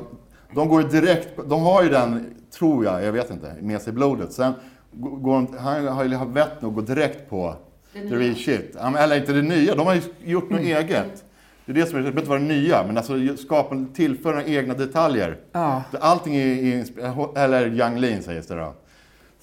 de 0.55 0.67
går 0.69 0.81
ju 0.81 0.87
direkt, 0.87 1.29
de 1.45 1.61
har 1.61 1.83
ju 1.83 1.89
den, 1.89 2.33
tror 2.57 2.85
jag, 2.85 3.03
jag 3.03 3.11
vet 3.11 3.29
inte, 3.31 3.53
med 3.61 3.81
sig 3.81 3.89
i 3.89 3.93
blodet. 3.93 4.33
Sen 4.33 4.53
går 4.91 5.33
de, 5.33 5.57
han 5.59 5.87
har 5.87 6.03
ju 6.03 6.17
vett 6.25 6.61
nog 6.61 6.71
att 6.71 6.75
gå 6.75 6.93
direkt 6.93 7.29
på 7.29 7.55
the 7.93 7.99
real 8.15 8.35
shit. 8.35 8.75
Eller 8.97 9.15
inte 9.17 9.33
det 9.33 9.41
nya, 9.41 9.75
de 9.75 9.87
har 9.87 9.93
ju 9.93 10.01
gjort 10.23 10.49
något 10.49 10.59
Mm. 10.59 10.77
eget. 10.77 11.23
Det 11.65 11.71
är 11.71 11.75
det 11.75 11.85
som 11.85 11.99
är, 11.99 12.03
det 12.03 12.11
behöver 12.11 12.19
inte 12.19 12.29
vara 12.29 12.39
det 12.39 12.45
nya, 12.45 12.83
men 12.87 12.97
alltså 12.97 13.13
skapa, 13.37 13.85
tillföra 13.93 14.43
egna 14.45 14.73
detaljer. 14.73 15.37
Ja. 15.51 15.83
Allting 15.99 16.35
är, 16.35 17.37
eller 17.37 17.67
Young 17.67 17.97
Lean 17.99 18.21
sägs 18.23 18.47
det 18.47 18.55
då. 18.55 18.73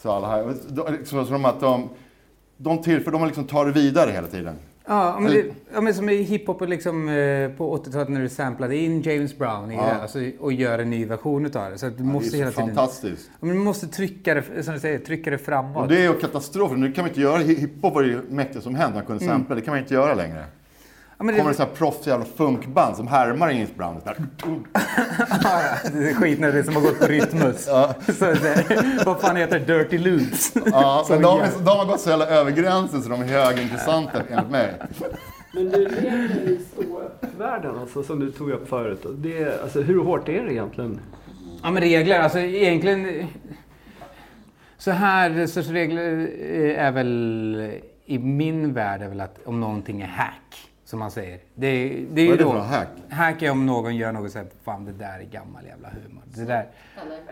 Så 0.03 0.11
alla 0.13 0.29
här, 0.29 0.55
de- 0.69 1.05
så 1.05 1.25
som 1.25 1.45
att 1.45 1.61
de, 1.61 1.89
de 2.57 2.83
tillför, 2.83 3.11
de 3.11 3.27
liksom 3.27 3.45
tar 3.45 3.67
det 3.67 3.73
vidare 3.73 4.11
hela 4.11 4.27
tiden. 4.27 4.55
Ja, 4.87 5.19
men, 5.21 5.33
det, 5.33 5.45
ja, 5.75 5.81
men 5.81 5.95
som 5.95 6.09
i 6.09 6.23
hiphop 6.23 6.61
liksom, 6.69 7.09
eh, 7.09 7.51
på 7.51 7.77
80-talet 7.77 8.09
när 8.09 8.21
du 8.21 8.29
samplade 8.29 8.77
in 8.77 9.03
James 9.03 9.39
Brown 9.39 9.71
i 9.73 9.75
Ja. 9.75 9.83
det, 9.85 10.03
alltså, 10.03 10.19
och 10.41 10.53
gör 10.53 10.79
en 10.79 10.91
ny 10.91 11.05
version 11.05 11.47
utav 11.47 11.71
det. 11.71 11.79
Så 11.79 11.87
att 11.87 11.99
du 11.99 12.05
måste 12.05 12.31
det 12.31 12.37
är 12.37 12.39
hela 12.39 12.51
så 12.51 12.61
tiden... 12.61 12.77
fantastiskt. 12.77 13.31
Ja, 13.41 13.47
men 13.47 13.57
du 13.57 13.63
måste 13.63 13.87
trycka 13.89 14.35
det, 14.35 14.63
som 14.63 14.75
du 14.75 14.81
säger, 14.81 14.99
trycka 14.99 15.31
det 15.31 15.39
framåt. 15.39 15.83
Och 15.83 15.89
det 15.89 15.99
är 15.99 16.03
ju 16.03 16.19
katastrof. 16.19 16.73
Nu 16.77 16.93
kan 16.93 17.03
man 17.03 17.09
inte 17.09 17.21
göra 17.21 17.39
hiphop 17.39 17.95
var 17.95 18.03
ju 18.03 18.23
mäktigt 18.29 18.65
som 18.65 18.75
hänt. 18.75 18.95
Man 18.95 19.05
kunde 19.05 19.25
sampla. 19.25 19.55
Det 19.55 19.61
kan 19.61 19.73
man 19.73 19.79
inte 19.83 19.95
göra 19.95 20.15
längre. 20.15 20.45
Ja, 21.21 21.25
men 21.25 21.35
kommer 21.35 21.45
det 21.45 21.51
det, 21.53 21.57
så 21.57 21.63
här 21.63 21.71
proffs 21.71 22.07
jävla 22.07 22.25
funkband 22.25 22.97
som 22.97 23.09
härmar. 23.09 23.51
Så 23.67 24.09
här, 24.09 24.17
ja, 25.43 25.63
det 25.93 26.11
är 26.11 26.15
skit 26.15 26.41
när 26.41 26.53
det 26.53 26.59
är 26.59 26.63
som 26.63 26.75
har 26.75 26.83
gått 26.83 26.99
på 27.01 27.07
Rytmus. 27.07 27.65
så, 27.65 28.25
det, 28.25 29.03
vad 29.07 29.21
fan 29.21 29.37
heter 29.37 29.59
det? 29.59 29.79
Dirty 29.79 29.99
Loops? 29.99 30.53
Ja, 30.67 31.07
men 31.11 31.23
de, 31.23 31.41
är- 31.41 31.65
de 31.65 31.79
har 31.79 31.85
gått 31.87 32.01
så 32.01 32.11
jävla 32.11 32.27
över 32.27 32.51
gränsen 32.51 33.03
så 33.03 33.09
de 33.09 33.23
är 33.23 33.27
högintressanta 33.27 34.23
enligt 34.31 34.51
mig. 34.51 34.73
Men 35.55 35.69
du 35.71 35.89
lever 35.89 36.41
i 36.47 36.59
ståvärlden 36.73 37.79
alltså, 37.79 38.03
som 38.03 38.21
du 38.21 38.31
tog 38.31 38.51
upp 38.51 38.69
förut. 38.69 39.07
Det, 39.19 39.39
är- 39.43 39.63
alltså, 39.63 39.81
hur 39.81 40.05
hårt 40.05 40.29
är 40.29 40.45
det 40.45 40.53
egentligen? 40.53 41.01
Ja, 41.63 41.71
men 41.71 41.83
regler, 41.83 42.21
alltså 42.21 42.39
egentligen... 42.39 43.27
Så 44.79 44.91
här 44.91 45.47
sorts 45.47 45.69
regler 45.69 46.03
är 46.77 46.91
väl 46.91 47.71
i 48.07 48.19
min 48.19 48.73
värld 48.73 49.03
är 49.03 49.09
väl 49.09 49.21
att 49.21 49.39
om 49.45 49.61
någonting 49.61 50.01
är 50.01 50.07
hack, 50.07 50.70
som 50.91 50.99
man 50.99 51.11
säger. 51.11 51.39
Det, 51.55 51.71
det 52.13 52.21
är 52.21 52.25
ju 52.25 52.31
Vad 52.31 52.35
är 52.35 52.39
det 52.39 52.45
då, 52.45 52.53
för 52.53 52.59
hack? 52.59 52.89
Hack 53.11 53.43
är 53.43 53.51
om 53.51 53.67
någon 53.67 53.97
gör 53.97 54.13
något 54.13 54.33
så 54.33 54.39
här, 54.39 54.47
fan 54.65 54.85
det 54.85 54.93
där 54.93 55.19
är 55.19 55.25
gammal 55.25 55.65
jävla 55.67 55.89
humor. 55.89 56.23
Det 56.35 56.45
där, 56.45 56.67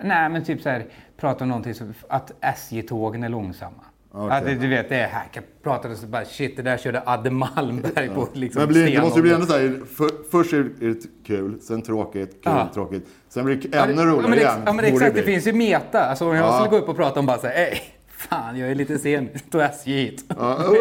nej 0.02 0.28
men 0.28 0.44
typ 0.44 0.62
så 0.62 0.68
här, 0.68 0.86
prata 1.16 1.44
om 1.44 1.48
någonting 1.48 1.74
som 1.74 1.94
att 2.08 2.32
SJ-tågen 2.40 3.24
är 3.24 3.28
långsamma. 3.28 3.84
Ja, 4.12 4.40
det, 4.44 4.54
du 4.54 4.68
vet, 4.68 4.88
det 4.88 4.96
är 4.96 5.08
hack. 5.08 5.28
Jag 5.32 5.44
pratade 5.62 5.96
så 5.96 6.06
bara 6.06 6.24
shit, 6.24 6.56
det 6.56 6.62
där 6.62 6.76
körde 6.76 7.02
Adde 7.06 7.30
Malmberg 7.30 8.08
på 8.08 8.28
liksom 8.32 8.60
Men 8.62 8.68
blir, 8.68 8.86
det 8.96 9.00
måste 9.02 9.18
ju 9.18 9.22
bli 9.22 9.32
ändå 9.32 9.46
så 9.46 9.52
här, 9.52 9.80
för, 9.96 10.08
först 10.30 10.52
är 10.52 10.70
det 10.80 10.94
kul, 11.26 11.60
sen 11.60 11.82
tråkigt, 11.82 12.30
kul, 12.30 12.40
Ja. 12.44 12.68
tråkigt. 12.74 13.06
Sen 13.28 13.44
blir 13.44 13.56
det 13.56 13.78
ännu 13.78 13.92
det- 13.94 14.02
roligare 14.02 14.22
ja, 14.22 14.28
men, 14.28 14.38
igen. 14.38 14.62
ja, 14.66 14.72
men 14.72 14.84
exakt, 14.84 15.14
det 15.14 15.22
bli. 15.22 15.32
finns 15.32 15.46
ju 15.46 15.52
meta. 15.52 16.04
Alltså 16.04 16.28
om 16.28 16.34
jag 16.36 16.44
Ja. 16.46 16.52
skulle 16.52 16.70
gå 16.70 16.76
upp 16.84 16.88
och 16.88 16.96
prata 16.96 17.20
om 17.20 17.26
bara 17.26 17.38
såhär, 17.38 17.54
ej, 17.54 17.80
fan 18.18 18.56
jag 18.58 18.70
är 18.70 18.74
lite 18.74 18.98
sen, 18.98 19.28
tog 19.50 19.60
SJ 19.60 19.92
hit. 19.92 20.24
Ja. 20.38 20.58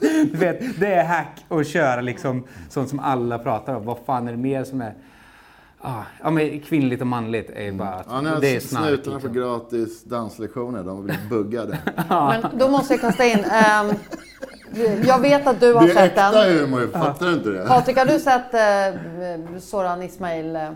Du 0.00 0.38
vet, 0.38 0.80
det 0.80 0.94
är 0.94 1.04
hack 1.04 1.44
att 1.48 1.66
köra 1.66 2.00
liksom 2.00 2.44
sånt 2.70 2.88
som 2.88 2.98
alla 3.00 3.38
pratar 3.38 3.74
om. 3.74 3.84
Vad 3.84 3.98
fan 4.06 4.28
är 4.28 4.32
det 4.32 4.38
mer 4.38 4.64
som 4.64 4.80
är... 4.80 4.94
Ah, 5.80 6.02
ja, 6.22 6.30
men 6.30 6.60
kvinnligt 6.60 7.00
och 7.00 7.06
manligt 7.06 7.50
är 7.50 7.62
ju 7.64 7.72
bara 7.72 7.88
att 7.88 8.06
Ja, 8.10 8.20
när 8.20 8.40
det 8.40 8.56
är 8.56 8.60
snark. 8.60 8.84
snutarna 8.86 9.20
får 9.20 9.28
Liksom. 9.28 9.42
gratis 9.42 10.04
danslektioner, 10.04 10.82
de 10.84 11.04
blivit 11.04 11.28
buggade. 11.28 11.78
Men 12.08 12.44
då 12.58 12.68
måste 12.68 12.94
jag 12.94 13.00
kasta 13.00 13.24
in. 13.24 13.44
ehm, 13.44 13.92
jag 15.06 15.18
vet 15.20 15.46
att 15.46 15.60
du 15.60 15.72
har 15.74 15.82
Det 15.86 15.90
är 15.90 15.94
sett 15.94 16.04
äkta 16.10 16.30
den. 16.44 16.58
humor, 16.58 16.88
fattar 16.92 17.26
du 17.26 17.32
inte 17.32 17.48
det? 17.48 17.66
Patrik, 17.66 17.96
har 17.98 18.06
du 18.06 18.18
sett 18.20 18.54
eh, 18.54 19.58
Soran 19.60 20.02
Ismail 20.02 20.56
eh, 20.56 20.68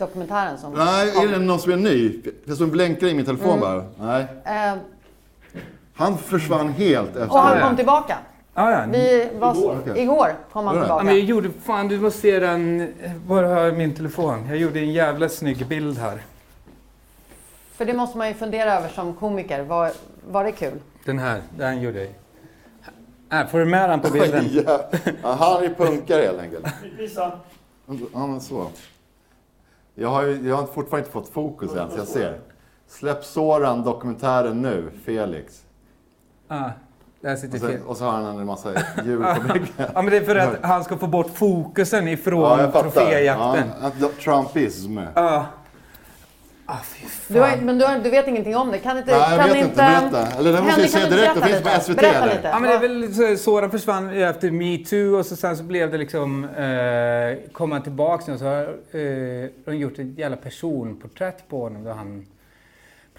dokumentären 0.00 0.58
som 0.58 0.72
Nej, 0.72 1.08
är 1.10 1.14
kom? 1.14 1.30
det 1.30 1.38
någon 1.38 1.58
som 1.60 1.72
är 1.72 1.76
ny? 1.76 2.20
Jag 2.44 2.56
som 2.56 2.70
blänkar 2.70 3.06
i 3.06 3.14
min 3.14 3.24
telefon 3.26 3.48
Mm. 3.48 3.60
bara. 3.60 3.84
Nej. 4.06 4.26
Eh, 4.44 4.74
Han 5.94 6.18
försvann 6.18 6.68
helt 6.68 7.08
efter 7.08 7.30
och 7.30 7.38
han 7.38 7.56
det. 7.56 7.62
kom 7.62 7.76
tillbaka. 7.76 8.18
Ja, 8.54 8.70
ja. 8.72 8.84
Vi 8.92 9.28
var, 9.38 9.54
Igår, 9.56 9.78
igår, 9.96 10.16
okej. 10.20 10.34
kom 10.52 10.66
han 10.66 10.74
det? 10.74 10.80
Ja, 10.80 10.84
tillbaka. 10.84 11.04
men 11.04 11.14
jag 11.14 11.24
gjorde, 11.24 11.50
fan 11.64 11.88
du 11.88 11.98
måste 12.00 12.20
se 12.20 12.38
den, 12.38 12.92
var 13.26 13.42
har 13.42 13.60
jag 13.60 13.76
min 13.78 13.94
telefon? 13.94 14.46
Jag 14.48 14.56
gjorde 14.56 14.80
en 14.80 14.92
jävla 14.92 15.28
snygg 15.28 15.66
bild 15.66 15.98
här. 15.98 16.22
För 17.76 17.84
det 17.84 17.92
måste 17.94 18.18
man 18.18 18.28
ju 18.28 18.34
fundera 18.34 18.74
över 18.78 18.88
som 18.88 19.14
komiker. 19.14 19.62
Var, 19.62 19.90
var 20.30 20.44
det 20.44 20.52
kul? 20.52 20.72
Den 21.04 21.18
här, 21.18 21.42
den 21.58 21.80
gjorde 21.82 21.98
jag. 22.00 22.10
Här, 23.28 23.46
får 23.46 23.58
du 23.58 23.64
med 23.64 23.90
den 23.90 24.00
på 24.00 24.10
bilden? 24.10 24.44
Ja, 24.66 24.80
ja, 25.22 25.32
han 25.32 25.64
är 25.64 25.74
punkare 25.74 26.22
helt 26.22 26.40
enkelt. 26.40 26.66
Visa. 26.98 27.32
Ja, 28.14 28.26
men 28.26 28.40
så. 28.40 28.66
Jag 30.00 30.08
har, 30.08 30.22
jag 30.22 30.56
har 30.56 30.66
fortfarande 30.66 30.98
inte 30.98 31.10
fått 31.10 31.28
fokus 31.28 31.74
än, 31.76 31.90
så 31.90 31.98
jag 31.98 32.06
ser. 32.06 32.38
Släpp 32.88 33.24
Soran 33.24 33.82
dokumentären 33.82 34.62
nu, 34.62 34.90
Felix. 35.04 35.62
Ja, 36.48 36.70
där 37.20 37.36
sitter 37.36 37.54
Och, 37.54 37.70
sen, 37.70 37.82
och 37.86 37.96
så 37.96 38.04
har 38.04 38.12
han 38.12 38.38
en 38.38 38.46
massa 38.46 38.72
djur 39.04 39.34
på 39.34 39.40
väggen. 39.48 39.66
Ja, 39.76 40.02
men 40.02 40.06
det 40.06 40.16
är 40.16 40.24
för 40.24 40.36
att 40.36 40.56
han 40.62 40.84
ska 40.84 40.96
få 40.96 41.06
bort 41.06 41.30
fokusen 41.30 42.08
ifrån 42.08 42.58
Ja, 42.58 42.82
troféjakten. 42.82 43.70
Ja, 44.00 44.08
Trumpism. 44.24 44.98
Ja. 45.14 45.46
Ah. 46.72 46.78
Du 47.28 47.40
har, 47.40 47.56
men 47.56 47.78
du, 47.78 47.84
har, 47.84 47.98
du 47.98 48.10
vet 48.10 48.28
ingenting 48.28 48.56
om 48.56 48.70
det? 48.70 48.78
Kan 48.78 48.98
inte... 48.98 49.10
Nej, 49.10 49.20
jag 49.30 49.38
kan 49.40 49.48
vet 49.48 49.56
inte, 49.56 49.68
inte. 49.68 49.76
Berätta. 50.10 50.26
Eller 50.38 50.52
det 50.52 50.62
måste 50.62 50.80
jag 50.80 50.90
säga 50.90 51.02
kan 51.02 51.10
du 51.10 51.16
direkt. 51.16 51.34
berätta 51.34 51.46
Det 51.48 51.62
finns 51.62 51.74
på? 51.76 51.80
SVT, 51.92 51.96
Berätta 51.96 52.22
eller? 52.22 52.34
lite. 52.36 52.48
Ja, 52.48 52.58
men 52.58 52.70
det 52.70 52.76
är 52.76 52.80
väl 52.80 53.14
så, 53.14 53.36
Soran 53.44 53.70
försvann 53.70 54.14
ju 54.14 54.22
efter 54.22 54.50
metoo 54.50 55.18
och 55.18 55.26
så 55.26 55.36
sen 55.36 55.56
så 55.56 55.62
blev 55.62 55.90
det 55.90 55.98
liksom, 55.98 56.44
eh, 56.44 57.52
kom 57.52 57.72
han 57.72 57.82
tillbaks 57.82 58.26
nu 58.26 58.32
och 58.32 58.38
så 58.38 58.44
har 58.44 58.62
eh, 58.62 59.48
de 59.64 59.76
gjort 59.76 59.98
ett 59.98 60.18
jävla 60.18 60.36
personporträtt 60.36 61.48
på 61.48 61.62
honom 61.62 61.84
där 61.84 61.92
han 61.92 62.26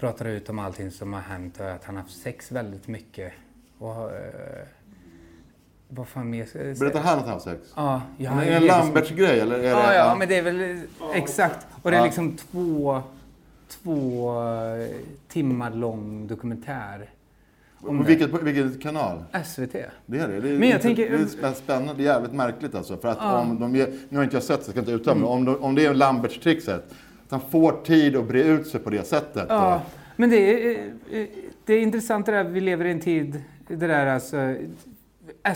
pratar 0.00 0.24
ut 0.24 0.48
om 0.48 0.58
allting 0.58 0.90
som 0.90 1.12
har 1.12 1.20
hänt 1.20 1.60
och 1.60 1.70
att 1.70 1.84
han 1.84 1.96
har 1.96 2.02
haft 2.02 2.22
sex 2.22 2.52
väldigt 2.52 2.88
mycket. 2.88 3.32
Och, 3.78 4.10
eh, 4.10 4.66
vad 5.88 6.08
fan 6.08 6.30
mer 6.30 6.44
ska 6.46 6.58
jag 6.58 6.76
säga? 6.76 6.90
Berättar 6.90 7.08
han 7.08 7.18
att 7.18 7.24
han 7.24 7.32
har 7.32 7.40
sex? 7.40 7.60
Ja, 7.76 8.00
har 8.28 8.42
är 8.42 8.46
det 8.46 8.56
en 8.56 8.64
Lamberts-grej, 8.66 9.40
eller? 9.40 9.58
Är 9.58 9.62
det, 9.62 9.68
Ja, 9.68 9.94
ja, 9.94 10.14
men 10.18 10.28
det 10.28 10.38
är 10.38 10.42
väl 10.42 10.80
exakt. 11.14 11.66
Och 11.82 11.90
det 11.90 11.96
är 11.96 12.00
Ja. 12.00 12.04
liksom 12.06 12.36
två, 12.36 13.02
två 13.82 14.30
eh, 14.42 14.86
timmar 15.28 15.70
lång 15.70 16.26
dokumentär. 16.26 17.10
På 17.80 17.92
vilket, 18.06 18.42
vilket 18.42 18.82
kanal? 18.82 19.24
SVT. 19.44 19.72
Det 20.06 20.18
är 20.18 20.28
det. 20.28 20.40
det 20.40 20.48
är, 20.50 20.58
Men 20.58 20.68
jag 20.68 20.82
tänker- 20.82 21.10
det 21.10 21.16
är 21.16 21.18
spä- 21.18 21.54
spännande. 21.54 21.94
Det 21.96 22.02
är 22.02 22.14
jävligt 22.14 22.32
märkligt 22.32 22.74
alltså. 22.74 22.96
För 22.96 23.08
att 23.08 23.18
om 23.42 23.60
de 23.60 23.76
ger, 23.76 23.92
nu 24.08 24.16
har 24.18 24.24
inte 24.24 24.36
jag 24.36 24.42
sett 24.42 24.58
det, 24.58 24.64
så 24.64 24.68
jag 24.68 24.72
ska 24.74 24.80
inte 24.80 24.92
uttala 24.92 25.20
mig. 25.20 25.28
Om, 25.28 25.44
de, 25.44 25.56
om 25.56 25.74
det 25.74 25.86
är 25.86 25.94
Lamberts-trixet, 25.94 26.74
att 27.24 27.30
han 27.30 27.40
får 27.50 27.72
tid 27.84 28.16
att 28.16 28.28
bre 28.28 28.42
ut 28.42 28.66
sig 28.66 28.80
på 28.80 28.90
det 28.90 29.06
sättet. 29.06 29.46
Ja, 29.48 29.74
Och, 29.74 29.80
men 30.16 30.30
det 30.30 30.36
är, 30.36 30.78
eh, 31.10 31.26
det 31.66 31.74
är 31.74 31.80
intressant 31.82 32.26
det 32.26 32.32
där, 32.32 32.44
vi 32.44 32.60
lever 32.60 32.84
i 32.84 32.90
en 32.90 33.00
tid, 33.00 33.42
det 33.68 33.76
där 33.76 34.06
alltså, 34.06 34.54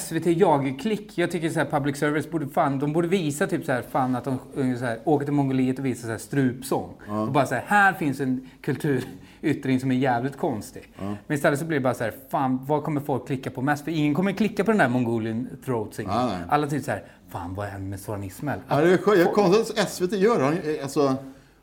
SVT 0.00 0.26
jagar-klick. 0.26 1.18
Jag 1.18 1.30
tycker 1.30 1.50
så 1.50 1.58
här 1.58 1.66
public 1.66 1.96
service 1.96 2.30
borde 2.30 2.48
fan, 2.48 2.78
de 2.78 2.92
borde 2.92 3.08
visa 3.08 3.46
typ 3.46 3.64
så 3.64 3.72
här, 3.72 3.82
fan 3.82 4.16
att 4.16 4.24
de 4.24 4.38
eh, 4.58 4.78
så 4.78 4.84
här, 4.84 4.98
åker 5.04 5.24
till 5.24 5.34
Mongoliet 5.34 5.78
och 5.78 5.84
visar 5.86 6.02
så 6.06 6.10
här 6.12 6.18
strupsång. 6.18 6.92
Och 7.08 7.32
bara 7.32 7.46
så 7.46 7.54
här, 7.54 7.64
här 7.66 7.92
finns 7.92 8.20
en 8.20 8.48
kulturyttring 8.60 9.80
som 9.80 9.90
är 9.90 9.94
jävligt 9.96 10.36
konstig. 10.38 10.92
Men 11.26 11.34
istället 11.36 11.58
så 11.58 11.64
blir 11.64 11.78
det 11.78 11.82
bara 11.82 11.94
så 11.94 12.04
här, 12.04 12.12
fan 12.30 12.60
vad 12.66 12.82
kommer 12.84 13.00
folk 13.00 13.26
klicka 13.26 13.50
på 13.50 13.62
mest? 13.62 13.84
För 13.84 13.90
ingen 13.90 14.14
kommer 14.14 14.32
klicka 14.32 14.64
på 14.64 14.70
den 14.70 14.78
där 14.78 14.88
Mongolian 14.88 15.48
throat 15.64 15.94
singing. 15.94 16.12
Nej. 16.14 16.38
Alla 16.48 16.66
tycker 16.66 16.84
så 16.84 16.90
här, 16.90 17.04
fan 17.28 17.54
vad 17.54 17.66
händer 17.66 17.88
med 17.88 18.00
Soran 18.00 18.24
Ismail? 18.24 18.60
Ja, 18.68 18.80
det 18.80 18.92
är 18.92 19.32
konstigt 19.32 19.78
att 19.78 19.90
SVT 19.90 20.12
gör 20.12 20.40
det. 20.40 20.50
Ni- 20.72 20.80
Alltså, 20.80 21.16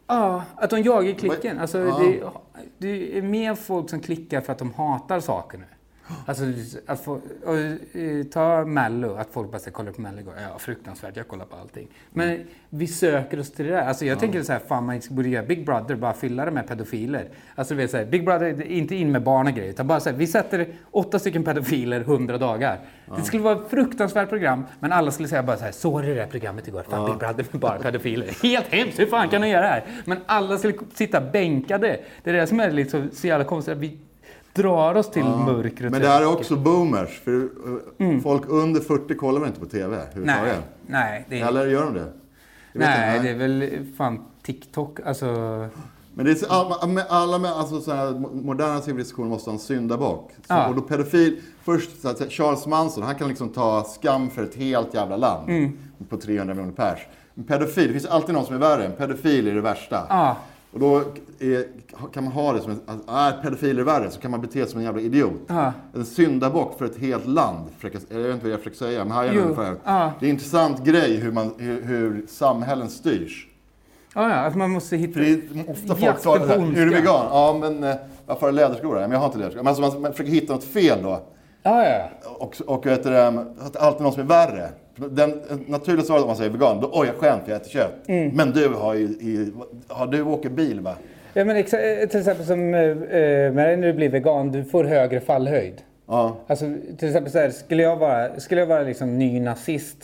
Ja, 0.07 0.43
att 0.55 0.70
de 0.70 0.82
jagar 0.82 1.14
klicken. 1.14 1.59
Alltså, 1.59 1.78
det, 1.78 2.24
det 2.78 3.18
är 3.18 3.22
mer 3.22 3.55
folk 3.55 3.89
som 3.89 3.99
klickar 3.99 4.41
för 4.41 4.51
att 4.51 4.59
de 4.59 4.74
hatar 4.74 5.20
saker 5.20 5.57
nu. 5.57 5.64
Alltså, 6.26 6.43
att 6.86 7.04
få, 7.04 7.16
eh, 7.16 8.24
ta 8.32 8.66
Mello, 8.66 9.16
att 9.16 9.28
folk 9.32 9.51
bara 9.51 9.60
säger 9.60 9.72
kolla 9.72 9.91
på 9.91 10.01
Mello 10.01 10.20
igår. 10.20 10.34
Ja, 10.51 10.60
fruktansvärt, 10.60 11.18
jag 11.18 11.28
kollar 11.28 11.45
på 11.45 11.56
allting. 11.56 11.88
Men 12.10 12.43
vi 12.70 12.88
söker 12.88 13.39
oss 13.39 13.51
till 13.51 13.66
det 13.66 13.72
där. 13.72 13.82
Alltså, 13.82 14.06
jag 14.06 14.20
tänker 14.20 14.43
så 14.43 14.51
här, 14.51 14.60
fan 14.60 14.86
man 14.86 15.01
borde 15.10 15.30
göra 15.30 15.45
Big 15.45 15.66
Brother, 15.66 15.95
bara 15.95 16.14
fylla 16.14 16.45
det 16.45 16.51
med 16.51 16.68
pedofiler. 16.68 17.30
Alltså, 17.56 17.74
du 17.74 17.82
vet, 17.82 17.91
så 17.91 17.97
här, 17.97 18.06
Big 18.06 18.26
Brother, 18.26 18.62
inte 18.62 18.95
in 18.95 19.12
med 19.12 19.24
barn 19.24 19.47
och 19.47 19.54
grejer, 19.54 19.70
utan 19.70 19.88
bara 19.88 19.99
så 19.99 20.10
här, 20.10 20.18
vi 20.18 20.28
sätter 20.28 20.68
åtta 20.91 21.20
stycken 21.20 21.43
pedofiler 21.43 22.01
100 22.01 22.38
dagar. 22.38 22.80
Det 23.18 23.22
skulle 23.22 23.43
vara 23.43 23.62
ett 23.62 23.70
fruktansvärt 23.70 24.30
program, 24.30 24.66
men 24.80 24.91
alla 24.91 25.12
skulle 25.12 25.28
säga 25.28 25.43
bara 25.43 25.58
så 25.58 25.64
här, 25.64 25.72
såg 25.72 26.01
du 26.01 26.08
det 26.08 26.14
där 26.14 26.28
programmet 26.28 26.68
igår? 26.68 26.84
Fan, 26.89 27.06
Big 27.06 27.20
Brother 27.20 27.45
med 27.51 27.62
bara 27.62 27.80
pedofiler. 27.80 28.28
Helt 28.43 28.68
hemskt, 28.68 28.99
hur 28.99 29.06
fan 29.06 29.30
kan 29.30 29.41
de 29.41 29.47
göra 29.47 29.62
det 29.62 29.68
här? 29.68 29.84
Men 30.06 30.18
alla 30.26 30.58
skulle 30.58 30.74
sitta 30.93 31.22
bänkade. 31.22 31.99
Det 32.24 32.30
är 32.30 32.34
det 32.34 32.47
som 32.47 32.60
är 32.60 32.72
liksom 32.72 33.10
så 33.14 33.28
jävla 33.28 33.45
konstigt, 33.45 33.78
drar 34.54 34.95
oss 34.95 35.12
till 35.12 35.24
mörkret. 35.24 35.91
men 35.91 36.01
det 36.01 36.08
här 36.08 36.22
är 36.22 36.28
också 36.34 36.56
boomers. 36.56 37.20
För 37.20 37.49
eh, 37.97 38.20
folk 38.20 38.43
under 38.47 38.82
40 38.82 39.16
kollar 39.16 39.39
väl 39.39 39.47
inte 39.47 39.60
på 39.60 39.66
TV 39.66 39.95
Nej, 39.95 40.06
överhuvudtaget? 40.06 40.64
nej, 40.88 41.26
det 41.30 41.39
är, 41.39 41.47
Eller 41.47 41.68
gör 41.68 41.84
de 41.86 41.93
det? 41.93 42.14
Nej, 42.74 43.20
det 43.20 43.30
är 43.30 43.36
väl 43.36 43.86
fan 43.97 44.26
TikTok, 44.43 44.99
alltså... 45.06 45.26
Men 46.16 46.26
det 46.26 46.32
är 46.32 46.51
alla, 46.51 46.88
med, 46.88 47.06
alla 47.10 47.38
med 47.38 47.51
alltså, 47.51 47.82
så 47.82 47.93
här, 47.93 48.12
moderna 48.34 48.82
civilisationer 48.82 49.30
måste 49.30 49.49
ha 49.49 49.54
en 49.54 49.60
syndabock. 49.60 50.32
Så, 50.32 50.54
Ja. 50.54 50.68
Och 50.68 50.76
då 50.76 50.82
pedofil, 50.82 51.41
först 51.64 52.01
så 52.01 52.10
att, 52.10 52.32
Charles 52.32 52.68
Manson, 52.68 53.04
han 53.04 53.16
kan 53.16 53.28
liksom 53.28 53.49
ta 53.49 53.84
skam 53.84 54.30
för 54.30 54.43
ett 54.43 54.56
helt 54.56 54.93
jävla 54.93 55.18
land. 55.18 55.49
Mm. 55.49 55.78
På 56.10 56.18
300 56.18 56.54
miljoner 56.54 56.74
pers. 56.76 56.99
En 57.36 57.43
pedofil, 57.43 57.88
det 57.88 57.93
finns 57.93 58.06
alltid 58.06 58.36
någon 58.36 58.45
som 58.45 58.56
är 58.56 58.60
värre. 58.60 58.86
En 58.86 58.91
pedofil 58.91 59.47
är 59.47 59.56
det 59.56 59.62
värsta. 59.62 60.06
Ja. 60.10 60.38
Och 60.74 60.80
då 60.80 60.97
är, 61.39 61.65
kan 62.13 62.24
man 62.24 62.34
ha 62.34 62.53
det 62.53 62.61
som 62.61 62.71
en, 62.71 62.80
att 63.07 63.38
är 63.38 63.41
pedofiler 63.41 63.84
värre 63.84 64.09
så 64.11 64.19
kan 64.21 64.32
man 64.32 64.41
bete 64.41 64.53
sig 64.53 64.67
som 64.67 64.80
en 64.80 64.86
jävla 64.86 65.01
idiot. 65.01 65.41
Ja. 65.47 65.74
En 65.95 66.05
syndabock 66.05 66.78
för 66.78 66.86
ett 66.86 66.97
helt 66.97 67.28
land. 67.28 67.67
försöker- 67.76 67.99
Jag 68.09 68.19
vet 68.19 68.34
inte 68.34 68.43
vad 68.45 68.53
jag 68.53 68.59
försöker 68.59 68.78
säga, 68.78 69.03
men 69.05 69.13
här 69.13 69.24
är 69.26 69.34
det 69.34 69.39
ungefär. 69.41 69.76
ja. 69.86 70.11
Det 70.19 70.26
är 70.26 70.30
en 70.30 70.34
intressant 70.36 70.84
grej 70.86 71.15
hur, 71.17 71.32
man, 71.32 71.53
hur, 71.57 71.82
hur 71.82 72.26
samhällen 72.28 72.89
styrs. 72.89 73.47
Ja, 74.15 74.30
ja, 74.30 74.36
att 74.36 74.55
man 74.55 74.71
måste 74.71 74.97
hitta... 74.97 75.13
För 75.13 75.19
det 75.19 75.32
är 75.59 75.71
ofta 75.71 75.95
folk 75.95 76.21
tar 76.21 76.39
det 76.39 76.45
här, 76.47 76.55
är 76.82 76.86
du 76.86 76.89
vegan? 76.89 77.26
Ja, 77.30 77.57
men 77.61 77.84
eh, 77.84 77.95
varför 78.26 78.41
har 78.41 78.47
du 78.47 78.55
läderskor 78.55 78.93
då? 78.95 78.99
Men 79.01 79.11
jag 79.11 79.19
har 79.19 79.26
inte 79.26 79.38
läderskor. 79.38 79.63
Men 79.63 79.67
alltså, 79.67 79.82
man, 79.82 80.01
man 80.01 80.11
försöker 80.11 80.32
hitta 80.32 80.53
något 80.53 80.63
fel 80.63 81.03
då. 81.03 81.21
Ja, 81.63 81.86
ja. 81.86 82.09
Och, 82.39 82.61
och 82.67 82.86
vet 82.86 83.03
du, 83.03 83.17
alltid 83.17 83.82
är 83.82 83.99
någon 84.03 84.13
som 84.13 84.21
är 84.21 84.26
värre. 84.28 84.69
Den 84.95 85.41
naturliga 85.67 86.05
svaret 86.05 86.21
om 86.21 86.27
man 86.27 86.37
säger 86.37 86.49
vegan, 86.51 86.79
då 86.81 86.89
oj 86.93 87.07
jag 87.07 87.15
skäms 87.15 87.43
för 87.45 87.51
jag 87.51 87.61
äter 87.61 87.69
kött. 87.69 87.93
Mm. 88.07 88.29
Men 88.35 88.51
du 88.51 88.67
har 88.67 88.93
ju, 88.93 89.03
i, 89.05 89.51
har 89.87 90.07
du 90.07 90.21
åker 90.21 90.49
bil 90.49 90.79
va? 90.79 90.95
Ja, 91.33 91.45
men 91.45 91.57
exa- 91.57 92.01
eh, 92.01 92.07
till 92.09 92.19
exempel 92.19 92.45
som 92.45 92.73
eh, 92.73 92.81
eh, 92.81 93.53
när 93.53 93.77
du 93.77 93.93
blir 93.93 94.09
vegan, 94.09 94.51
du 94.51 94.63
får 94.63 94.83
högre 94.83 95.19
fallhöjd. 95.19 95.73
Ja. 96.07 96.35
Alltså 96.47 96.65
till 96.97 97.07
exempel 97.07 97.31
så 97.31 97.39
här, 97.39 97.49
skulle 97.49 97.83
jag 97.83 97.95
vara, 97.95 98.39
skulle 98.39 98.61
jag 98.61 98.67
vara 98.67 98.81
liksom 98.83 99.19
ny 99.19 99.39
nazist 99.39 99.97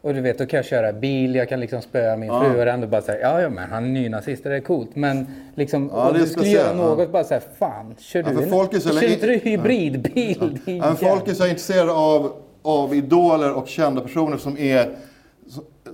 och 0.00 0.14
du 0.14 0.20
vet, 0.20 0.38
då 0.38 0.46
kan 0.46 0.56
jag 0.56 0.64
köra 0.64 0.92
bil, 0.92 1.34
jag 1.34 1.48
kan 1.48 1.60
liksom 1.60 1.82
spöa 1.82 2.16
min 2.16 2.28
fru 2.30 2.56
och 2.60 2.66
ändå 2.66 2.86
bara 2.86 3.02
säga 3.02 3.20
ja, 3.20 3.40
ja, 3.42 3.48
men 3.48 3.70
han 3.70 3.84
är 3.84 3.88
ny 3.88 4.08
nazist, 4.08 4.44
det 4.44 4.56
är 4.56 4.60
coolt. 4.60 4.96
Men 4.96 5.26
liksom, 5.54 5.90
Ja, 5.92 6.08
om 6.10 6.14
du 6.18 6.26
skulle 6.26 6.48
göra 6.48 6.62
speciellt, 6.64 6.80
ja. 6.88 6.94
något, 6.96 7.12
bara 7.12 7.24
säga 7.24 7.40
fan, 7.58 7.94
kör 7.98 8.22
du 8.22 8.34
för 8.34 8.42
en, 8.42 8.50
folk 8.50 8.74
är 8.74 8.78
så 8.78 8.88
kör 9.00 9.12
inte 9.12 9.26
du 9.26 9.32
hybridbil? 9.36 10.58
Ja, 10.64 10.72
men 10.86 10.96
folk 10.96 11.28
är 11.28 11.34
så 11.34 11.46
intresserade 11.46 11.92
av, 11.92 12.32
av 12.62 12.94
idoler 12.94 13.52
och 13.52 13.68
kända 13.68 14.00
personer 14.00 14.36
som 14.36 14.58
är 14.58 14.90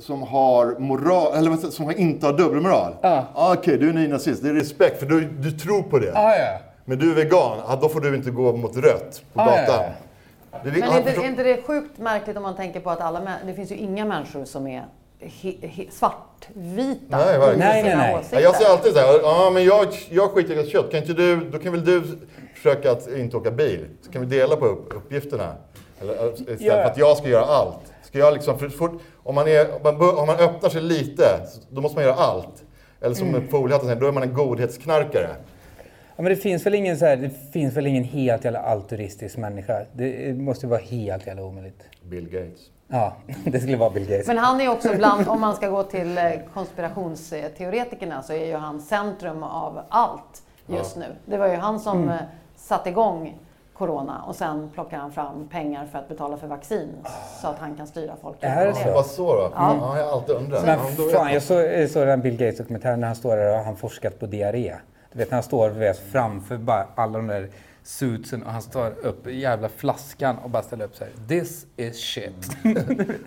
som- 0.00 0.22
har 0.22 0.78
moral, 0.78 1.34
eller 1.36 1.56
som 1.70 1.90
inte 1.90 2.26
har 2.26 2.32
dubbelmoral. 2.32 2.92
Ja. 3.02 3.24
Ah, 3.34 3.52
Okej, 3.54 3.78
du 3.78 3.88
är 3.88 3.92
nynazist. 3.92 4.42
Det 4.42 4.48
är 4.48 4.54
respekt 4.54 4.98
för 4.98 5.06
du, 5.06 5.20
du 5.20 5.50
tror 5.50 5.82
på 5.82 5.98
det. 5.98 6.06
Ja, 6.14 6.36
ja. 6.36 6.58
Men 6.84 6.98
du 6.98 7.10
är 7.10 7.14
vegan, 7.14 7.58
ah, 7.66 7.76
då 7.76 7.88
får 7.88 8.00
du 8.00 8.16
inte 8.16 8.30
gå 8.30 8.52
mot 8.56 8.76
rött 8.76 9.22
på 9.34 9.40
Ja, 9.40 9.44
gatan. 9.44 9.66
ja, 10.52 10.58
Det 10.62 10.68
är, 10.68 10.72
Men 10.72 10.82
ah, 10.88 10.92
är 10.94 10.98
inte, 10.98 11.10
är 11.10 11.24
inte 11.26 11.42
det 11.42 11.62
sjukt 11.62 11.98
märkligt 11.98 12.36
om 12.36 12.42
man 12.42 12.56
tänker 12.56 12.80
på 12.80 12.90
att 12.90 13.00
alla 13.00 13.20
det 13.46 13.54
finns 13.54 13.70
ju 13.72 13.76
inga 13.76 14.04
människor 14.04 14.44
som 14.44 14.66
är 14.66 14.84
he, 15.20 15.54
he, 15.60 15.84
svartvita 15.90 17.16
Nej, 17.16 17.38
verkligen. 17.38 17.54
i 17.54 17.58
Nej, 17.58 17.82
sina 17.82 17.96
nej, 17.96 18.14
nej. 18.14 18.24
Ja, 18.30 18.40
jag 18.40 18.56
säger 18.56 18.70
alltid 18.70 18.92
så 18.92 18.98
här, 18.98 19.18
ja 19.22 19.50
men 19.54 19.64
jag, 19.64 19.86
jag 20.10 20.30
skiter 20.30 20.66
i 20.66 20.70
kött. 20.70 20.90
Kan 20.90 21.00
inte 21.00 21.12
du, 21.12 21.36
då 21.50 21.58
kan 21.58 21.72
väl 21.72 21.84
du 21.84 22.02
försöka 22.54 22.92
att 22.92 23.08
inte 23.16 23.36
åka 23.36 23.50
bil? 23.50 23.86
Så 24.02 24.12
kan 24.12 24.20
vi 24.28 24.36
dela 24.36 24.56
på 24.56 24.66
upp, 24.66 24.92
uppgifterna. 24.96 25.52
Eller, 26.00 26.24
äh, 26.26 26.32
istället 26.32 26.60
Ja. 26.60 26.72
för 26.72 26.82
att 26.84 26.98
jag 26.98 27.16
ska 27.16 27.28
göra 27.28 27.44
allt. 27.44 27.92
Ska 28.02 28.18
jag 28.18 28.34
liksom, 28.34 28.58
för 28.58 28.68
fort, 28.68 29.00
om, 29.22 29.34
man 29.34 29.48
är, 29.48 29.74
om, 29.74 29.80
man, 29.98 30.18
om 30.18 30.26
man 30.26 30.36
öppnar 30.36 30.70
sig 30.70 30.80
lite, 30.82 31.24
då 31.70 31.80
måste 31.80 31.96
man 31.96 32.04
göra 32.04 32.14
allt. 32.14 32.64
Eller 33.00 33.14
som 33.14 33.28
mm. 33.28 33.48
Foliehatten 33.48 33.88
säger, 33.88 34.00
då 34.00 34.06
är 34.06 34.12
man 34.12 34.22
en 34.22 34.34
godhetsknarkare. 34.34 35.28
Ja, 36.16 36.22
men 36.22 36.24
det 36.24 36.36
finns 36.36 36.66
väl 36.66 36.74
ingen 36.74 36.98
så 36.98 37.04
här, 37.06 37.16
det 37.16 37.30
finns 37.52 37.74
väl 37.76 37.86
ingen 37.86 38.04
helt 38.04 38.44
jävla 38.44 38.60
altruistisk 38.60 39.36
människa. 39.36 39.84
Det 39.92 40.34
måste 40.38 40.66
vara 40.66 40.80
helt 40.80 41.26
jävla 41.26 41.42
omöjligt. 41.42 41.82
Bill 42.02 42.24
Gates. 42.28 42.60
Ja, 42.88 43.16
det 43.44 43.60
skulle 43.60 43.76
vara 43.76 43.90
Bill 43.90 44.02
Gates. 44.08 44.26
Men 44.26 44.38
han 44.38 44.60
är 44.60 44.68
också 44.68 44.88
bland, 44.96 45.28
om 45.28 45.40
man 45.40 45.56
ska 45.56 45.68
gå 45.68 45.82
till 45.82 46.18
eh, 46.18 46.24
konspirationsteoretikerna, 46.54 48.22
så 48.22 48.32
är 48.32 48.46
ju 48.46 48.56
han 48.56 48.80
centrum 48.80 49.42
av 49.42 49.80
allt 49.88 50.42
just 50.66 50.96
nu. 50.96 51.06
Det 51.26 51.36
var 51.36 51.48
ju 51.48 51.54
han 51.56 51.80
som 51.80 51.96
Mm. 52.02 52.08
eh, 52.10 52.16
satte 52.56 52.88
igång 52.90 53.38
Corona 53.78 54.22
och 54.26 54.36
sen 54.36 54.70
plockar 54.74 54.98
han 54.98 55.12
fram 55.12 55.48
pengar 55.48 55.86
för 55.86 55.98
att 55.98 56.08
betala 56.08 56.36
för 56.36 56.46
vaccin 56.46 56.88
så 57.42 57.48
att 57.48 57.58
han 57.58 57.76
kan 57.76 57.86
styra 57.86 58.12
folk. 58.22 58.36
Är 58.40 58.66
det 58.66 58.74
så? 58.74 58.92
Vad 58.92 59.06
så 59.06 59.34
då? 59.34 59.52
Ja. 59.54 59.74
jag 59.98 60.04
har 60.04 60.12
alltid 60.12 60.34
undrat. 60.34 60.64
Men 60.66 60.78
Ja, 60.78 61.08
fan, 61.12 61.32
jag 61.32 61.42
såg, 61.42 61.90
såg 61.90 62.06
den 62.06 62.20
Bill 62.20 62.36
Gates-dokumentären 62.36 63.00
när 63.00 63.06
han 63.06 63.16
står 63.16 63.36
där 63.36 63.58
och 63.58 63.64
han 63.64 63.76
forskat 63.76 64.18
på 64.20 64.26
diarré. 64.26 64.74
Du 65.12 65.18
vet 65.18 65.30
han 65.30 65.42
står 65.42 65.70
vet, 65.70 65.98
framför 66.12 66.56
bara 66.56 66.86
alla 66.94 67.18
de 67.18 67.26
där 67.26 67.48
suitsen 67.82 68.42
och 68.42 68.52
han 68.52 68.62
står 68.62 68.86
upp 69.02 69.26
i 69.26 69.40
jävla 69.40 69.68
flaskan 69.68 70.36
och 70.44 70.50
bara 70.50 70.62
ställer 70.62 70.84
upp 70.84 70.96
så 70.96 71.04
här. 71.04 71.12
This 71.28 71.66
is 71.76 71.96
shit. 72.00 72.56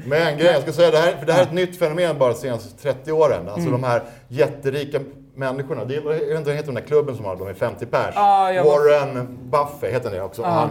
Men 0.06 0.38
grejen, 0.38 0.54
jag 0.54 0.62
ska 0.62 0.72
säga 0.74 0.92
det 0.92 0.98
här, 0.98 1.12
för 1.18 1.26
det 1.26 1.34
här 1.34 1.40
är 1.42 1.46
ett 1.46 1.54
nytt 1.54 1.80
fenomen 1.80 2.18
bara 2.20 2.34
de 2.34 2.40
senaste 2.40 2.82
30 2.82 3.12
åren. 3.12 3.42
Alltså 3.50 3.68
Mm. 3.70 3.72
de 3.82 3.84
här 3.88 4.04
jätterika 4.28 5.00
människorna. 5.36 5.86
Det 5.86 5.94
jag 5.94 6.02
vet 6.02 6.22
inte 6.38 6.44
vad 6.50 6.56
heter 6.56 6.66
den 6.66 6.76
där 6.76 6.82
klubben 6.82 7.16
som 7.16 7.26
har, 7.26 7.36
de 7.36 7.48
är 7.48 7.54
50 7.54 7.86
pers. 7.86 8.14
Ja, 8.16 8.54
jag 8.54 8.64
var- 8.64 8.72
Warren 8.80 9.28
Buffett 9.52 9.94
heter 9.96 10.12
det 10.12 10.22
också. 10.22 10.44
Han, 10.44 10.70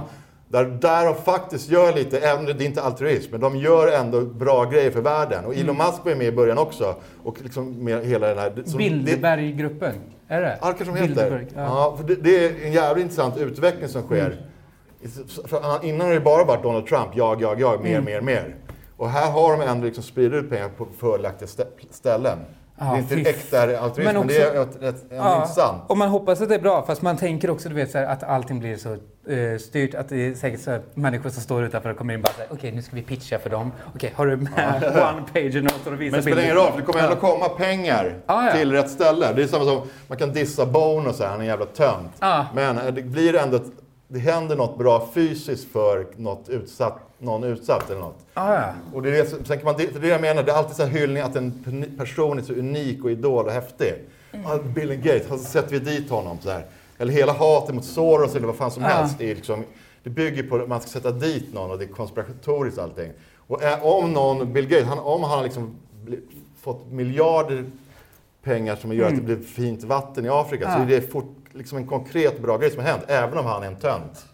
där, 0.48 0.64
där 0.64 1.06
de 1.06 1.14
faktiskt 1.14 1.68
gör 1.70 1.92
lite, 1.92 2.18
även 2.18 2.44
det 2.44 2.64
inte 2.64 2.80
är 2.80 2.84
altruism, 2.84 3.30
men 3.32 3.40
de 3.40 3.56
gör 3.56 3.92
ändå 3.92 4.20
bra 4.20 4.64
grejer 4.64 4.90
för 4.90 5.00
världen. 5.00 5.44
Och 5.44 5.54
Mm. 5.54 5.64
Elon 5.64 5.76
Musk 5.76 6.04
var 6.04 6.10
ju 6.10 6.16
med 6.18 6.26
i 6.26 6.32
början 6.32 6.58
också. 6.58 6.94
Och 7.24 7.36
liksom 7.42 7.84
med 7.84 8.04
hela 8.06 8.26
den 8.28 8.38
här... 8.38 8.52
Bilderberggruppen. 8.78 9.94
Är 10.28 10.40
det 10.40 10.58
Ja, 10.62 10.72
kanske 10.72 10.84
de 10.84 11.08
heter. 11.08 11.46
Ja. 11.56 11.62
ja. 11.62 11.94
för 11.96 12.04
det, 12.04 12.14
det 12.14 12.44
är 12.46 12.66
en 12.66 12.72
jävligt 12.72 13.02
intressant 13.02 13.36
utveckling 13.36 13.88
som 13.88 14.02
sker. 14.02 14.46
För 15.46 15.60
han- 15.60 15.84
innan 15.84 16.06
har 16.06 16.14
det 16.14 16.20
bara 16.20 16.44
varit 16.44 16.62
Donald 16.62 16.86
Trump, 16.86 17.08
jag, 17.14 17.42
jag, 17.42 17.60
jag, 17.60 17.82
mer, 17.82 18.00
mer, 18.00 18.20
mer. 18.20 18.54
Och 18.96 19.08
här 19.10 19.30
har 19.30 19.56
de 19.56 19.60
ändå 19.64 19.84
liksom 19.84 20.04
spridit 20.04 20.44
ut 20.44 20.50
pengar 20.50 20.68
på 20.68 20.86
fördelaktiga 20.98 21.46
stä- 21.48 21.66
ställen. 21.90 22.38
Ja, 22.82 22.86
det 22.86 22.96
är 22.96 22.98
inte 22.98 23.14
fy 23.14 23.22
äkta 23.38 23.78
altruism, 23.80 24.02
men, 24.14 24.14
Men 24.18 24.26
det 24.26 24.36
är 24.42 24.62
ett, 24.62 24.82
ett, 24.82 25.12
ändå 25.12 25.34
intressant. 25.34 25.82
Och 25.86 25.96
man 25.98 26.08
hoppas 26.08 26.40
att 26.40 26.48
det 26.48 26.54
är 26.54 26.58
bra, 26.60 26.84
fast 26.86 27.02
man 27.02 27.16
tänker 27.16 27.50
också 27.50 27.68
du 27.68 27.74
vet, 27.74 27.90
så 27.90 27.98
här, 27.98 28.06
att 28.06 28.22
allting 28.22 28.58
blir 28.60 28.76
så 28.76 28.92
eh, 29.32 29.58
styrt 29.58 29.94
att 29.94 30.08
det 30.08 30.26
är 30.26 30.34
säkert 30.34 30.60
så 30.60 30.70
här, 30.70 30.80
människor 30.94 31.30
som 31.30 31.42
står 31.42 31.64
utanför 31.64 31.90
och 31.90 31.96
kommer 31.96 32.14
in 32.14 32.20
och 32.20 32.22
bara 32.38 32.46
okej 32.50 32.72
nu 32.72 32.82
ska 32.82 32.96
vi 32.96 33.02
pitcha 33.02 33.38
för 33.38 33.50
dem. 33.50 33.72
Okej, 33.94 34.12
har 34.16 34.26
du 34.26 34.36
med 34.36 34.84
one 34.84 35.24
pager 35.32 35.62
notes 35.62 35.86
och 35.86 35.92
visar 35.92 36.10
Men 36.10 36.12
det 36.12 36.22
spelar 36.22 36.42
ingen 36.42 36.54
roll, 36.56 36.70
för 36.72 36.78
det 36.78 36.84
kommer 36.86 37.04
ändå 37.04 37.16
komma 37.16 37.48
pengar 37.48 38.14
Ja, 38.26 38.46
ja. 38.46 38.52
till 38.56 38.72
rätt 38.72 38.90
ställe. 38.90 39.32
Det 39.36 39.42
är 39.42 39.46
samma 39.46 39.64
som, 39.64 39.82
man 40.08 40.18
kan 40.18 40.32
dissa 40.32 40.66
Bono 40.66 41.08
och 41.08 41.14
säga 41.14 41.28
han 41.28 41.38
är 41.38 41.42
en 41.42 41.46
jävla 41.48 41.66
tönt. 41.66 42.12
Ja. 42.20 42.46
Men 42.54 42.78
eh, 42.78 42.86
det 42.86 43.02
blir 43.02 43.36
ändå, 43.36 43.56
ett- 43.56 43.72
det 44.12 44.18
händer 44.18 44.56
något 44.56 44.78
bra 44.78 45.08
fysiskt 45.14 45.72
för 45.72 46.06
något 46.16 46.48
utsatt, 46.48 46.98
någon 47.18 47.44
utsatt 47.44 47.90
eller 47.90 48.00
något. 48.00 48.18
Ah, 48.34 48.54
ja. 48.54 48.72
Och 48.94 49.02
det 49.02 49.08
är 49.08 49.12
det, 49.12 49.26
sen 49.26 49.44
kan 49.58 49.64
man, 49.64 49.74
det 49.78 50.00
det 50.00 50.08
jag 50.08 50.20
menar, 50.20 50.42
det 50.42 50.52
är 50.52 50.56
alltid 50.56 50.76
så 50.76 50.82
här 50.84 50.90
hyllning 50.90 51.22
att 51.22 51.36
en 51.36 51.94
person 51.98 52.38
är 52.38 52.42
så 52.42 52.52
unik 52.52 53.04
och 53.04 53.10
idol 53.10 53.46
och 53.46 53.52
häftig. 53.52 53.94
Ah, 54.44 54.58
Bill 54.74 54.94
Gates, 54.94 55.26
så 55.28 55.38
sätter 55.38 55.70
vi 55.70 55.78
dit 55.78 56.10
honom 56.10 56.38
så 56.42 56.50
här. 56.50 56.66
Eller 56.98 57.12
hela 57.12 57.32
hatet 57.32 57.74
mot 57.74 57.84
Soros 57.84 58.34
eller 58.36 58.46
vad 58.46 58.56
fan 58.56 58.70
som 58.70 58.82
Ja. 58.82 58.88
helst. 58.88 59.18
Det, 59.18 59.30
är 59.30 59.34
liksom, 59.34 59.64
det 60.02 60.10
bygger 60.10 60.42
på 60.42 60.56
att 60.56 60.68
man 60.68 60.80
ska 60.80 60.90
sätta 60.90 61.10
dit 61.10 61.54
någon 61.54 61.70
och 61.70 61.78
det 61.78 61.84
är 61.84 61.88
konspiratoriskt 61.88 62.78
allting. 62.80 63.12
Och 63.46 63.62
eh, 63.62 63.84
om 63.86 64.12
någon, 64.12 64.52
Bill 64.52 64.66
Gates, 64.68 64.86
han, 64.86 64.98
om 64.98 65.22
han 65.22 65.30
har 65.38 65.44
liksom 65.44 65.74
fått 66.60 66.90
miljarder 66.92 67.64
pengar 68.42 68.76
som 68.76 68.92
gör 68.92 69.06
att 69.08 69.14
det 69.16 69.20
blir 69.22 69.36
fint 69.36 69.84
vatten 69.84 70.26
i 70.26 70.28
Afrika 70.28 70.64
så 70.64 70.78
Ja. 70.78 70.82
är 70.82 70.86
det 70.86 71.00
fort, 71.12 71.36
liksom 71.52 71.78
en 71.78 71.86
konkret 71.86 72.42
bra 72.42 72.58
grej 72.58 72.70
som 72.70 72.82
har 72.82 72.90
hänt, 72.90 73.04
även 73.06 73.38
om 73.38 73.46
han 73.46 73.62
är 73.62 73.66
en 73.66 73.76
tönt. 73.76 74.26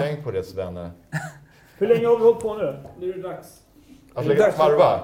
Tänk 0.00 0.24
på 0.24 0.30
det 0.30 0.42
Svenne. 0.42 0.90
Hur 1.78 1.86
länge 1.86 2.06
har 2.06 2.16
vi 2.16 2.24
hållit 2.24 2.40
på 2.40 2.54
nu? 2.54 2.84
Nu 3.00 3.10
är 3.10 3.14
det 3.14 3.22
dags. 3.22 3.48
Alltså, 4.14 4.28
lägga 4.32 4.50
varva. 4.50 5.00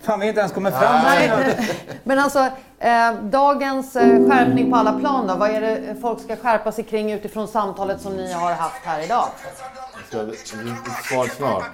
Fan, 0.00 0.20
vi 0.20 0.26
har 0.26 0.28
inte 0.28 0.40
ens 0.40 0.52
kommit 0.52 0.74
fram. 0.74 1.02
Nej. 1.04 1.58
Men 2.04 2.18
alltså, 2.18 2.38
eh, 2.78 3.14
dagens 3.22 3.96
eh, 3.96 4.28
skärpning 4.30 4.70
på 4.70 4.76
alla 4.76 4.92
plan 5.00 5.26
då? 5.26 5.34
Vad 5.34 5.50
är 5.50 5.60
det 5.60 5.96
folk 6.00 6.20
ska 6.20 6.36
skärpa 6.36 6.72
sig 6.72 6.84
kring 6.84 7.12
utifrån 7.12 7.48
samtalet 7.48 8.00
som 8.00 8.16
ni 8.16 8.32
har 8.32 8.52
haft 8.52 8.84
här 8.84 9.04
idag? 9.04 9.24
Ska 10.14 10.26
Svar 11.08 11.26
snart. 11.36 11.64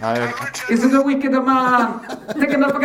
Nej, 0.00 0.20
jag... 0.20 0.28
Is 0.74 0.84
it 0.84 0.94
a 0.94 1.02
wicked 1.06 1.32
man? 1.32 2.00
Fucking... 2.26 2.60
Vad 2.60 2.84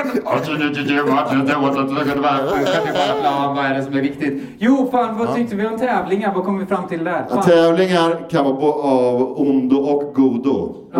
är 3.65 3.73
det 3.73 3.83
som 3.83 3.93
är 3.93 4.01
viktigt? 4.01 4.43
Jo, 4.59 4.89
fan, 4.91 5.17
vad 5.17 5.35
tyckte 5.35 5.55
vi 5.55 5.67
om 5.67 5.79
tävlingar? 5.79 6.33
Vad 6.33 6.45
kom 6.45 6.59
vi 6.59 6.65
fram 6.65 6.87
till 6.87 7.03
där? 7.03 7.25
Fan. 7.29 7.43
Tävlingar 7.43 8.29
kan 8.29 8.45
vara 8.45 8.73
av 8.73 9.39
ondo 9.39 9.77
och 9.77 10.15
godo. 10.15 10.75
Ja. 10.93 10.99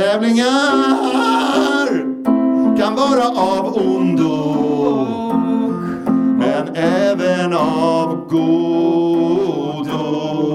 Tävlingar 0.00 0.72
kan 2.78 2.94
vara 2.94 3.28
av 3.38 3.76
ondo 3.76 4.56
men 6.38 6.76
även 6.76 7.54
av 7.54 8.28
godo. 8.28 10.45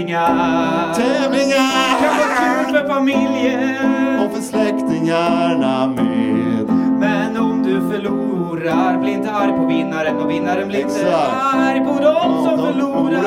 Tävlingar. 0.00 0.94
Tävlingar 0.94 2.00
Kan 2.00 2.16
vara 2.18 2.64
kul 2.64 2.74
för 2.74 2.88
familjen. 2.88 4.20
och 4.20 4.32
för 4.34 4.42
släktingarna 4.42 5.86
med. 5.86 6.68
Men 7.00 7.36
om 7.36 7.62
du 7.62 7.80
förlorar, 7.90 8.98
bli 8.98 9.12
inte 9.12 9.30
arg 9.32 9.52
på 9.52 9.66
vinnaren 9.66 10.16
och 10.16 10.30
vinnaren 10.30 10.68
blir 10.68 10.80
inte 10.80 11.16
arg 11.16 11.80
på 11.80 12.02
dem 12.02 12.44
som 12.48 12.58
förlorar. 12.58 13.22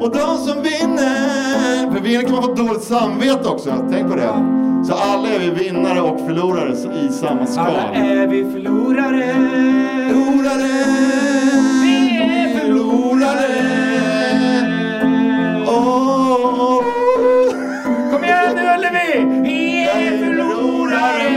och 0.00 0.10
de 0.10 0.36
som 0.38 0.62
vinner. 0.62 1.90
För 1.92 2.00
vinnare 2.00 2.24
kan 2.24 2.32
man 2.32 2.42
få 2.42 2.54
dåligt 2.54 2.82
samvete 2.82 3.48
också. 3.48 3.74
Tänk 3.92 4.08
på 4.10 4.16
det. 4.16 4.28
Så 4.86 4.94
alla 4.94 5.28
är 5.28 5.38
vi 5.38 5.50
vinnare 5.50 6.00
och 6.00 6.20
förlorare 6.20 6.72
i 7.06 7.08
samma 7.12 7.46
skal. 7.46 7.66
Alla 7.66 7.94
är 7.94 8.26
vi 8.26 8.52
förlorare. 8.52 9.34
Förlorare. 10.08 10.84
Vi 11.82 12.16
är 12.18 12.58
förlorare. 12.58 13.89
Vi 19.26 19.84
är 19.84 20.18
förlorare! 20.18 21.30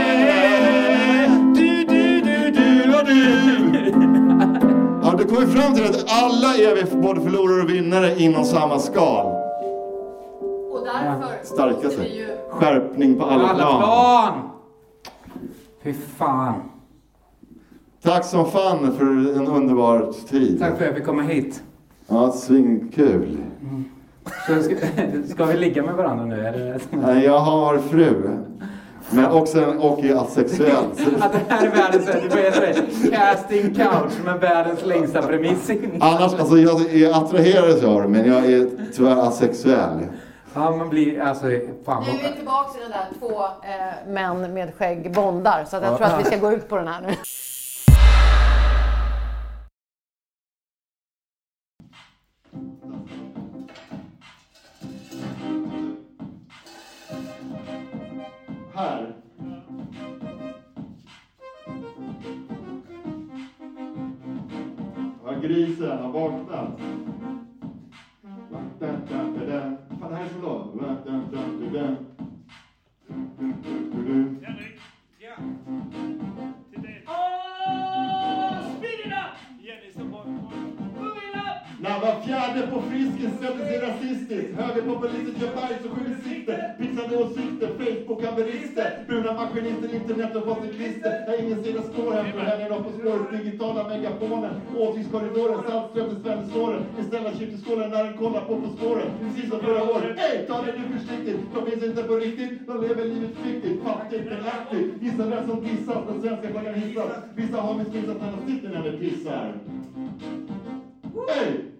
Du, 1.54 1.84
du, 1.84 2.20
du, 2.20 2.50
du 2.50 2.94
och 2.98 3.04
du. 3.06 3.24
Ja, 5.02 5.14
då 5.18 5.24
kommer 5.24 5.46
fram 5.46 5.74
till 5.74 5.84
att 5.84 6.04
alla 6.22 6.54
är 6.54 6.74
vi 6.74 6.96
både 7.02 7.20
förlorare 7.20 7.62
och 7.62 7.70
vinnare 7.70 8.20
inom 8.22 8.44
samma 8.44 8.78
skal. 8.78 9.26
Och 10.72 10.84
därför 10.84 11.44
Starkaste. 11.44 12.06
Skärpning 12.50 13.18
på 13.18 13.24
alla, 13.24 13.48
Alla 13.48 13.54
plan. 13.58 13.80
plan! 13.82 14.32
Fy 15.82 15.92
fan. 15.92 16.54
Tack 18.02 18.24
som 18.24 18.50
fan 18.50 18.92
för 18.98 19.04
en 19.36 19.46
underbar 19.46 20.12
tid. 20.28 20.58
Tack 20.60 20.68
för 20.68 20.84
att 20.84 20.86
jag 20.86 20.94
fick 20.96 21.04
komma 21.06 21.22
hit. 21.22 21.62
Ja, 22.06 22.30
svinkul. 22.32 23.38
Så 24.46 24.62
ska, 24.62 24.74
ska 25.34 25.44
vi 25.44 25.56
ligga 25.56 25.82
med 25.82 25.94
varandra 25.94 26.24
nu? 26.24 26.46
Eller? 26.46 26.80
Nej, 26.90 27.24
Jag 27.24 27.38
har 27.38 27.78
fru. 27.78 28.38
Men 29.10 29.24
också 29.30 29.64
och 29.64 30.04
är 30.04 30.14
asexuell. 30.16 30.74
Så- 30.96 31.24
Att 31.24 31.32
det 31.32 31.40
här 31.54 31.66
är 31.66 31.70
världens, 31.70 33.10
casting 33.12 33.74
couch 33.74 34.12
med 34.24 34.40
världens 34.40 34.84
längsta 34.84 35.22
premiss. 35.22 35.70
Annars, 36.00 36.34
alltså 36.34 36.56
jag 36.58 36.80
är 36.94 37.10
attraherad 37.24 37.84
av 37.84 38.02
det, 38.02 38.08
men 38.08 38.28
jag 38.32 38.44
är 38.52 38.68
tyvärr 38.96 39.16
asexuell. 39.28 39.98
Ja, 40.54 40.76
man 40.76 40.88
blir, 40.88 41.20
alltså, 41.20 41.44
fan. 41.84 42.04
Nu 42.06 42.10
är 42.18 42.30
vi 42.30 42.36
tillbaka 42.36 42.78
i 42.78 42.82
den 42.82 42.90
där 42.90 43.06
två 43.20 43.42
eh, 43.42 44.12
män 44.12 44.54
med 44.54 44.72
skägg 44.78 45.12
bondar. 45.12 45.64
Så 45.70 45.76
att 45.76 45.82
jag 45.82 45.96
tror 45.96 46.06
att 46.06 46.20
vi 46.20 46.24
ska 46.24 46.36
gå 46.36 46.52
ut 46.52 46.68
på 46.68 46.76
den 46.76 46.88
här 46.88 47.00
nu. 47.00 47.08
Grisen 65.44 65.98
har 65.98 66.12
vaknat. 66.12 66.93
Facebook 88.34 89.06
bruna 89.06 89.32
maskinister, 89.32 89.94
internet 89.94 90.36
och 90.36 90.44
fossilklister. 90.44 91.10
Där 91.26 91.44
ingen 91.44 91.64
sida 91.64 91.82
står 91.82 91.92
spår 91.92 92.12
hem 92.12 92.32
för 92.32 92.40
helgen 92.40 92.72
upp 92.72 92.84
på 92.84 92.92
spåret. 92.92 93.44
Digitala 93.44 93.88
megafonen, 93.88 94.54
åsiktskorridoren, 94.78 95.62
saltströmmen 95.68 96.20
spänner 96.20 96.44
Svennesåren. 96.44 96.82
Beställa 96.96 97.34
chip 97.34 97.52
i 97.54 97.58
skålen 97.58 97.90
när 97.90 98.04
den 98.04 98.16
kollar 98.16 98.40
på 98.40 98.56
På 98.56 98.68
spåret. 98.76 99.08
Precis 99.20 99.50
som 99.50 99.60
förra 99.60 99.82
året. 99.82 100.18
Ey, 100.18 100.46
ta 100.46 100.62
det 100.62 100.74
nu 100.78 100.98
försiktigt. 100.98 101.40
De 101.54 101.70
finns 101.70 101.84
inte 101.84 102.02
på 102.02 102.14
riktigt. 102.14 102.66
De 102.66 102.80
lever 102.80 103.04
livet 103.04 103.36
fiktigt, 103.44 103.82
fattigt 103.84 104.30
men. 104.30 105.02
Gissa 105.02 105.26
vem 105.28 105.46
som 105.48 105.64
dissas 105.64 106.06
den 106.08 106.20
svenska 106.20 106.48
flaggan 106.48 106.74
hissas. 106.74 107.10
Vissa 107.34 107.56
har 107.60 107.74
missat 107.74 108.20
när 108.20 108.32
de 108.36 108.52
sitter 108.52 108.68
när 108.70 108.90
de 108.90 108.98
pissar. 108.98 109.54
Hey! 111.28 111.74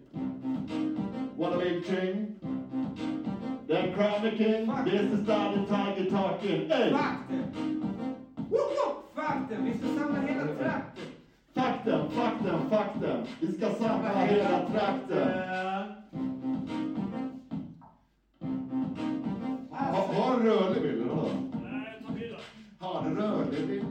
Wanna 1.37 1.57
a 1.57 1.59
big 1.59 1.85
Then 1.87 2.44
the 3.75 4.31
king. 4.37 4.67
This 4.85 5.03
is 5.21 5.27
not 5.27 5.55
the 5.55 5.67
tiger 5.67 6.11
talking. 6.11 6.69
Hey! 6.69 6.93
Fakten! 9.15 9.65
Vi 9.65 9.79
ska 9.79 9.87
samla 9.99 10.21
hela 10.21 10.47
trakten. 10.55 11.05
Fakten, 11.55 12.11
fakten, 12.11 12.71
fakten. 12.71 13.27
Vi 13.41 13.53
ska 13.53 13.71
samla 13.75 14.09
hela 14.09 14.67
trakten. 14.69 15.29
Ha- 19.71 20.13
Har 20.15 20.41
du 20.41 20.49
rörlig 20.51 20.83
bild 20.83 21.01
eller 21.03 21.15
vadå? 21.15 21.29
Nej, 21.63 22.03
ta 22.07 22.13
bild 22.13 22.35
då. 22.79 22.87
Har 22.87 23.11
du 23.11 23.17
rörlig 23.17 23.67
bild? 23.69 23.87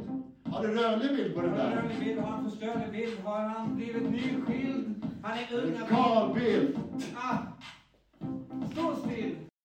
Har 0.51 0.63
du 0.67 0.73
rörlig 0.75 1.15
bild 1.15 1.35
på 1.35 1.41
den 1.41 1.51
där? 1.53 1.83
bild, 1.99 2.19
har 2.19 2.27
han 2.31 2.49
förstörd 2.49 2.91
bild, 2.91 3.19
har 3.25 3.39
han 3.41 3.75
blivit 3.75 4.11
nyskild? 4.11 5.05
Han 5.23 5.31
är 5.37 5.63
ung. 5.63 5.73
Carl 5.89 6.33
Bildt! 6.33 6.77
Ah! 7.15 7.37
Stå 8.71 8.95
still! 8.95 9.35